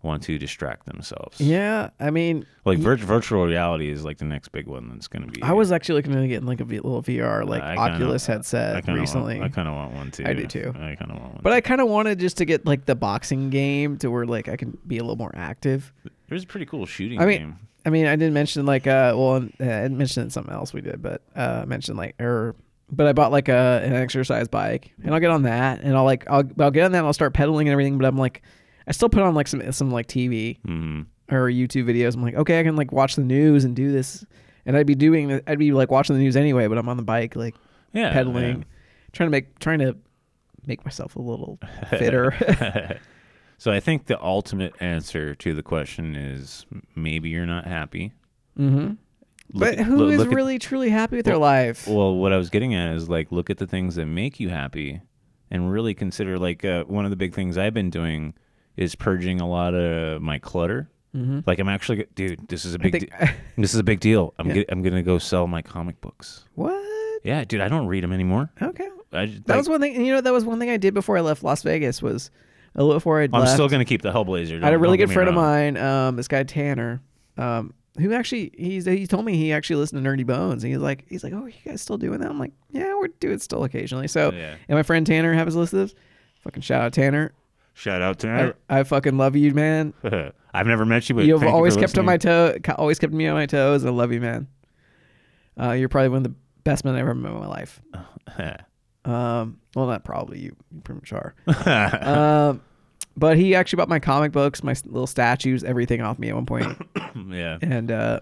want 0.03 0.21
to 0.23 0.37
distract 0.37 0.85
themselves. 0.85 1.39
Yeah. 1.41 1.89
I 1.99 2.11
mean, 2.11 2.45
like 2.65 2.77
vir- 2.77 2.97
virtual 2.97 3.45
reality 3.45 3.89
is 3.89 4.03
like 4.03 4.17
the 4.17 4.25
next 4.25 4.49
big 4.49 4.67
one 4.67 4.89
that's 4.89 5.07
going 5.07 5.25
to 5.25 5.31
be. 5.31 5.41
I 5.41 5.53
was 5.53 5.71
actually 5.71 5.95
looking 5.95 6.13
at 6.21 6.27
getting 6.27 6.45
like 6.47 6.59
a 6.59 6.65
v- 6.65 6.81
little 6.81 7.01
VR 7.01 7.47
like 7.47 7.63
I 7.63 7.75
kinda- 7.75 7.93
Oculus 7.95 8.27
I 8.29 8.33
headset 8.33 8.85
kinda 8.85 8.99
recently. 8.99 9.39
Want, 9.39 9.51
I 9.51 9.55
kind 9.55 9.67
of 9.67 9.73
want 9.75 9.93
one 9.93 10.11
too. 10.11 10.25
I 10.25 10.33
do 10.33 10.45
too. 10.45 10.73
I 10.75 10.95
kind 10.95 11.09
of 11.11 11.17
want 11.19 11.33
one. 11.33 11.39
but 11.41 11.49
too. 11.51 11.55
I 11.55 11.61
kind 11.61 11.81
of 11.81 11.87
wanted 11.87 12.19
just 12.19 12.37
to 12.37 12.45
get 12.45 12.65
like 12.65 12.85
the 12.85 12.95
boxing 12.95 13.49
game 13.49 13.97
to 13.99 14.09
where 14.11 14.25
like 14.25 14.49
I 14.49 14.57
can 14.57 14.77
be 14.85 14.97
a 14.97 15.01
little 15.01 15.15
more 15.15 15.31
active. 15.35 15.91
there's 16.29 16.43
a 16.43 16.47
pretty 16.47 16.65
cool 16.65 16.85
shooting 16.85 17.19
I 17.21 17.25
mean, 17.25 17.37
game. 17.39 17.59
I 17.85 17.89
mean, 17.89 18.05
I 18.05 18.15
didn't 18.15 18.33
mention 18.33 18.65
like 18.65 18.85
uh, 18.87 19.13
well, 19.15 19.47
uh, 19.59 19.63
I 19.63 19.87
mentioned 19.87 20.31
something 20.33 20.53
else 20.53 20.73
we 20.73 20.81
did, 20.81 21.01
but 21.01 21.21
uh, 21.35 21.61
I 21.63 21.65
mentioned 21.65 21.97
like 21.97 22.15
or, 22.21 22.55
but 22.91 23.07
I 23.07 23.13
bought 23.13 23.31
like 23.31 23.47
a 23.49 23.81
an 23.83 23.93
exercise 23.93 24.47
bike, 24.49 24.91
and 25.03 25.13
I'll 25.13 25.19
get 25.21 25.31
on 25.31 25.43
that, 25.43 25.81
and 25.81 25.95
I'll 25.95 26.03
like 26.05 26.25
I'll 26.29 26.43
I'll 26.59 26.71
get 26.71 26.83
on 26.85 26.91
that, 26.91 26.99
and 26.99 27.07
I'll 27.07 27.13
start 27.13 27.33
pedaling 27.33 27.67
and 27.67 27.71
everything, 27.73 27.97
but 27.97 28.05
I'm 28.07 28.17
like, 28.17 28.41
I 28.87 28.91
still 28.91 29.09
put 29.09 29.21
on 29.23 29.33
like 29.35 29.47
some 29.47 29.71
some 29.71 29.91
like 29.91 30.07
TV 30.07 30.59
hmm 30.65 31.01
or 31.31 31.47
YouTube 31.49 31.85
videos. 31.85 32.15
I'm 32.15 32.21
like, 32.21 32.35
okay, 32.35 32.59
I 32.59 32.63
can 32.63 32.75
like 32.75 32.91
watch 32.91 33.15
the 33.15 33.23
news 33.23 33.63
and 33.63 33.75
do 33.75 33.91
this, 33.91 34.25
and 34.65 34.75
I'd 34.77 34.85
be 34.85 34.93
doing, 34.95 35.39
I'd 35.47 35.57
be 35.57 35.71
like 35.71 35.89
watching 35.89 36.15
the 36.15 36.21
news 36.21 36.35
anyway, 36.35 36.67
but 36.67 36.77
I'm 36.77 36.89
on 36.89 36.97
the 36.97 37.03
bike 37.03 37.35
like 37.35 37.55
Yeah, 37.93 38.11
pedaling, 38.11 38.65
trying 39.13 39.27
to 39.27 39.31
make 39.31 39.57
trying 39.59 39.79
to 39.79 39.95
make 40.67 40.83
myself 40.85 41.15
a 41.15 41.21
little 41.21 41.59
fitter. 41.89 42.99
so 43.57 43.71
I 43.71 43.79
think 43.79 44.05
the 44.07 44.21
ultimate 44.21 44.73
answer 44.81 45.33
to 45.35 45.53
the 45.53 45.63
question 45.63 46.15
is 46.15 46.65
maybe 46.95 47.29
you're 47.29 47.45
not 47.45 47.65
happy. 47.65 48.11
mm-hmm. 48.59 48.93
Look 49.55 49.59
But 49.69 49.79
at- 49.79 49.85
who 49.85 49.97
loo- 49.97 50.09
is 50.11 50.17
look 50.19 50.27
at- 50.29 50.33
really 50.35 50.57
truly 50.59 50.89
happy 50.89 51.17
with 51.17 51.25
their 51.25 51.37
life? 51.37 51.87
Well, 51.87 52.15
what 52.15 52.33
I 52.33 52.37
was 52.37 52.49
getting 52.49 52.73
at 52.75 52.95
is 52.95 53.07
like 53.09 53.31
look 53.31 53.49
at 53.49 53.57
the 53.57 53.67
things 53.67 53.95
that 53.95 54.05
make 54.05 54.39
you 54.39 54.49
happy, 54.49 55.01
and 55.51 55.71
really 55.71 55.93
consider 55.93 56.37
like 56.39 56.65
uh, 56.65 56.83
one 56.85 57.05
of 57.05 57.11
the 57.11 57.17
big 57.17 57.33
things 57.33 57.57
I've 57.57 57.73
been 57.73 57.89
doing 57.89 58.33
is 58.77 58.95
purging 58.95 59.39
a 59.41 59.47
lot 59.47 59.73
of 59.73 60.21
my 60.21 60.39
clutter. 60.39 60.89
mm-hmm. 61.15 61.39
Like 61.45 61.59
I'm 61.59 61.69
actually, 61.69 62.05
dude, 62.15 62.47
this 62.47 62.65
is 62.65 62.73
a 62.73 62.79
big, 62.79 62.91
think 62.91 63.09
de- 63.11 63.33
this 63.61 63.73
is 63.73 63.79
a 63.79 63.83
big 63.83 63.99
deal. 63.99 64.33
I'm 64.39 64.47
Yeah. 64.47 64.53
get, 64.55 64.71
I'm 64.71 64.81
gonna 64.81 65.03
go 65.03 65.17
sell 65.19 65.47
my 65.47 65.61
comic 65.61 65.99
books. 66.01 66.45
what? 66.55 66.73
Yeah, 67.23 67.43
dude, 67.45 67.61
I 67.61 67.69
don't 67.69 67.87
read 67.87 68.03
them 68.03 68.11
anymore. 68.11 68.51
Okay. 68.61 68.89
I 69.13 69.27
That 69.27 69.47
like, 69.49 69.57
was 69.57 69.69
one 69.69 69.79
thing. 69.79 70.03
You 70.05 70.13
know, 70.13 70.21
that 70.21 70.33
was 70.33 70.43
one 70.43 70.59
thing 70.59 70.69
I 70.69 70.77
did 70.77 70.93
before 70.93 71.17
I 71.17 71.21
left 71.21 71.43
Las 71.43 71.61
Vegas. 71.63 72.01
Was 72.01 72.31
a 72.75 72.81
little 72.83 72.95
before 72.97 73.21
I 73.21 73.25
I'm 73.25 73.31
left. 73.31 73.51
still 73.53 73.69
gonna 73.69 73.85
keep 73.85 74.01
the 74.01 74.11
Hellblazer. 74.11 74.61
I 74.61 74.65
had 74.65 74.73
a 74.73 74.79
really 74.79 74.97
good 74.97 75.11
friend 75.11 75.29
of 75.29 75.35
mine, 75.35 75.77
um, 75.77 76.15
this 76.15 76.27
guy 76.27 76.43
Tanner, 76.43 76.99
um, 77.37 77.73
who 77.99 78.11
actually 78.13 78.51
he's 78.57 78.85
he 78.85 79.05
told 79.05 79.23
me 79.23 79.37
he 79.37 79.53
actually 79.53 79.75
listened 79.75 80.03
to 80.03 80.09
Nerdy 80.09 80.25
Bones. 80.25 80.63
And 80.63 80.73
he's 80.73 80.81
like 80.81 81.05
he's 81.07 81.23
like, 81.23 81.31
oh, 81.33 81.45
you 81.45 81.53
guys 81.63 81.79
still 81.81 81.97
doing 81.99 82.19
that? 82.21 82.29
I'm 82.31 82.39
like, 82.39 82.53
yeah, 82.71 82.93
we're 82.95 83.09
doing 83.19 83.35
it 83.35 83.41
still 83.43 83.63
occasionally. 83.63 84.07
So, 84.07 84.31
Yeah. 84.33 84.55
and 84.67 84.75
my 84.77 84.83
friend 84.83 85.05
Tanner 85.05 85.31
happens 85.33 85.53
to 85.53 85.59
listen 85.59 85.79
to 85.79 85.85
this. 85.85 85.95
Fucking 86.41 86.63
shout 86.63 86.81
out 86.81 86.91
Tanner. 86.93 87.31
Shout 87.73 88.01
out 88.01 88.19
to 88.19 88.55
I. 88.69 88.79
I 88.79 88.83
fucking 88.83 89.17
love 89.17 89.35
you, 89.35 89.53
man. 89.53 89.93
I've 90.53 90.67
never 90.67 90.85
met 90.85 91.09
you, 91.09 91.15
but 91.15 91.25
You've 91.25 91.41
you 91.41 91.49
always 91.49 91.73
for 91.73 91.79
kept 91.81 91.97
on 91.97 92.05
my 92.05 92.17
toe, 92.17 92.55
always 92.77 92.99
kept 92.99 93.13
me 93.13 93.27
on 93.27 93.33
my 93.35 93.47
toes. 93.47 93.83
I 93.85 93.89
love 93.89 94.11
you, 94.13 94.21
man. 94.21 94.47
Uh, 95.59 95.71
you're 95.71 95.89
probably 95.89 96.09
one 96.09 96.17
of 96.17 96.23
the 96.23 96.35
best 96.63 96.85
men 96.85 96.93
I've 96.95 97.01
ever 97.01 97.15
met 97.15 97.31
in 97.31 97.39
my 97.39 97.47
life. 97.47 97.81
Um, 99.05 99.59
well, 99.75 99.87
not 99.87 100.05
probably 100.05 100.39
you, 100.39 100.55
you 100.73 100.79
pretty 100.81 101.01
much 101.01 101.11
are. 101.11 101.35
um, 102.49 102.61
but 103.17 103.35
he 103.35 103.53
actually 103.53 103.77
bought 103.77 103.89
my 103.89 103.99
comic 103.99 104.31
books, 104.31 104.63
my 104.63 104.73
little 104.85 105.07
statues, 105.07 105.63
everything 105.65 106.01
off 106.01 106.17
me 106.17 106.29
at 106.29 106.35
one 106.35 106.45
point, 106.45 106.77
yeah. 107.27 107.57
and 107.61 107.91
uh, 107.91 108.21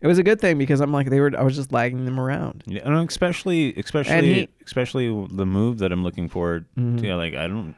it 0.00 0.08
was 0.08 0.18
a 0.18 0.24
good 0.24 0.40
thing 0.40 0.58
because 0.58 0.80
I'm 0.80 0.92
like 0.92 1.10
they 1.10 1.20
were. 1.20 1.30
I 1.38 1.42
was 1.44 1.54
just 1.54 1.70
lagging 1.70 2.04
them 2.06 2.18
around. 2.18 2.64
Yeah, 2.66 2.80
and 2.84 3.08
especially, 3.08 3.72
especially, 3.76 4.34
he- 4.34 4.48
especially 4.66 5.06
the 5.30 5.46
move 5.46 5.78
that 5.78 5.92
I'm 5.92 6.02
looking 6.02 6.28
forward 6.28 6.66
Mhm. 6.76 7.00
to. 7.02 7.14
Like, 7.14 7.34
I 7.34 7.46
don't. 7.46 7.76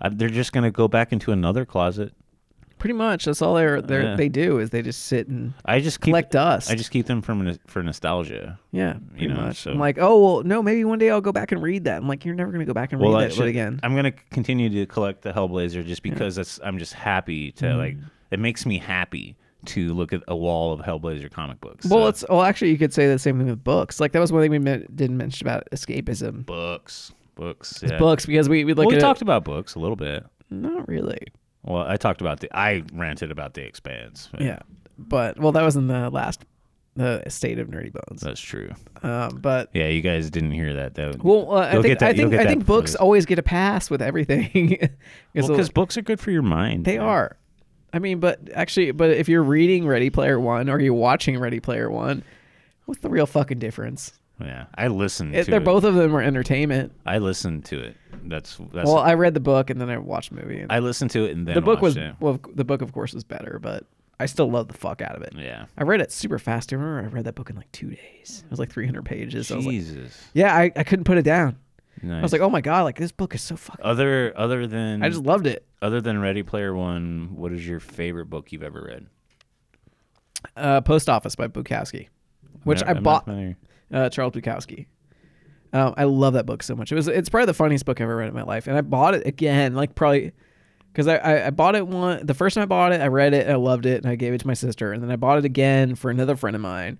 I, 0.00 0.08
they're 0.10 0.28
just 0.28 0.52
gonna 0.52 0.70
go 0.70 0.88
back 0.88 1.12
into 1.12 1.32
another 1.32 1.64
closet. 1.64 2.12
Pretty 2.78 2.94
much, 2.94 3.24
that's 3.24 3.42
all 3.42 3.54
they're, 3.56 3.82
they're 3.82 4.02
Yeah. 4.02 4.14
they 4.14 4.28
do 4.28 4.60
is 4.60 4.70
they 4.70 4.82
just 4.82 5.06
sit 5.06 5.26
and 5.26 5.52
I 5.64 5.80
just 5.80 6.00
keep. 6.00 6.12
collect 6.12 6.30
dust. 6.30 6.70
I 6.70 6.76
just 6.76 6.92
keep 6.92 7.06
them 7.06 7.22
from 7.22 7.58
for 7.66 7.82
nostalgia. 7.82 8.60
yeah, 8.70 8.98
pretty 9.10 9.26
know, 9.26 9.34
much. 9.34 9.56
so- 9.62 9.72
I'm 9.72 9.80
like, 9.80 9.98
oh 9.98 10.22
well, 10.24 10.44
no, 10.44 10.62
maybe 10.62 10.84
one 10.84 11.00
day 11.00 11.10
I'll 11.10 11.20
go 11.20 11.32
back 11.32 11.50
and 11.50 11.60
read 11.60 11.84
that. 11.84 11.96
I'm 11.96 12.06
like, 12.06 12.24
you're 12.24 12.36
never 12.36 12.52
gonna 12.52 12.64
go 12.64 12.74
back 12.74 12.92
and 12.92 13.02
read 13.02 13.12
I- 13.14 13.22
that 13.24 13.32
shit 13.32 13.46
again. 13.46 13.80
I'm 13.82 13.96
gonna 13.96 14.12
continue 14.30 14.68
to 14.70 14.86
collect 14.86 15.22
the 15.22 15.32
Hellblazer 15.32 15.84
just 15.84 16.04
because 16.04 16.36
that's. 16.36 16.60
I'm 16.62 16.78
just 16.78 16.94
happy 16.94 17.50
to 17.52 17.64
Mm-hmm. 17.64 17.78
like. 17.78 17.96
It 18.30 18.38
makes 18.38 18.64
me 18.64 18.78
happy 18.78 19.36
to 19.64 19.92
look 19.92 20.12
at 20.12 20.22
a 20.28 20.36
wall 20.36 20.72
of 20.72 20.80
Hellblazer 20.80 21.30
comic 21.32 21.60
books. 21.60 21.84
Well, 21.86 22.02
So, 22.04 22.08
it's 22.08 22.24
well, 22.28 22.42
actually, 22.42 22.70
you 22.70 22.78
could 22.78 22.94
say 22.94 23.08
the 23.08 23.18
same 23.18 23.38
thing 23.38 23.48
with 23.48 23.64
books. 23.64 23.98
Like 23.98 24.12
that 24.12 24.20
was 24.20 24.30
one 24.30 24.42
thing 24.42 24.52
we 24.52 24.60
meant, 24.60 24.94
didn't 24.94 25.16
mention 25.16 25.48
about 25.48 25.66
escapism. 25.72 26.46
books, 26.46 27.12
books, 27.38 27.82
It's 27.82 27.92
yeah. 27.92 27.98
Books 27.98 28.26
because 28.26 28.48
we 28.50 28.64
we 28.64 28.74
look 28.74 28.86
Well, 28.86 28.94
we 28.96 29.00
talked 29.00 29.20
it, 29.20 29.22
about 29.22 29.44
books 29.44 29.74
a 29.74 29.78
little 29.78 29.96
bit. 29.96 30.24
not 30.50 30.86
really. 30.86 31.28
Well, 31.62 31.82
I 31.82 31.96
talked 31.96 32.20
about 32.20 32.40
the. 32.40 32.48
I 32.56 32.82
ranted 32.92 33.30
about 33.30 33.54
the 33.54 33.62
Expanse. 33.62 34.28
but 34.30 34.40
Yeah, 34.42 34.58
but 34.98 35.38
well, 35.38 35.52
that 35.52 35.62
was 35.62 35.76
in 35.76 35.86
the 35.86 36.10
last 36.10 36.44
the 36.96 37.22
state 37.28 37.58
of 37.60 37.68
Nerdy 37.68 37.92
Bones. 37.92 38.20
that's 38.22 38.40
true. 38.40 38.70
Um, 39.04 39.38
but 39.40 39.70
Yeah, 39.72 39.86
you 39.88 40.00
guys 40.02 40.30
didn't 40.30 40.50
hear 40.50 40.74
that. 40.74 40.94
though. 40.96 41.12
well, 41.22 41.52
uh, 41.54 41.68
I 41.68 41.80
think 41.80 41.98
that- 42.00 42.08
I 42.08 42.12
think 42.12 42.34
I 42.34 42.44
think 42.44 42.66
books 42.66 42.94
always 42.96 43.24
get 43.24 43.38
a 43.38 43.42
pass 43.42 43.88
with 43.88 44.02
everything 44.02 44.50
because 45.32 45.48
because 45.48 45.70
books 45.70 45.96
are 45.96 46.02
good 46.02 46.18
for 46.20 46.30
your 46.32 46.42
mind. 46.42 46.84
they 46.84 46.98
man. 46.98 47.06
are. 47.06 47.36
I 47.92 48.00
mean, 48.00 48.18
but 48.20 48.40
actually, 48.52 48.90
but 48.90 49.10
if 49.10 49.28
you're 49.28 49.42
reading 49.42 49.86
Ready 49.86 50.10
Player 50.10 50.38
One 50.38 50.68
or 50.68 50.78
you're 50.80 50.92
watching 50.92 51.38
Ready 51.38 51.58
Player 51.60 51.90
One, 51.90 52.22
what's 52.86 53.00
the 53.00 53.08
real 53.10 53.26
fucking 53.26 53.58
difference? 53.60 54.12
Yeah, 54.40 54.66
I 54.74 54.86
listened 54.88 55.34
It, 55.34 55.44
to 55.44 55.50
they're 55.50 55.60
it. 55.60 55.64
both 55.64 55.84
of 55.84 55.94
them 55.94 56.14
are 56.14 56.22
entertainment. 56.22 56.92
I 57.04 57.18
listened 57.18 57.64
to 57.66 57.80
it. 57.80 57.96
That's 58.24 58.56
that's. 58.72 58.86
well, 58.86 58.98
I 58.98 59.14
read 59.14 59.34
the 59.34 59.40
book 59.40 59.70
and 59.70 59.80
then 59.80 59.90
I 59.90 59.98
watched 59.98 60.34
the 60.34 60.40
movie. 60.42 60.64
I 60.70 60.78
listened 60.78 61.10
to 61.12 61.24
it 61.24 61.32
and 61.36 61.46
then 61.46 61.54
the 61.54 61.60
book 61.62 61.80
was 61.80 61.96
it. 61.96 62.14
well, 62.20 62.40
the 62.54 62.64
book 62.64 62.82
of 62.82 62.92
course 62.92 63.14
was 63.14 63.24
better, 63.24 63.58
but 63.60 63.84
I 64.20 64.26
still 64.26 64.50
love 64.50 64.68
the 64.68 64.74
fuck 64.74 65.00
out 65.02 65.16
of 65.16 65.22
it. 65.22 65.32
Yeah. 65.36 65.66
I 65.76 65.84
read 65.84 66.00
it 66.00 66.12
super 66.12 66.38
fast. 66.38 66.72
I 66.72 66.76
remember 66.76 67.00
I 67.08 67.12
read 67.12 67.24
that 67.24 67.34
book 67.34 67.50
in 67.50 67.56
like 67.56 67.70
two 67.72 67.90
days. 67.90 68.42
It 68.44 68.50
was 68.50 68.58
like 68.58 68.70
300 68.72 69.04
pages. 69.04 69.50
I 69.50 69.56
like, 69.56 69.64
Jesus. 69.64 70.28
yeah, 70.34 70.54
I, 70.54 70.70
I 70.76 70.82
couldn't 70.84 71.04
put 71.04 71.18
it 71.18 71.22
down. 71.22 71.56
Nice. 72.02 72.18
I 72.20 72.22
was 72.22 72.32
like, 72.32 72.40
oh 72.42 72.50
my 72.50 72.60
god, 72.60 72.82
like 72.82 72.96
this 72.98 73.10
book 73.12 73.34
is 73.34 73.42
so 73.42 73.56
fucking. 73.56 73.84
other 73.84 74.32
other 74.36 74.66
than 74.68 75.02
I 75.02 75.08
just 75.08 75.24
loved 75.24 75.48
it. 75.48 75.66
other 75.82 76.00
than 76.00 76.20
Ready 76.20 76.44
Player 76.44 76.72
One, 76.74 77.30
what 77.34 77.52
is 77.52 77.66
your 77.66 77.80
favorite 77.80 78.26
book 78.26 78.52
you've 78.52 78.62
ever 78.62 78.84
read? 78.88 79.06
Uh, 80.56 80.80
Post 80.80 81.08
Office 81.08 81.34
by 81.34 81.48
Bukowski, 81.48 82.08
which 82.64 82.82
I 82.84 82.90
I'm 82.90 83.02
bought. 83.02 83.26
Uh, 83.92 84.08
Charles 84.08 84.32
Bukowski. 84.32 84.86
Um, 85.72 85.94
I 85.96 86.04
love 86.04 86.34
that 86.34 86.46
book 86.46 86.62
so 86.62 86.74
much. 86.74 86.92
It 86.92 86.94
was 86.94 87.08
it's 87.08 87.28
probably 87.28 87.46
the 87.46 87.54
funniest 87.54 87.84
book 87.84 88.00
I've 88.00 88.04
ever 88.04 88.16
read 88.16 88.28
in 88.28 88.34
my 88.34 88.42
life, 88.42 88.66
and 88.66 88.76
I 88.76 88.80
bought 88.80 89.14
it 89.14 89.26
again, 89.26 89.74
like 89.74 89.94
probably 89.94 90.32
because 90.92 91.06
I, 91.06 91.16
I 91.16 91.46
I 91.46 91.50
bought 91.50 91.76
it 91.76 91.86
one 91.86 92.24
the 92.24 92.34
first 92.34 92.54
time 92.54 92.62
I 92.62 92.66
bought 92.66 92.92
it, 92.92 93.00
I 93.00 93.08
read 93.08 93.34
it, 93.34 93.48
I 93.48 93.56
loved 93.56 93.84
it, 93.86 94.02
and 94.02 94.10
I 94.10 94.16
gave 94.16 94.32
it 94.32 94.40
to 94.40 94.46
my 94.46 94.54
sister, 94.54 94.92
and 94.92 95.02
then 95.02 95.10
I 95.10 95.16
bought 95.16 95.38
it 95.38 95.44
again 95.44 95.94
for 95.94 96.10
another 96.10 96.36
friend 96.36 96.56
of 96.56 96.62
mine. 96.62 96.98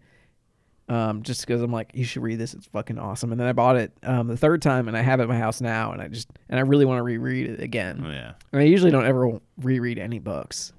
Um, 0.91 1.23
just 1.23 1.43
because 1.47 1.61
I'm 1.61 1.71
like, 1.71 1.91
you 1.93 2.05
should 2.05 2.23
read 2.23 2.39
this. 2.39 2.55
It's 2.55 2.65
fucking 2.65 2.99
awesome. 2.99 3.31
And 3.31 3.39
then 3.39 3.47
I 3.47 3.53
bought 3.53 3.77
it 3.77 3.93
um, 4.05 4.27
the 4.27 4.39
third 4.39 4.63
time, 4.63 4.89
and 4.89 4.97
I 4.97 5.03
have 5.03 5.21
it 5.21 5.25
at 5.25 5.29
my 5.29 5.37
house 5.37 5.61
now, 5.61 5.93
and 5.93 6.01
I 6.01 6.09
just 6.09 6.29
and 6.49 6.59
I 6.59 6.63
really 6.63 6.87
want 6.87 6.99
to 6.99 7.03
reread 7.03 7.47
it 7.51 7.61
again. 7.61 8.03
Oh 8.07 8.11
yeah. 8.11 8.33
And 8.53 8.63
I 8.63 8.65
usually 8.65 8.91
don't 8.91 9.05
ever 9.05 9.39
reread 9.59 9.99
any 9.99 10.19
books. 10.19 10.73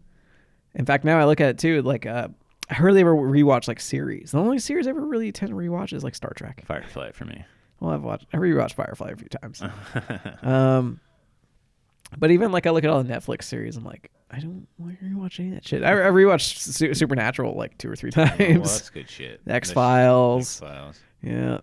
In 0.74 0.86
fact, 0.86 1.04
now 1.04 1.20
I 1.20 1.26
look 1.26 1.42
at 1.42 1.50
it 1.50 1.58
too. 1.60 1.82
Like, 1.84 2.06
uh, 2.06 2.30
I 2.70 2.76
hardly 2.76 3.02
ever 3.02 3.16
rewatch 3.16 3.68
like 3.68 3.80
series. 3.80 4.32
The 4.32 4.38
only 4.40 4.60
series 4.60 4.86
I 4.88 4.92
ever 4.92 5.06
really 5.06 5.32
tend 5.32 5.50
to 5.50 5.56
rewatch 5.56 5.92
is 5.94 6.04
like 6.04 6.14
Star 6.16 6.34
Trek. 6.36 6.64
Firefly 6.66 7.12
for 7.12 7.26
me. 7.26 7.44
Well, 7.80 7.92
I've 7.92 8.04
watched. 8.04 8.28
I 8.34 8.38
rewatched 8.38 8.74
Firefly 8.74 9.12
a 9.12 9.16
few 9.16 9.28
times. 9.30 9.62
um, 10.44 11.00
but 12.18 12.32
even 12.32 12.52
like 12.52 12.68
I 12.68 12.72
look 12.72 12.84
at 12.84 12.90
all 12.90 13.02
the 13.02 13.12
Netflix 13.12 13.44
series, 13.44 13.76
I'm 13.78 13.84
like, 13.86 14.12
I 14.30 14.40
don't 14.40 14.68
want 14.78 15.00
to 15.00 15.06
rewatch 15.06 15.40
any 15.40 15.50
of 15.50 15.56
that 15.56 15.68
shit. 15.68 15.84
I, 15.84 15.92
I 15.94 16.12
rewatched 16.12 16.58
Su- 16.58 16.94
Supernatural 16.94 17.56
like 17.56 17.78
two 17.78 17.90
or 17.90 17.96
three 17.96 18.12
well, 18.16 18.28
times. 18.28 18.72
that's 18.72 18.90
good 18.90 19.10
shit. 19.10 19.42
X 19.48 19.72
Files. 19.72 20.42
X 20.42 20.60
Files. 20.60 21.00
Yeah. 21.24 21.60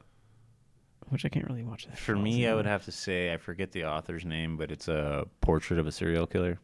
which 1.11 1.25
I 1.25 1.29
can't 1.29 1.47
really 1.49 1.63
watch 1.63 1.87
that. 1.87 1.99
For 1.99 2.17
me, 2.17 2.47
I 2.49 2.55
would 2.55 2.67
have 2.67 2.85
to 2.87 2.93
say 2.93 3.33
I 3.33 3.37
forget 3.37 3.71
the 3.73 3.85
author's 3.85 4.25
name, 4.25 4.57
but 4.57 4.73
it's 4.73 4.89
a 4.89 5.27
portrait 5.41 5.79
of 5.79 5.87
a 5.87 5.93
serial 5.93 6.27
killer. 6.27 6.59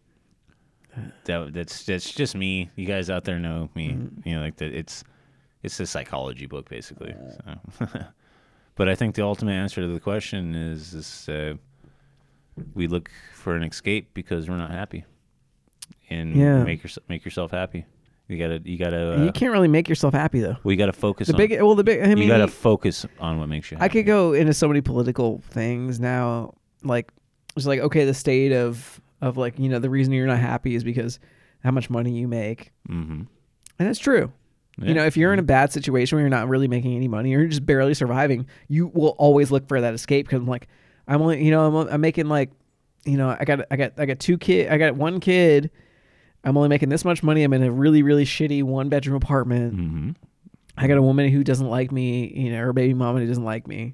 That 1.25 1.53
that's 1.55 1.85
that's 1.85 2.13
just 2.13 2.35
me. 2.35 2.71
You 2.77 2.87
guys 2.87 3.09
out 3.11 3.25
there 3.25 3.39
know 3.39 3.71
me. 3.75 3.97
You 4.25 4.35
know, 4.37 4.41
like 4.43 4.57
that. 4.57 4.75
It's 4.75 5.05
it's 5.63 5.79
a 5.81 5.87
psychology 5.87 6.47
book 6.47 6.69
basically. 6.69 7.15
So. 7.79 7.87
but 8.75 8.89
I 8.89 8.95
think 8.95 9.15
the 9.15 9.23
ultimate 9.23 9.53
answer 9.53 9.81
to 9.81 9.89
the 9.89 10.01
question 10.01 10.55
is 10.55 10.93
is 10.95 11.29
uh, 11.29 11.55
we 12.75 12.87
look 12.87 13.11
for 13.35 13.57
an 13.57 13.63
escape 13.63 14.11
because 14.15 14.49
we're 14.51 14.57
not 14.59 14.71
happy, 14.71 15.05
and 16.11 16.37
Yeah. 16.37 16.63
make 16.65 16.83
yourself 16.83 17.09
make 17.09 17.25
yourself 17.25 17.51
happy. 17.51 17.87
You 18.29 18.39
gotta 18.39 18.61
you 18.65 18.79
gotta 18.79 19.21
uh, 19.21 19.25
you 19.25 19.33
can't 19.33 19.53
really 19.53 19.69
make 19.69 19.89
yourself 19.89 20.15
happy 20.15 20.41
though. 20.41 20.57
we 20.65 20.77
gotta 20.77 20.93
focus. 20.93 21.27
The 21.29 21.35
on, 21.35 21.39
big, 21.39 21.61
well, 21.61 21.75
the 21.75 21.85
big. 21.85 22.03
I 22.03 22.09
mean, 22.15 22.19
you 22.19 22.29
gotta 22.29 22.49
focus 22.49 23.05
on 23.19 23.39
what 23.39 23.49
makes 23.49 23.71
you. 23.71 23.77
happy. 23.77 23.85
I 23.85 23.89
could 23.89 24.07
go 24.07 24.33
into 24.33 24.55
so 24.55 24.69
many 24.69 24.81
political 24.81 25.43
things 25.51 26.01
now. 26.01 26.55
Like, 26.83 27.11
it's 27.57 27.67
like 27.67 27.81
okay, 27.81 28.05
the 28.05 28.15
state 28.15 28.53
of 28.53 29.01
of 29.23 29.39
like 29.39 29.59
you 29.59 29.71
know 29.71 29.79
the 29.79 29.89
reason 29.89 30.13
you're 30.13 30.27
not 30.27 30.39
happy 30.39 30.75
is 30.75 30.85
because 30.85 31.19
how 31.65 31.71
much 31.71 31.89
money 31.89 32.19
you 32.19 32.29
make, 32.29 32.73
Mm-hmm. 32.91 33.23
and 33.79 33.89
it's 33.89 33.99
true. 34.01 34.31
You 34.79 34.95
know, 34.95 35.05
if 35.05 35.17
you're 35.19 35.33
in 35.35 35.39
a 35.39 35.43
bad 35.45 35.71
situation 35.71 36.17
where 36.17 36.23
you're 36.23 36.31
not 36.31 36.49
really 36.49 36.67
making 36.67 36.97
any 36.97 37.07
money 37.07 37.35
or 37.35 37.41
you're 37.41 37.49
just 37.49 37.65
barely 37.67 37.93
surviving, 37.95 38.47
you 38.69 38.87
will 38.95 39.15
always 39.19 39.51
look 39.51 39.69
for 39.69 39.81
that 39.83 39.93
escape 39.95 40.27
because 40.27 40.41
I'm 40.41 40.47
like, 40.47 40.67
I'm 41.07 41.21
only, 41.21 41.45
you 41.45 41.51
know, 41.51 41.67
I'm, 41.67 41.89
I'm 41.89 42.01
making 42.01 42.27
like, 42.27 42.51
you 43.05 43.19
know, 43.19 43.37
I 43.39 43.45
got, 43.45 43.67
I 43.71 43.77
got, 43.77 43.93
I 43.99 44.07
got 44.07 44.19
two 44.19 44.39
kid, 44.39 44.71
I 44.73 44.79
got 44.79 44.97
one 44.97 45.21
kid. 45.21 45.71
I'm 46.43 46.57
only 46.57 46.71
making 46.71 46.89
this 46.89 47.05
much 47.05 47.23
money. 47.23 47.45
I'm 47.45 47.53
in 47.53 47.63
a 47.63 47.71
really, 47.71 48.03
really 48.03 48.25
shitty 48.25 48.63
one 48.63 48.89
bedroom 48.89 49.15
apartment. 49.15 49.77
Mm-hmm. 49.77 50.11
I 50.79 50.89
got 50.89 50.97
a 50.97 51.03
woman 51.03 51.29
who 51.31 51.45
doesn't 51.45 51.69
like 51.69 51.93
me, 51.93 52.33
you 52.35 52.51
know, 52.51 52.59
her 52.59 52.73
baby 52.73 52.95
mama 52.95 53.21
who 53.21 53.27
doesn't 53.27 53.45
like 53.45 53.69
me, 53.69 53.93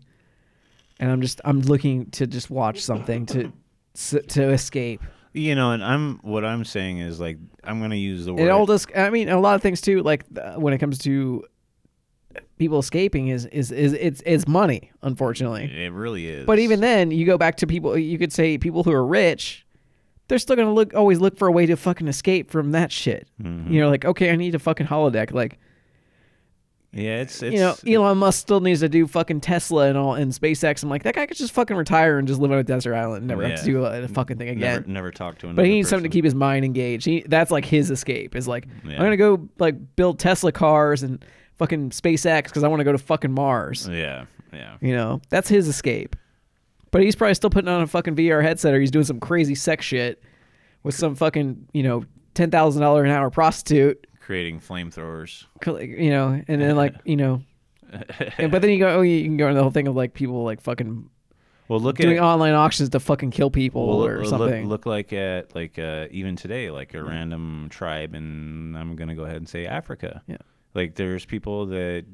and 1.01 1.11
I'm 1.11 1.21
just, 1.21 1.41
I'm 1.45 1.61
looking 1.61 2.07
to 2.13 2.27
just 2.29 2.51
watch 2.51 2.81
something 2.83 3.27
to, 3.27 3.53
to 4.23 4.51
escape. 4.53 5.03
You 5.39 5.55
know, 5.55 5.71
and 5.73 5.85
I'm 5.85 6.19
what 6.23 6.45
I'm 6.45 6.65
saying 6.65 6.99
is 6.99 7.21
like 7.21 7.39
I'm 7.65 7.81
gonna 7.81 7.95
use 7.95 8.25
the 8.25 8.35
word. 8.35 8.43
It 8.43 8.51
all 8.51 8.67
does. 8.67 8.87
I 8.97 9.11
mean, 9.11 9.29
a 9.29 9.39
lot 9.41 9.55
of 9.55 9.63
things 9.63 9.81
too. 9.81 10.03
Like 10.03 10.25
uh, 10.41 10.55
when 10.55 10.73
it 10.73 10.79
comes 10.79 10.99
to 11.01 11.45
people 12.59 12.79
escaping, 12.79 13.29
is 13.29 13.47
is 13.47 13.71
is 13.71 13.93
it's 13.95 14.23
it's 14.27 14.49
money, 14.49 14.91
unfortunately. 15.03 15.65
It 15.65 15.93
really 15.93 16.27
is. 16.29 16.47
But 16.47 16.59
even 16.59 16.81
then, 16.81 17.11
you 17.11 17.25
go 17.25 17.39
back 17.39 17.57
to 17.59 17.67
people. 17.67 17.97
You 17.97 18.19
could 18.19 18.33
say 18.33 18.59
people 18.59 18.83
who 18.83 18.93
are 18.93 19.07
rich, 19.07 19.65
they're 20.29 20.39
still 20.39 20.57
gonna 20.57 20.75
look 20.75 20.95
always 20.95 21.21
look 21.21 21.39
for 21.39 21.49
a 21.49 21.53
way 21.53 21.67
to 21.67 21.77
fucking 21.77 22.09
escape 22.09 22.51
from 22.51 22.73
that 22.73 22.91
shit. 22.93 23.29
Mhm. 23.43 23.71
You 23.71 23.81
know, 23.81 23.91
like 23.91 24.05
okay, 24.05 24.31
I 24.31 24.37
need 24.37 24.55
a 24.55 24.59
fucking 24.59 24.87
holodeck. 24.87 25.33
Like 25.33 25.59
yeah, 26.93 27.21
it's 27.21 27.43
it's 27.43 27.55
you 27.55 27.61
know, 27.61 27.77
Elon 28.05 28.19
Musk 28.19 28.41
still 28.41 28.61
needs 28.61 28.81
to 28.81 28.89
do 28.89 29.07
fucking 29.07 29.41
Tesla 29.41 29.89
and 29.89 29.99
all 29.99 30.15
and 30.15 30.33
SpaceX. 30.33 30.83
I'm 30.83 30.89
like 30.89 31.03
that 31.03 31.15
guy 31.15 31.27
could 31.27 31.37
just 31.37 31.53
fucking 31.53 31.77
retire 31.77 32.19
and 32.19 32.27
just 32.27 32.41
live 32.41 32.51
on 32.51 32.59
a 32.59 32.65
desert 32.65 32.95
island, 32.95 33.19
and 33.19 33.27
never 33.29 33.47
have 33.47 33.59
to 33.61 33.65
do 33.65 33.85
a, 33.85 34.05
a 34.05 34.09
fucking 34.09 34.39
thing 34.39 34.49
again. 34.49 34.61
never, 34.61 34.87
never 34.87 35.11
talk 35.11 35.39
to 35.39 35.47
another 35.47 35.57
But 35.57 35.67
he 35.67 35.73
needs 35.73 35.89
something 35.91 36.11
to 36.11 36.15
keep 36.15 36.25
his 36.25 36.35
mind 36.35 36.65
engaged. 36.65 37.05
He 37.05 37.25
that's 37.27 37.51
like 37.51 37.67
his 37.67 37.91
escape. 37.91 38.35
Is 38.35 38.49
like 38.49 38.67
Yeah. 38.85 38.95
I'm 38.95 39.03
gonna 39.03 39.17
go 39.19 39.49
like 39.59 39.97
build 39.97 40.19
Tesla 40.19 40.51
cars 40.51 41.03
and 41.03 41.23
fucking 41.59 41.91
SpaceX 41.91 42.45
because 42.45 42.65
I 42.65 42.69
want 42.69 42.81
to 42.81 42.85
go 42.85 42.93
to 42.93 42.99
fucking 42.99 43.33
Mars. 43.33 43.87
Yeah, 43.91 44.25
yeah. 44.53 44.77
You 44.81 44.97
know, 44.97 45.21
that's 45.29 45.49
his 45.49 45.69
escape. 45.69 46.17
But 46.91 47.03
he's 47.03 47.15
probably 47.15 47.35
still 47.35 47.51
putting 47.51 47.69
on 47.69 47.83
a 47.83 47.87
fucking 47.87 48.17
VR 48.17 48.43
headset 48.43 48.73
or 48.73 48.81
he's 48.81 48.91
doing 48.91 49.05
some 49.05 49.21
crazy 49.21 49.55
sex 49.55 49.85
shit 49.85 50.23
with 50.85 50.95
some 50.95 51.15
fucking 51.17 51.69
you 51.75 51.83
know 51.83 52.05
ten 52.33 52.51
thousand 52.51 52.81
dollar 52.81 53.05
an 53.05 53.11
hour 53.11 53.29
prostitute. 53.29 54.07
Creating 54.29 54.61
flamethrowers. 54.61 55.47
You 55.65 56.11
know, 56.11 56.43
and 56.47 56.61
then 56.61 56.77
like 56.77 56.95
you 57.07 57.17
know, 57.17 57.41
and, 58.37 58.53
but 58.53 58.61
then 58.61 58.71
you 58.71 58.79
go 58.79 58.99
oh 58.99 59.01
you 59.01 59.25
can 59.25 59.39
go 59.39 59.47
into 59.47 59.57
the 59.57 59.63
whole 59.63 59.71
thing 59.71 59.89
of 59.89 59.97
like 59.97 60.13
people 60.13 60.45
like 60.45 60.61
fucking 60.61 61.09
Well, 61.69 61.81
look 61.81 61.97
doing 61.97 62.19
at 62.19 62.23
online 62.23 62.53
auctions 62.53 62.91
to 62.91 63.01
fucking 63.01 63.31
kill 63.31 63.49
people 63.49 63.89
well, 63.89 64.07
or 64.07 64.19
look, 64.19 64.29
something. 64.29 64.65
Look, 64.69 64.85
look 64.85 64.87
like 64.87 65.15
at 65.15 65.55
like 65.55 65.79
uh, 65.79 66.09
even 66.11 66.37
today, 66.37 66.71
like 66.71 66.93
a 66.93 67.03
random 67.03 67.69
tribe, 67.71 68.15
and 68.15 68.77
I'm 68.77 68.97
gonna 68.97 69.15
go 69.15 69.23
ahead 69.25 69.37
and 69.37 69.49
say 69.49 69.65
Africa. 69.65 70.23
Yeah. 70.27 70.37
Like 70.75 70.95
there's 70.97 71.25
people 71.25 71.65
that 71.69 72.05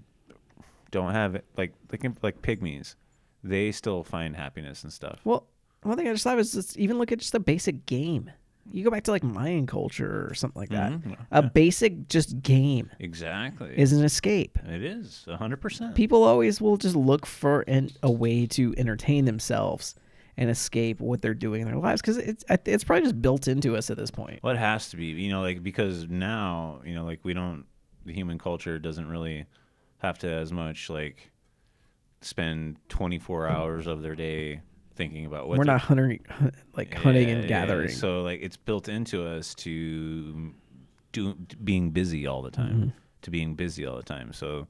don't 0.93 1.15
have 1.15 1.35
it, 1.35 1.45
like 1.57 1.73
like 1.91 2.05
like 2.23 2.43
pygmies. 2.43 2.95
They 3.43 3.73
still 3.73 4.05
find 4.05 4.37
happiness 4.37 4.85
and 4.85 4.93
stuff. 4.93 5.19
Well, 5.25 5.49
one 5.83 5.97
thing 5.97 6.07
I 6.07 6.13
just 6.13 6.23
thought 6.23 6.37
was 6.37 6.53
just 6.53 6.77
even 6.79 6.97
look 6.97 7.11
at 7.11 7.19
just 7.19 7.35
a 7.35 7.41
basic 7.41 7.87
game. 7.87 8.31
You 8.73 8.83
go 8.83 8.91
back 8.91 9.05
to 9.05 9.11
like 9.11 9.23
Mayan 9.23 9.67
culture 9.67 10.27
or 10.29 10.35
something 10.35 10.59
like 10.61 10.71
that. 10.71 10.93
Mhm, 10.93 11.17
A 11.31 11.43
yeah. 11.43 11.49
basic 11.49 12.09
just 12.09 12.43
game 12.43 12.91
Exactly. 12.99 13.73
is 13.77 13.93
an 13.93 14.05
escape. 14.05 14.59
it 14.67 14.83
is 14.83 15.27
hundred 15.29 15.59
percent. 15.61 15.95
People 15.95 16.25
always 16.25 16.61
will 16.61 16.77
just 16.77 16.97
look 16.97 17.27
for 17.27 17.61
an, 17.63 17.91
a 18.03 18.11
way 18.11 18.47
to 18.47 18.75
entertain 18.79 19.27
themselves 19.27 19.95
and 20.37 20.51
escape 20.51 20.99
what 21.01 21.23
they're 21.23 21.35
doing 21.35 21.61
in 21.63 21.69
their 21.69 21.77
lives 21.77 22.01
because 22.01 22.17
it's 22.17 22.45
it's 22.67 22.83
probably 22.85 23.03
just 23.05 23.21
built 23.23 23.47
into 23.47 23.77
us 23.77 23.91
at 23.91 23.97
this 23.97 24.11
point. 24.11 24.41
Well, 24.43 24.55
it 24.55 24.59
has 24.59 24.89
to 24.91 24.97
be, 24.97 25.07
you 25.07 25.31
know, 25.31 25.43
like 25.43 25.63
because 25.63 26.09
now, 26.09 26.81
you 26.85 26.95
know, 26.95 27.05
like 27.05 27.21
we 27.23 27.35
don't, 27.35 27.67
the 28.05 28.13
human 28.13 28.39
culture 28.39 28.79
doesn't 28.79 29.09
really 29.09 29.47
have 29.99 30.19
to 30.21 30.29
as 30.31 30.53
much 30.53 30.91
like 30.91 31.31
spend 32.21 32.77
24 32.89 33.47
hours 33.49 33.87
of 33.87 34.03
their 34.03 34.15
day 34.15 34.61
thinking 34.95 35.27
about 35.27 35.49
what 35.49 35.59
We're 35.59 35.65
not 35.65 35.81
hunting, 35.81 36.25
like 36.77 36.95
hunting 36.95 37.29
Yeah, 37.29 37.35
and 37.35 37.43
yeah, 37.45 37.49
gathering. 37.49 37.89
So 37.91 38.23
like 38.23 38.41
it's 38.43 38.57
built 38.57 38.89
into 38.89 39.27
us 39.27 39.55
to 39.57 40.53
do 41.13 41.35
being 41.63 41.91
busy 41.91 42.27
all 42.27 42.43
the 42.43 42.51
time, 42.51 42.75
Mm-hmm. 42.75 42.89
to 43.23 43.31
being 43.31 43.55
busy 43.55 43.87
all 43.87 43.97
the 43.97 44.03
time. 44.03 44.33
So 44.33 44.67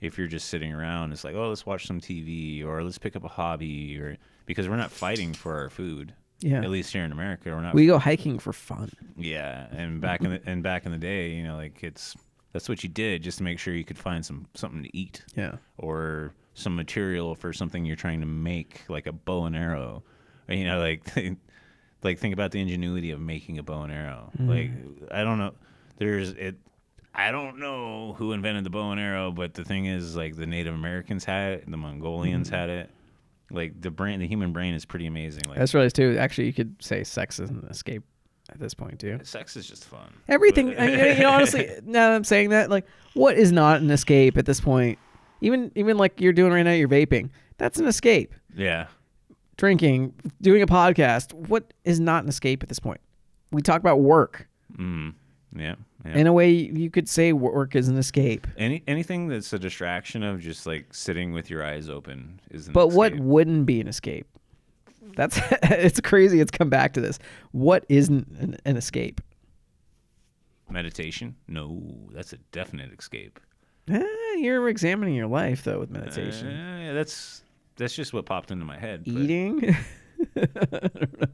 if 0.00 0.16
you're 0.18 0.26
just 0.28 0.48
sitting 0.48 0.72
around, 0.72 1.12
it's 1.12 1.24
like, 1.24 1.34
oh, 1.34 1.48
let's 1.48 1.66
watch 1.66 1.86
some 1.86 2.00
TV 2.00 2.64
or 2.64 2.82
let's 2.82 2.98
pick 2.98 3.16
up 3.16 3.24
a 3.24 3.28
hobby 3.28 3.98
or 3.98 4.16
because 4.46 4.68
we're 4.68 4.76
not 4.76 4.90
fighting 4.90 5.32
for 5.34 5.58
our 5.58 5.68
food. 5.70 6.14
yeah, 6.40 6.62
At 6.62 6.70
least 6.70 6.92
here 6.92 7.04
in 7.04 7.12
America, 7.12 7.50
we're 7.50 7.60
not 7.60 7.74
we 7.74 7.86
go 7.86 7.98
hiking 7.98 8.38
for 8.38 8.52
fun. 8.52 8.90
yeah, 9.16 9.66
and 9.72 10.00
back 10.00 10.22
in 10.22 10.30
the 10.30 10.40
and 10.46 10.62
back 10.62 10.86
in 10.86 10.92
the 10.92 10.98
day, 10.98 11.30
you 11.30 11.42
know, 11.42 11.56
like 11.56 11.82
it's 11.84 12.16
that's 12.52 12.68
what 12.68 12.82
you 12.82 12.88
did 12.88 13.22
just 13.22 13.38
to 13.38 13.44
make 13.44 13.58
sure 13.60 13.74
you 13.74 13.84
could 13.84 13.98
find 13.98 14.24
some 14.26 14.46
something 14.54 14.82
to 14.82 14.96
eat 14.96 15.22
Yeah, 15.36 15.56
or 15.78 16.32
some 16.60 16.76
material 16.76 17.34
for 17.34 17.52
something 17.52 17.84
you're 17.84 17.96
trying 17.96 18.20
to 18.20 18.26
make, 18.26 18.82
like 18.88 19.06
a 19.06 19.12
bow 19.12 19.44
and 19.44 19.56
arrow. 19.56 20.02
You 20.48 20.64
know, 20.64 20.80
like 20.80 21.04
like 22.02 22.18
think 22.18 22.34
about 22.34 22.50
the 22.52 22.60
ingenuity 22.60 23.10
of 23.10 23.20
making 23.20 23.58
a 23.58 23.62
bow 23.62 23.82
and 23.82 23.92
arrow. 23.92 24.30
Mm-hmm. 24.38 24.48
Like 24.48 24.70
I 25.10 25.22
don't 25.24 25.38
know, 25.38 25.54
there's 25.98 26.30
it. 26.30 26.56
I 27.12 27.32
don't 27.32 27.58
know 27.58 28.14
who 28.16 28.32
invented 28.32 28.64
the 28.64 28.70
bow 28.70 28.92
and 28.92 29.00
arrow, 29.00 29.32
but 29.32 29.54
the 29.54 29.64
thing 29.64 29.86
is, 29.86 30.14
like 30.14 30.36
the 30.36 30.46
Native 30.46 30.74
Americans 30.74 31.24
had 31.24 31.54
it, 31.54 31.70
the 31.70 31.76
Mongolians 31.76 32.48
mm-hmm. 32.48 32.56
had 32.56 32.70
it. 32.70 32.90
Like 33.50 33.80
the 33.80 33.90
brain, 33.90 34.20
the 34.20 34.28
human 34.28 34.52
brain 34.52 34.74
is 34.74 34.84
pretty 34.84 35.06
amazing. 35.06 35.42
Like 35.48 35.58
that's 35.58 35.74
really 35.74 35.90
too. 35.90 36.16
Actually, 36.18 36.46
you 36.46 36.52
could 36.52 36.76
say 36.80 37.02
sex 37.02 37.40
is 37.40 37.50
an 37.50 37.66
escape 37.68 38.04
at 38.52 38.58
this 38.58 38.74
point 38.74 38.98
too. 39.00 39.18
sex 39.22 39.56
is 39.56 39.66
just 39.66 39.84
fun. 39.84 40.12
Everything, 40.28 40.78
I 40.78 40.86
mean, 40.86 40.98
you 40.98 41.22
know, 41.22 41.30
honestly, 41.30 41.68
now 41.84 42.10
that 42.10 42.16
I'm 42.16 42.24
saying 42.24 42.50
that, 42.50 42.70
like, 42.70 42.86
what 43.14 43.36
is 43.36 43.52
not 43.52 43.80
an 43.80 43.90
escape 43.90 44.36
at 44.36 44.46
this 44.46 44.60
point? 44.60 44.98
Even, 45.40 45.72
even 45.74 45.96
like 45.96 46.20
you're 46.20 46.32
doing 46.32 46.52
right 46.52 46.62
now, 46.62 46.72
you're 46.72 46.88
vaping. 46.88 47.30
That's 47.58 47.78
an 47.78 47.86
escape. 47.86 48.34
Yeah. 48.54 48.86
Drinking, 49.56 50.14
doing 50.40 50.62
a 50.62 50.66
podcast. 50.66 51.32
What 51.34 51.72
is 51.84 52.00
not 52.00 52.22
an 52.22 52.28
escape 52.28 52.62
at 52.62 52.68
this 52.68 52.78
point? 52.78 53.00
We 53.52 53.62
talk 53.62 53.80
about 53.80 54.00
work. 54.00 54.48
Mm. 54.76 55.14
Yeah. 55.56 55.74
yeah. 56.04 56.16
In 56.16 56.26
a 56.26 56.32
way, 56.32 56.50
you 56.50 56.90
could 56.90 57.08
say 57.08 57.32
work 57.32 57.74
is 57.74 57.88
an 57.88 57.98
escape. 57.98 58.46
Any 58.56 58.82
anything 58.86 59.28
that's 59.28 59.52
a 59.52 59.58
distraction 59.58 60.22
of 60.22 60.40
just 60.40 60.66
like 60.66 60.94
sitting 60.94 61.32
with 61.32 61.50
your 61.50 61.64
eyes 61.64 61.88
open 61.88 62.40
is 62.50 62.68
an 62.68 62.72
But 62.72 62.88
what 62.88 63.14
wouldn't 63.16 63.66
be 63.66 63.80
an 63.80 63.88
escape? 63.88 64.26
That's 65.16 65.38
it's 65.64 66.00
crazy. 66.00 66.40
It's 66.40 66.52
come 66.52 66.70
back 66.70 66.92
to 66.94 67.00
this. 67.00 67.18
What 67.52 67.84
isn't 67.88 68.28
an, 68.38 68.56
an 68.64 68.76
escape? 68.76 69.20
meditation? 70.70 71.36
No, 71.48 71.82
that's 72.12 72.32
a 72.32 72.38
definite 72.52 72.96
escape. 72.96 73.40
Eh, 73.90 74.36
you're 74.38 74.68
examining 74.68 75.14
your 75.14 75.26
life 75.26 75.64
though 75.64 75.80
with 75.80 75.90
meditation. 75.90 76.48
Uh, 76.48 76.78
yeah, 76.84 76.92
that's 76.92 77.42
that's 77.76 77.94
just 77.94 78.12
what 78.12 78.26
popped 78.26 78.50
into 78.50 78.64
my 78.64 78.78
head. 78.78 79.04
but- 79.04 79.12
Eating. 79.14 79.76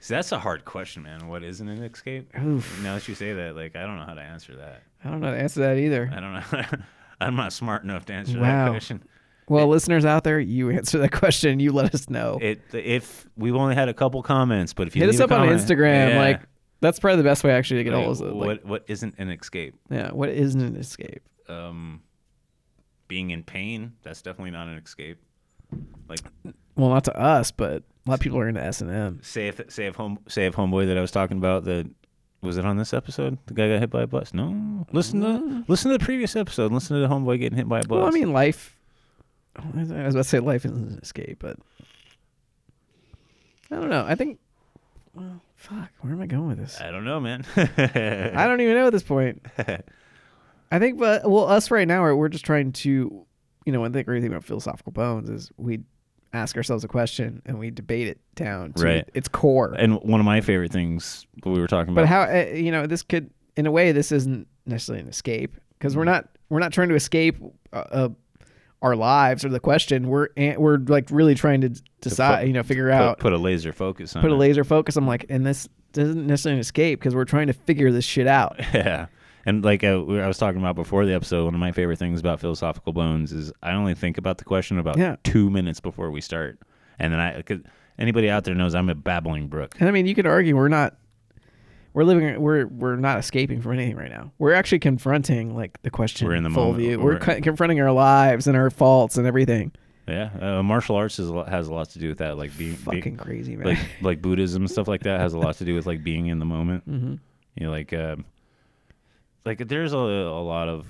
See, 0.00 0.14
that's 0.14 0.32
a 0.32 0.38
hard 0.38 0.64
question, 0.64 1.04
man. 1.04 1.28
What 1.28 1.44
isn't 1.44 1.68
an 1.68 1.82
escape? 1.84 2.36
Oof. 2.40 2.82
Now 2.82 2.94
that 2.94 3.06
you 3.06 3.14
say 3.14 3.32
that, 3.34 3.54
like 3.54 3.76
I 3.76 3.82
don't 3.82 3.96
know 3.98 4.04
how 4.04 4.14
to 4.14 4.20
answer 4.20 4.56
that. 4.56 4.82
I 5.04 5.10
don't 5.10 5.20
know 5.20 5.28
how 5.28 5.34
to 5.34 5.40
answer 5.40 5.60
that 5.60 5.78
either. 5.78 6.10
I 6.12 6.20
don't 6.20 6.32
know. 6.34 6.78
I'm 7.20 7.36
not 7.36 7.52
smart 7.52 7.84
enough 7.84 8.04
to 8.06 8.12
answer 8.12 8.40
Wow. 8.40 8.64
that 8.64 8.70
question. 8.70 9.04
Well, 9.48 9.68
listeners 9.68 10.04
out 10.04 10.24
there, 10.24 10.40
you 10.40 10.70
answer 10.70 10.98
that 10.98 11.12
question. 11.12 11.60
You 11.60 11.70
let 11.72 11.94
us 11.94 12.10
know. 12.10 12.38
It 12.40 12.62
if 12.72 13.26
we've 13.36 13.54
only 13.54 13.76
had 13.76 13.88
a 13.88 13.94
couple 13.94 14.22
comments, 14.22 14.72
but 14.72 14.88
if 14.88 14.96
you 14.96 15.02
Hit 15.02 15.06
leave 15.10 15.16
us 15.16 15.20
a 15.20 15.24
up 15.24 15.32
on 15.32 15.46
comment- 15.46 15.60
Instagram. 15.60 16.08
Yeah. 16.10 16.18
Like 16.20 16.40
that's 16.80 16.98
probably 16.98 17.18
the 17.18 17.28
best 17.28 17.44
way 17.44 17.52
actually 17.52 17.78
to 17.78 17.84
get 17.84 17.92
Like, 17.92 18.04
all 18.06 18.12
of 18.12 18.20
it. 18.22 18.24
Like, 18.24 18.46
what 18.46 18.64
what 18.64 18.84
isn't 18.88 19.14
an 19.18 19.30
escape? 19.30 19.76
yeah, 19.88 20.10
what 20.10 20.30
isn't 20.30 20.60
an 20.60 20.74
escape? 20.74 21.22
Um, 21.48 22.02
being 23.08 23.30
in 23.30 23.42
pain, 23.42 23.92
that's 24.02 24.22
definitely 24.22 24.52
not 24.52 24.68
an 24.68 24.78
escape. 24.78 25.18
Like 26.08 26.20
Well, 26.76 26.90
not 26.90 27.04
to 27.04 27.18
us, 27.18 27.50
but 27.50 27.82
a 28.06 28.10
lot 28.10 28.14
of 28.14 28.20
people 28.20 28.38
are 28.38 28.48
into 28.48 28.62
S 28.62 28.80
and 28.80 28.90
M. 28.90 29.20
say 29.22 29.48
if 29.48 29.60
say 29.68 29.86
if 29.86 29.96
home 29.96 30.18
say 30.28 30.46
if 30.46 30.54
homeboy 30.54 30.86
that 30.86 30.98
I 30.98 31.00
was 31.00 31.10
talking 31.10 31.38
about 31.38 31.64
that 31.64 31.88
was 32.42 32.56
it 32.56 32.64
on 32.64 32.76
this 32.76 32.92
episode? 32.92 33.38
The 33.46 33.54
guy 33.54 33.68
got 33.68 33.78
hit 33.80 33.90
by 33.90 34.02
a 34.02 34.06
bus. 34.06 34.34
No, 34.34 34.86
listen 34.92 35.20
to 35.20 35.64
listen 35.68 35.90
to 35.92 35.98
the 35.98 36.04
previous 36.04 36.34
episode. 36.36 36.72
Listen 36.72 36.96
to 36.96 37.06
the 37.06 37.08
homeboy 37.14 37.38
getting 37.38 37.56
hit 37.56 37.68
by 37.68 37.80
a 37.80 37.82
bus. 37.82 37.98
Well, 37.98 38.06
I 38.06 38.10
mean, 38.10 38.32
life. 38.32 38.76
I 39.56 39.60
was 39.76 39.90
about 39.90 40.12
to 40.14 40.24
say 40.24 40.40
life 40.40 40.64
isn't 40.64 40.92
an 40.92 40.98
escape, 41.02 41.38
but 41.40 41.56
I 43.70 43.76
don't 43.76 43.90
know. 43.90 44.04
I 44.06 44.14
think. 44.14 44.38
Well, 45.14 45.40
fuck. 45.56 45.90
Where 46.00 46.12
am 46.12 46.20
I 46.22 46.26
going 46.26 46.48
with 46.48 46.58
this? 46.58 46.80
I 46.80 46.90
don't 46.90 47.04
know, 47.04 47.20
man. 47.20 47.44
I 47.56 48.46
don't 48.46 48.60
even 48.60 48.74
know 48.74 48.86
at 48.86 48.92
this 48.92 49.02
point. 49.02 49.44
I 50.72 50.78
think, 50.78 50.98
but 50.98 51.28
well, 51.30 51.46
us 51.48 51.70
right 51.70 51.86
now, 51.86 52.02
we're 52.14 52.28
just 52.28 52.44
trying 52.44 52.72
to, 52.72 53.24
you 53.66 53.72
know, 53.72 53.80
one 53.80 53.92
thing 53.92 54.04
great 54.04 54.22
thing 54.22 54.30
about 54.32 54.42
philosophical 54.44 54.90
bones 54.92 55.28
is 55.30 55.50
we 55.56 55.80
ask 56.32 56.56
ourselves 56.56 56.82
a 56.82 56.88
question 56.88 57.42
and 57.44 57.58
we 57.58 57.70
debate 57.70 58.08
it 58.08 58.18
down 58.34 58.72
to 58.72 58.82
Right. 58.84 59.08
its 59.14 59.28
core. 59.28 59.74
And 59.78 60.02
one 60.02 60.18
of 60.18 60.24
my 60.26 60.40
favorite 60.40 60.72
things 60.72 61.26
that 61.42 61.50
we 61.50 61.60
were 61.60 61.66
talking 61.66 61.92
about. 61.92 62.02
but 62.02 62.08
how, 62.08 62.22
uh, 62.22 62.46
you 62.54 62.72
know, 62.72 62.86
this 62.86 63.02
could, 63.02 63.30
in 63.56 63.66
a 63.66 63.70
way, 63.70 63.92
this 63.92 64.10
isn't 64.12 64.48
necessarily 64.64 65.02
an 65.02 65.08
escape 65.08 65.56
because 65.78 65.96
we're 65.96 66.04
not 66.04 66.28
we're 66.48 66.58
not 66.60 66.72
trying 66.72 66.88
to 66.88 66.94
escape 66.94 67.36
uh, 67.72 67.76
uh, 67.76 68.08
our 68.82 68.96
lives 68.96 69.44
or 69.44 69.48
the 69.50 69.60
question. 69.60 70.08
We're 70.08 70.28
an- 70.36 70.60
we're 70.60 70.78
like 70.78 71.08
really 71.10 71.34
trying 71.34 71.60
to 71.62 71.68
decide, 72.00 72.40
fo- 72.40 72.46
you 72.46 72.52
know, 72.52 72.62
figure 72.62 72.86
put, 72.88 72.94
out, 72.94 73.18
put 73.18 73.32
a 73.32 73.38
laser 73.38 73.72
focus 73.72 74.16
on 74.16 74.22
put 74.22 74.30
a 74.30 74.34
laser 74.36 74.64
focus. 74.64 74.96
I'm 74.96 75.06
like, 75.06 75.26
and 75.28 75.44
this 75.46 75.68
doesn't 75.92 76.26
necessarily 76.26 76.56
an 76.56 76.60
escape 76.60 76.98
because 76.98 77.14
we're 77.14 77.24
trying 77.26 77.46
to 77.48 77.52
figure 77.52 77.92
this 77.92 78.04
shit 78.04 78.26
out. 78.26 78.58
Yeah. 78.74 79.06
And 79.44 79.64
like 79.64 79.82
uh, 79.84 80.02
we- 80.06 80.20
I 80.20 80.28
was 80.28 80.38
talking 80.38 80.60
about 80.60 80.76
before 80.76 81.04
the 81.06 81.14
episode, 81.14 81.44
one 81.46 81.54
of 81.54 81.60
my 81.60 81.72
favorite 81.72 81.98
things 81.98 82.20
about 82.20 82.40
philosophical 82.40 82.92
bones 82.92 83.32
is 83.32 83.52
I 83.62 83.72
only 83.72 83.94
think 83.94 84.18
about 84.18 84.38
the 84.38 84.44
question 84.44 84.78
about 84.78 84.98
Yeah. 84.98 85.16
two 85.24 85.50
minutes 85.50 85.80
before 85.80 86.10
we 86.10 86.20
start, 86.20 86.58
and 86.98 87.12
then 87.12 87.20
I, 87.20 87.42
cause 87.42 87.58
anybody 87.98 88.30
out 88.30 88.44
there 88.44 88.54
knows 88.54 88.74
I'm 88.74 88.88
a 88.88 88.94
babbling 88.94 89.48
brook. 89.48 89.74
And 89.80 89.88
I 89.88 89.92
mean, 89.92 90.06
you 90.06 90.14
could 90.14 90.26
argue 90.26 90.56
we're 90.56 90.68
not 90.68 90.94
we're 91.94 92.04
living 92.04 92.40
we're 92.40 92.66
we're 92.66 92.96
not 92.96 93.18
escaping 93.18 93.60
from 93.60 93.72
anything 93.72 93.96
right 93.96 94.10
now. 94.10 94.32
We're 94.38 94.54
actually 94.54 94.78
confronting 94.78 95.54
like 95.56 95.80
the 95.82 95.90
question 95.90 96.26
We're 96.28 96.36
in 96.36 96.44
the 96.44 96.50
full 96.50 96.66
moment. 96.72 96.78
view. 96.84 96.98
We're, 96.98 97.04
We're- 97.14 97.20
co- 97.20 97.40
confronting 97.40 97.80
our 97.80 97.92
lives 97.92 98.46
and 98.46 98.56
our 98.56 98.70
faults 98.70 99.16
and 99.18 99.26
everything. 99.26 99.72
Yeah, 100.08 100.30
uh, 100.58 100.62
martial 100.64 100.96
arts 100.96 101.18
is, 101.20 101.30
has 101.48 101.68
a 101.68 101.72
lot 101.74 101.90
to 101.90 102.00
do 102.00 102.08
with 102.08 102.18
that, 102.18 102.36
like 102.36 102.50
being, 102.58 102.72
being 102.74 102.76
Fucking 103.02 103.16
crazy, 103.18 103.56
man. 103.56 103.66
like 103.68 103.78
like 104.00 104.22
Buddhism 104.22 104.66
stuff 104.68 104.88
like 104.88 105.02
that 105.02 105.20
has 105.20 105.32
a 105.32 105.38
lot 105.38 105.56
to 105.56 105.64
do 105.64 105.74
with 105.74 105.86
like 105.86 106.02
being 106.02 106.26
in 106.26 106.38
the 106.38 106.44
moment. 106.44 106.84
hmm 106.84 107.14
You 107.56 107.66
know, 107.66 107.70
like 107.70 107.92
um, 107.92 108.24
like 109.44 109.66
there's 109.68 109.92
a, 109.92 109.96
a 109.96 110.42
lot 110.42 110.68
of 110.68 110.86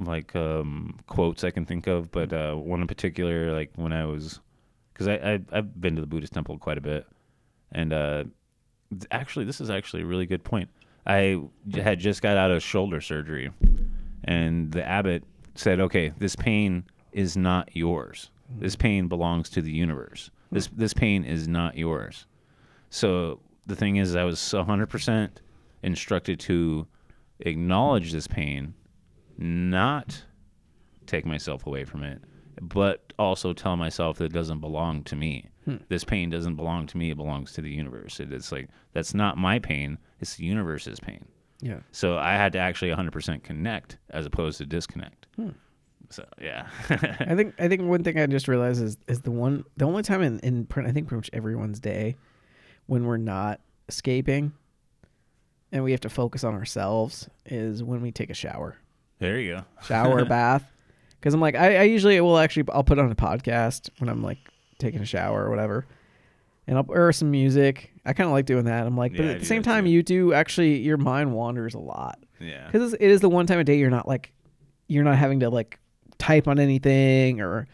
like 0.00 0.34
um, 0.34 0.98
quotes 1.06 1.44
I 1.44 1.50
can 1.50 1.64
think 1.64 1.86
of, 1.86 2.10
but 2.10 2.32
uh, 2.32 2.54
one 2.54 2.80
in 2.80 2.86
particular, 2.86 3.52
like 3.52 3.70
when 3.76 3.92
I 3.92 4.04
was, 4.04 4.40
because 4.92 5.08
I, 5.08 5.14
I 5.14 5.40
I've 5.52 5.80
been 5.80 5.94
to 5.96 6.00
the 6.00 6.06
Buddhist 6.06 6.32
temple 6.32 6.58
quite 6.58 6.78
a 6.78 6.82
bit, 6.82 7.06
and 7.72 7.92
uh, 7.92 8.24
actually 9.10 9.44
this 9.44 9.60
is 9.60 9.70
actually 9.70 10.02
a 10.02 10.06
really 10.06 10.26
good 10.26 10.44
point. 10.44 10.68
I 11.06 11.42
had 11.74 11.98
just 11.98 12.22
got 12.22 12.36
out 12.36 12.50
of 12.50 12.62
shoulder 12.62 13.00
surgery, 13.00 13.50
and 14.24 14.72
the 14.72 14.86
abbot 14.86 15.24
said, 15.54 15.80
"Okay, 15.80 16.12
this 16.18 16.36
pain 16.36 16.84
is 17.12 17.36
not 17.36 17.74
yours. 17.74 18.30
This 18.58 18.76
pain 18.76 19.08
belongs 19.08 19.48
to 19.50 19.62
the 19.62 19.72
universe. 19.72 20.30
This 20.50 20.68
this 20.68 20.94
pain 20.94 21.24
is 21.24 21.48
not 21.48 21.76
yours." 21.76 22.26
So 22.90 23.40
the 23.66 23.76
thing 23.76 23.96
is, 23.96 24.16
I 24.16 24.24
was 24.24 24.38
100% 24.38 25.30
instructed 25.82 26.38
to 26.40 26.86
acknowledge 27.46 28.12
this 28.12 28.26
pain, 28.26 28.74
not 29.38 30.24
take 31.06 31.26
myself 31.26 31.66
away 31.66 31.84
from 31.84 32.02
it, 32.02 32.22
but 32.60 33.12
also 33.18 33.52
tell 33.52 33.76
myself 33.76 34.18
that 34.18 34.26
it 34.26 34.32
doesn't 34.32 34.60
belong 34.60 35.02
to 35.04 35.16
me. 35.16 35.48
Hmm. 35.64 35.76
This 35.88 36.04
pain 36.04 36.30
doesn't 36.30 36.56
belong 36.56 36.86
to 36.88 36.96
me, 36.96 37.10
it 37.10 37.16
belongs 37.16 37.52
to 37.52 37.62
the 37.62 37.70
universe. 37.70 38.20
It 38.20 38.32
is 38.32 38.50
like, 38.52 38.68
that's 38.92 39.14
not 39.14 39.36
my 39.36 39.58
pain, 39.58 39.98
it's 40.20 40.36
the 40.36 40.44
universe's 40.44 41.00
pain. 41.00 41.24
Yeah. 41.60 41.80
So 41.92 42.18
I 42.18 42.32
had 42.32 42.52
to 42.54 42.58
actually 42.58 42.90
100% 42.90 43.42
connect 43.42 43.98
as 44.10 44.26
opposed 44.26 44.58
to 44.58 44.66
disconnect. 44.66 45.26
Hmm. 45.36 45.50
So, 46.10 46.26
yeah. 46.40 46.66
I 46.90 47.34
think 47.34 47.54
I 47.58 47.68
think 47.68 47.82
one 47.82 48.04
thing 48.04 48.18
I 48.18 48.26
just 48.26 48.46
realized 48.46 48.82
is 48.82 48.98
is 49.08 49.22
the 49.22 49.30
one 49.30 49.64
the 49.78 49.86
only 49.86 50.02
time 50.02 50.20
in 50.20 50.40
in 50.40 50.66
print 50.66 50.86
I 50.86 50.92
think 50.92 51.08
pretty 51.08 51.20
much 51.20 51.30
everyone's 51.32 51.80
day 51.80 52.16
when 52.86 53.06
we're 53.06 53.16
not 53.16 53.60
escaping 53.88 54.52
and 55.72 55.82
we 55.82 55.90
have 55.92 56.00
to 56.02 56.08
focus 56.10 56.44
on 56.44 56.54
ourselves 56.54 57.28
is 57.46 57.82
when 57.82 58.00
we 58.02 58.12
take 58.12 58.30
a 58.30 58.34
shower. 58.34 58.76
there 59.18 59.40
you 59.40 59.52
go. 59.56 59.64
shower 59.86 60.24
bath 60.24 60.64
because 61.18 61.34
i'm 61.34 61.40
like 61.40 61.54
I, 61.54 61.76
I 61.78 61.82
usually 61.84 62.20
will 62.20 62.38
actually 62.38 62.64
i'll 62.72 62.84
put 62.84 62.98
on 62.98 63.10
a 63.10 63.14
podcast 63.14 63.88
when 63.98 64.08
i'm 64.08 64.22
like 64.22 64.38
taking 64.78 65.00
a 65.00 65.04
shower 65.06 65.44
or 65.46 65.50
whatever 65.50 65.86
and 66.66 66.76
i'll 66.76 66.84
or 66.88 67.12
some 67.12 67.30
music 67.30 67.92
i 68.04 68.12
kind 68.12 68.26
of 68.28 68.32
like 68.32 68.46
doing 68.46 68.64
that 68.64 68.86
i'm 68.86 68.96
like 68.96 69.12
but 69.16 69.24
Yeah, 69.24 69.30
at 69.32 69.40
the 69.40 69.46
same 69.46 69.62
time 69.62 69.84
too. 69.84 69.90
you 69.90 70.02
do 70.02 70.32
actually 70.32 70.78
your 70.78 70.96
mind 70.96 71.32
wanders 71.32 71.74
a 71.74 71.78
lot 71.78 72.18
Yeah. 72.40 72.66
because 72.66 72.92
it 72.94 73.00
is 73.00 73.20
the 73.20 73.28
one 73.28 73.46
time 73.46 73.58
a 73.60 73.64
day 73.64 73.78
you're 73.78 73.90
not 73.90 74.06
like 74.08 74.32
you're 74.88 75.04
not 75.04 75.16
having 75.16 75.40
to 75.40 75.50
like 75.50 75.78
type 76.18 76.48
on 76.48 76.58
anything 76.58 77.40
or 77.40 77.66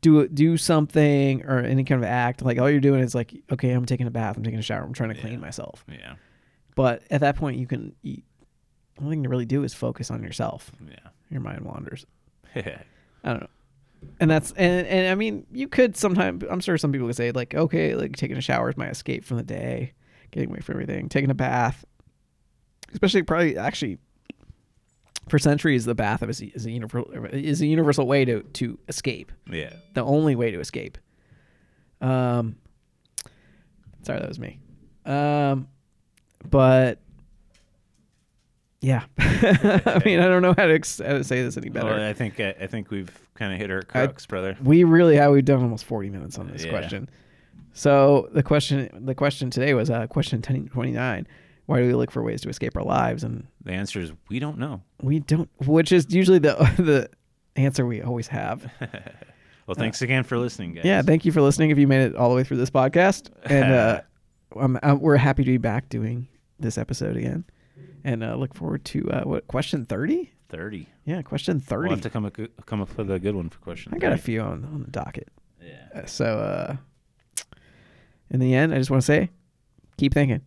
do 0.00 0.28
do 0.28 0.56
something 0.56 1.44
or 1.44 1.58
any 1.60 1.82
kind 1.84 2.02
of 2.02 2.08
act 2.08 2.42
like 2.42 2.58
all 2.58 2.70
you're 2.70 2.80
doing 2.80 3.00
is 3.00 3.14
like 3.14 3.34
okay 3.50 3.70
i'm 3.72 3.86
taking 3.86 4.06
a 4.06 4.10
bath 4.10 4.36
i'm 4.36 4.42
taking 4.44 4.58
a 4.58 4.62
shower 4.62 4.82
i'm 4.84 4.92
trying 4.92 5.12
to 5.12 5.20
clean 5.20 5.34
Yeah. 5.34 5.38
myself 5.40 5.84
Yeah. 5.90 6.14
But 6.74 7.02
at 7.10 7.20
that 7.20 7.36
point 7.36 7.58
you 7.58 7.66
can 7.66 7.94
you, 8.02 8.22
the 8.96 9.02
only 9.04 9.16
thing 9.16 9.22
to 9.24 9.28
really 9.28 9.46
do 9.46 9.64
is 9.64 9.74
focus 9.74 10.10
on 10.10 10.22
yourself 10.22 10.70
Yeah. 10.88 10.96
your 11.30 11.40
mind 11.40 11.62
wanders 11.62 12.06
I 12.56 12.62
don't 13.24 13.40
know. 13.40 13.48
And 14.20 14.30
that's 14.30 14.52
and 14.52 14.86
and 14.86 15.08
I 15.08 15.14
mean, 15.14 15.46
you 15.50 15.66
could 15.66 15.96
sometimes. 15.96 16.44
I'm 16.50 16.60
sure 16.60 16.76
some 16.76 16.92
people 16.92 17.06
could 17.06 17.16
say 17.16 17.32
like, 17.32 17.54
okay, 17.54 17.94
like 17.94 18.16
taking 18.16 18.36
a 18.36 18.40
shower 18.42 18.68
is 18.68 18.76
my 18.76 18.88
escape 18.90 19.24
from 19.24 19.38
the 19.38 19.42
day, 19.42 19.94
getting 20.30 20.50
away 20.50 20.60
from 20.60 20.74
everything, 20.74 21.08
taking 21.08 21.30
a 21.30 21.34
bath, 21.34 21.86
especially 22.92 23.22
probably 23.22 23.56
actually 23.56 23.96
for 25.30 25.38
centuries 25.38 25.86
the 25.86 25.94
bath 25.94 26.22
is, 26.22 26.42
is 26.42 26.66
a 26.66 26.70
universal 26.70 27.10
is 27.32 27.62
a 27.62 27.66
universal 27.66 28.06
way 28.06 28.26
to 28.26 28.42
to 28.42 28.78
escape. 28.88 29.32
yeah. 29.50 29.72
The 29.94 30.04
only 30.04 30.36
way 30.36 30.50
to 30.50 30.60
escape. 30.60 30.98
Um, 32.02 32.56
sorry, 34.02 34.20
that 34.20 34.28
was 34.28 34.38
me. 34.38 34.58
Um, 35.06 35.66
but 36.50 36.98
yeah, 38.80 39.04
I 39.18 40.02
mean, 40.04 40.20
I 40.20 40.28
don't 40.28 40.42
know 40.42 40.54
how 40.56 40.66
to, 40.66 40.74
ex- 40.74 40.98
how 41.00 41.14
to 41.14 41.24
say 41.24 41.42
this 41.42 41.56
any 41.56 41.70
better. 41.70 41.86
Well, 41.90 42.06
I 42.08 42.12
think 42.12 42.38
I, 42.40 42.54
I 42.60 42.66
think 42.66 42.90
we've 42.90 43.10
kind 43.34 43.52
of 43.52 43.58
hit 43.58 43.70
our 43.70 43.82
crux, 43.82 44.26
brother. 44.26 44.56
We 44.62 44.84
really 44.84 45.16
have. 45.16 45.32
We've 45.32 45.44
done 45.44 45.62
almost 45.62 45.84
forty 45.86 46.10
minutes 46.10 46.38
on 46.38 46.48
this 46.48 46.64
Yeah. 46.64 46.70
question. 46.70 47.08
So 47.72 48.28
the 48.32 48.42
question, 48.42 49.04
the 49.06 49.14
question 49.14 49.50
today 49.50 49.74
was 49.74 49.88
uh, 49.90 50.06
question 50.06 50.42
ten 50.42 50.68
twenty 50.68 50.92
nine. 50.92 51.26
Why 51.66 51.80
do 51.80 51.86
we 51.86 51.94
look 51.94 52.10
for 52.10 52.22
ways 52.22 52.42
to 52.42 52.50
escape 52.50 52.76
our 52.76 52.82
lives? 52.84 53.24
And 53.24 53.46
The 53.64 53.72
answer 53.72 53.98
is 54.00 54.12
we 54.28 54.38
don't 54.38 54.58
know. 54.58 54.82
we 55.02 55.20
don't, 55.20 55.48
which 55.66 55.90
is 55.90 56.12
usually 56.14 56.38
the 56.38 56.52
the 56.78 57.08
answer 57.56 57.86
we 57.86 58.02
always 58.02 58.28
have. 58.28 58.70
Well, 59.66 59.74
thanks 59.76 60.02
again 60.02 60.24
for 60.24 60.36
listening, 60.36 60.74
guys. 60.74 60.84
Yeah, 60.84 61.00
thank 61.00 61.24
you 61.24 61.32
for 61.32 61.40
listening. 61.40 61.70
If 61.70 61.78
you 61.78 61.86
made 61.88 62.02
it 62.02 62.14
all 62.14 62.28
the 62.28 62.34
way 62.36 62.44
through 62.44 62.58
this 62.58 62.68
podcast, 62.68 63.30
and 63.44 63.72
uh, 63.72 64.00
I'm, 64.54 64.78
i 64.82 64.92
we're 64.92 65.16
happy 65.16 65.42
to 65.42 65.50
be 65.50 65.56
back 65.56 65.88
doing 65.88 66.28
this 66.60 66.78
episode 66.78 67.16
again, 67.16 67.44
and 68.04 68.22
uh, 68.22 68.34
look 68.36 68.54
forward 68.54 68.84
to 68.86 69.10
uh, 69.10 69.22
what 69.24 69.46
question 69.48 69.84
thirty? 69.86 70.30
thirty. 70.48 70.88
Yeah, 71.04 71.22
question 71.22 71.56
We'll 71.56 71.64
thirty. 71.66 71.90
have 71.90 72.00
to 72.02 72.10
come 72.10 72.24
up, 72.24 72.36
come 72.66 72.80
up 72.80 72.96
with 72.96 73.10
a 73.10 73.18
good 73.18 73.34
one 73.34 73.48
for 73.50 73.58
question. 73.58 73.92
I 73.94 73.98
got 73.98 74.12
a 74.12 74.16
few 74.18 74.40
on 74.40 74.64
on 74.64 74.82
the 74.84 74.90
docket. 74.90 75.28
Yeah. 75.62 76.00
Uh, 76.02 76.06
So 76.06 76.24
uh, 76.24 76.76
in 78.30 78.40
the 78.40 78.54
end, 78.54 78.72
I 78.74 78.78
just 78.78 78.90
want 78.90 79.02
to 79.02 79.06
say, 79.06 79.30
keep 79.96 80.14
thinking. 80.14 80.42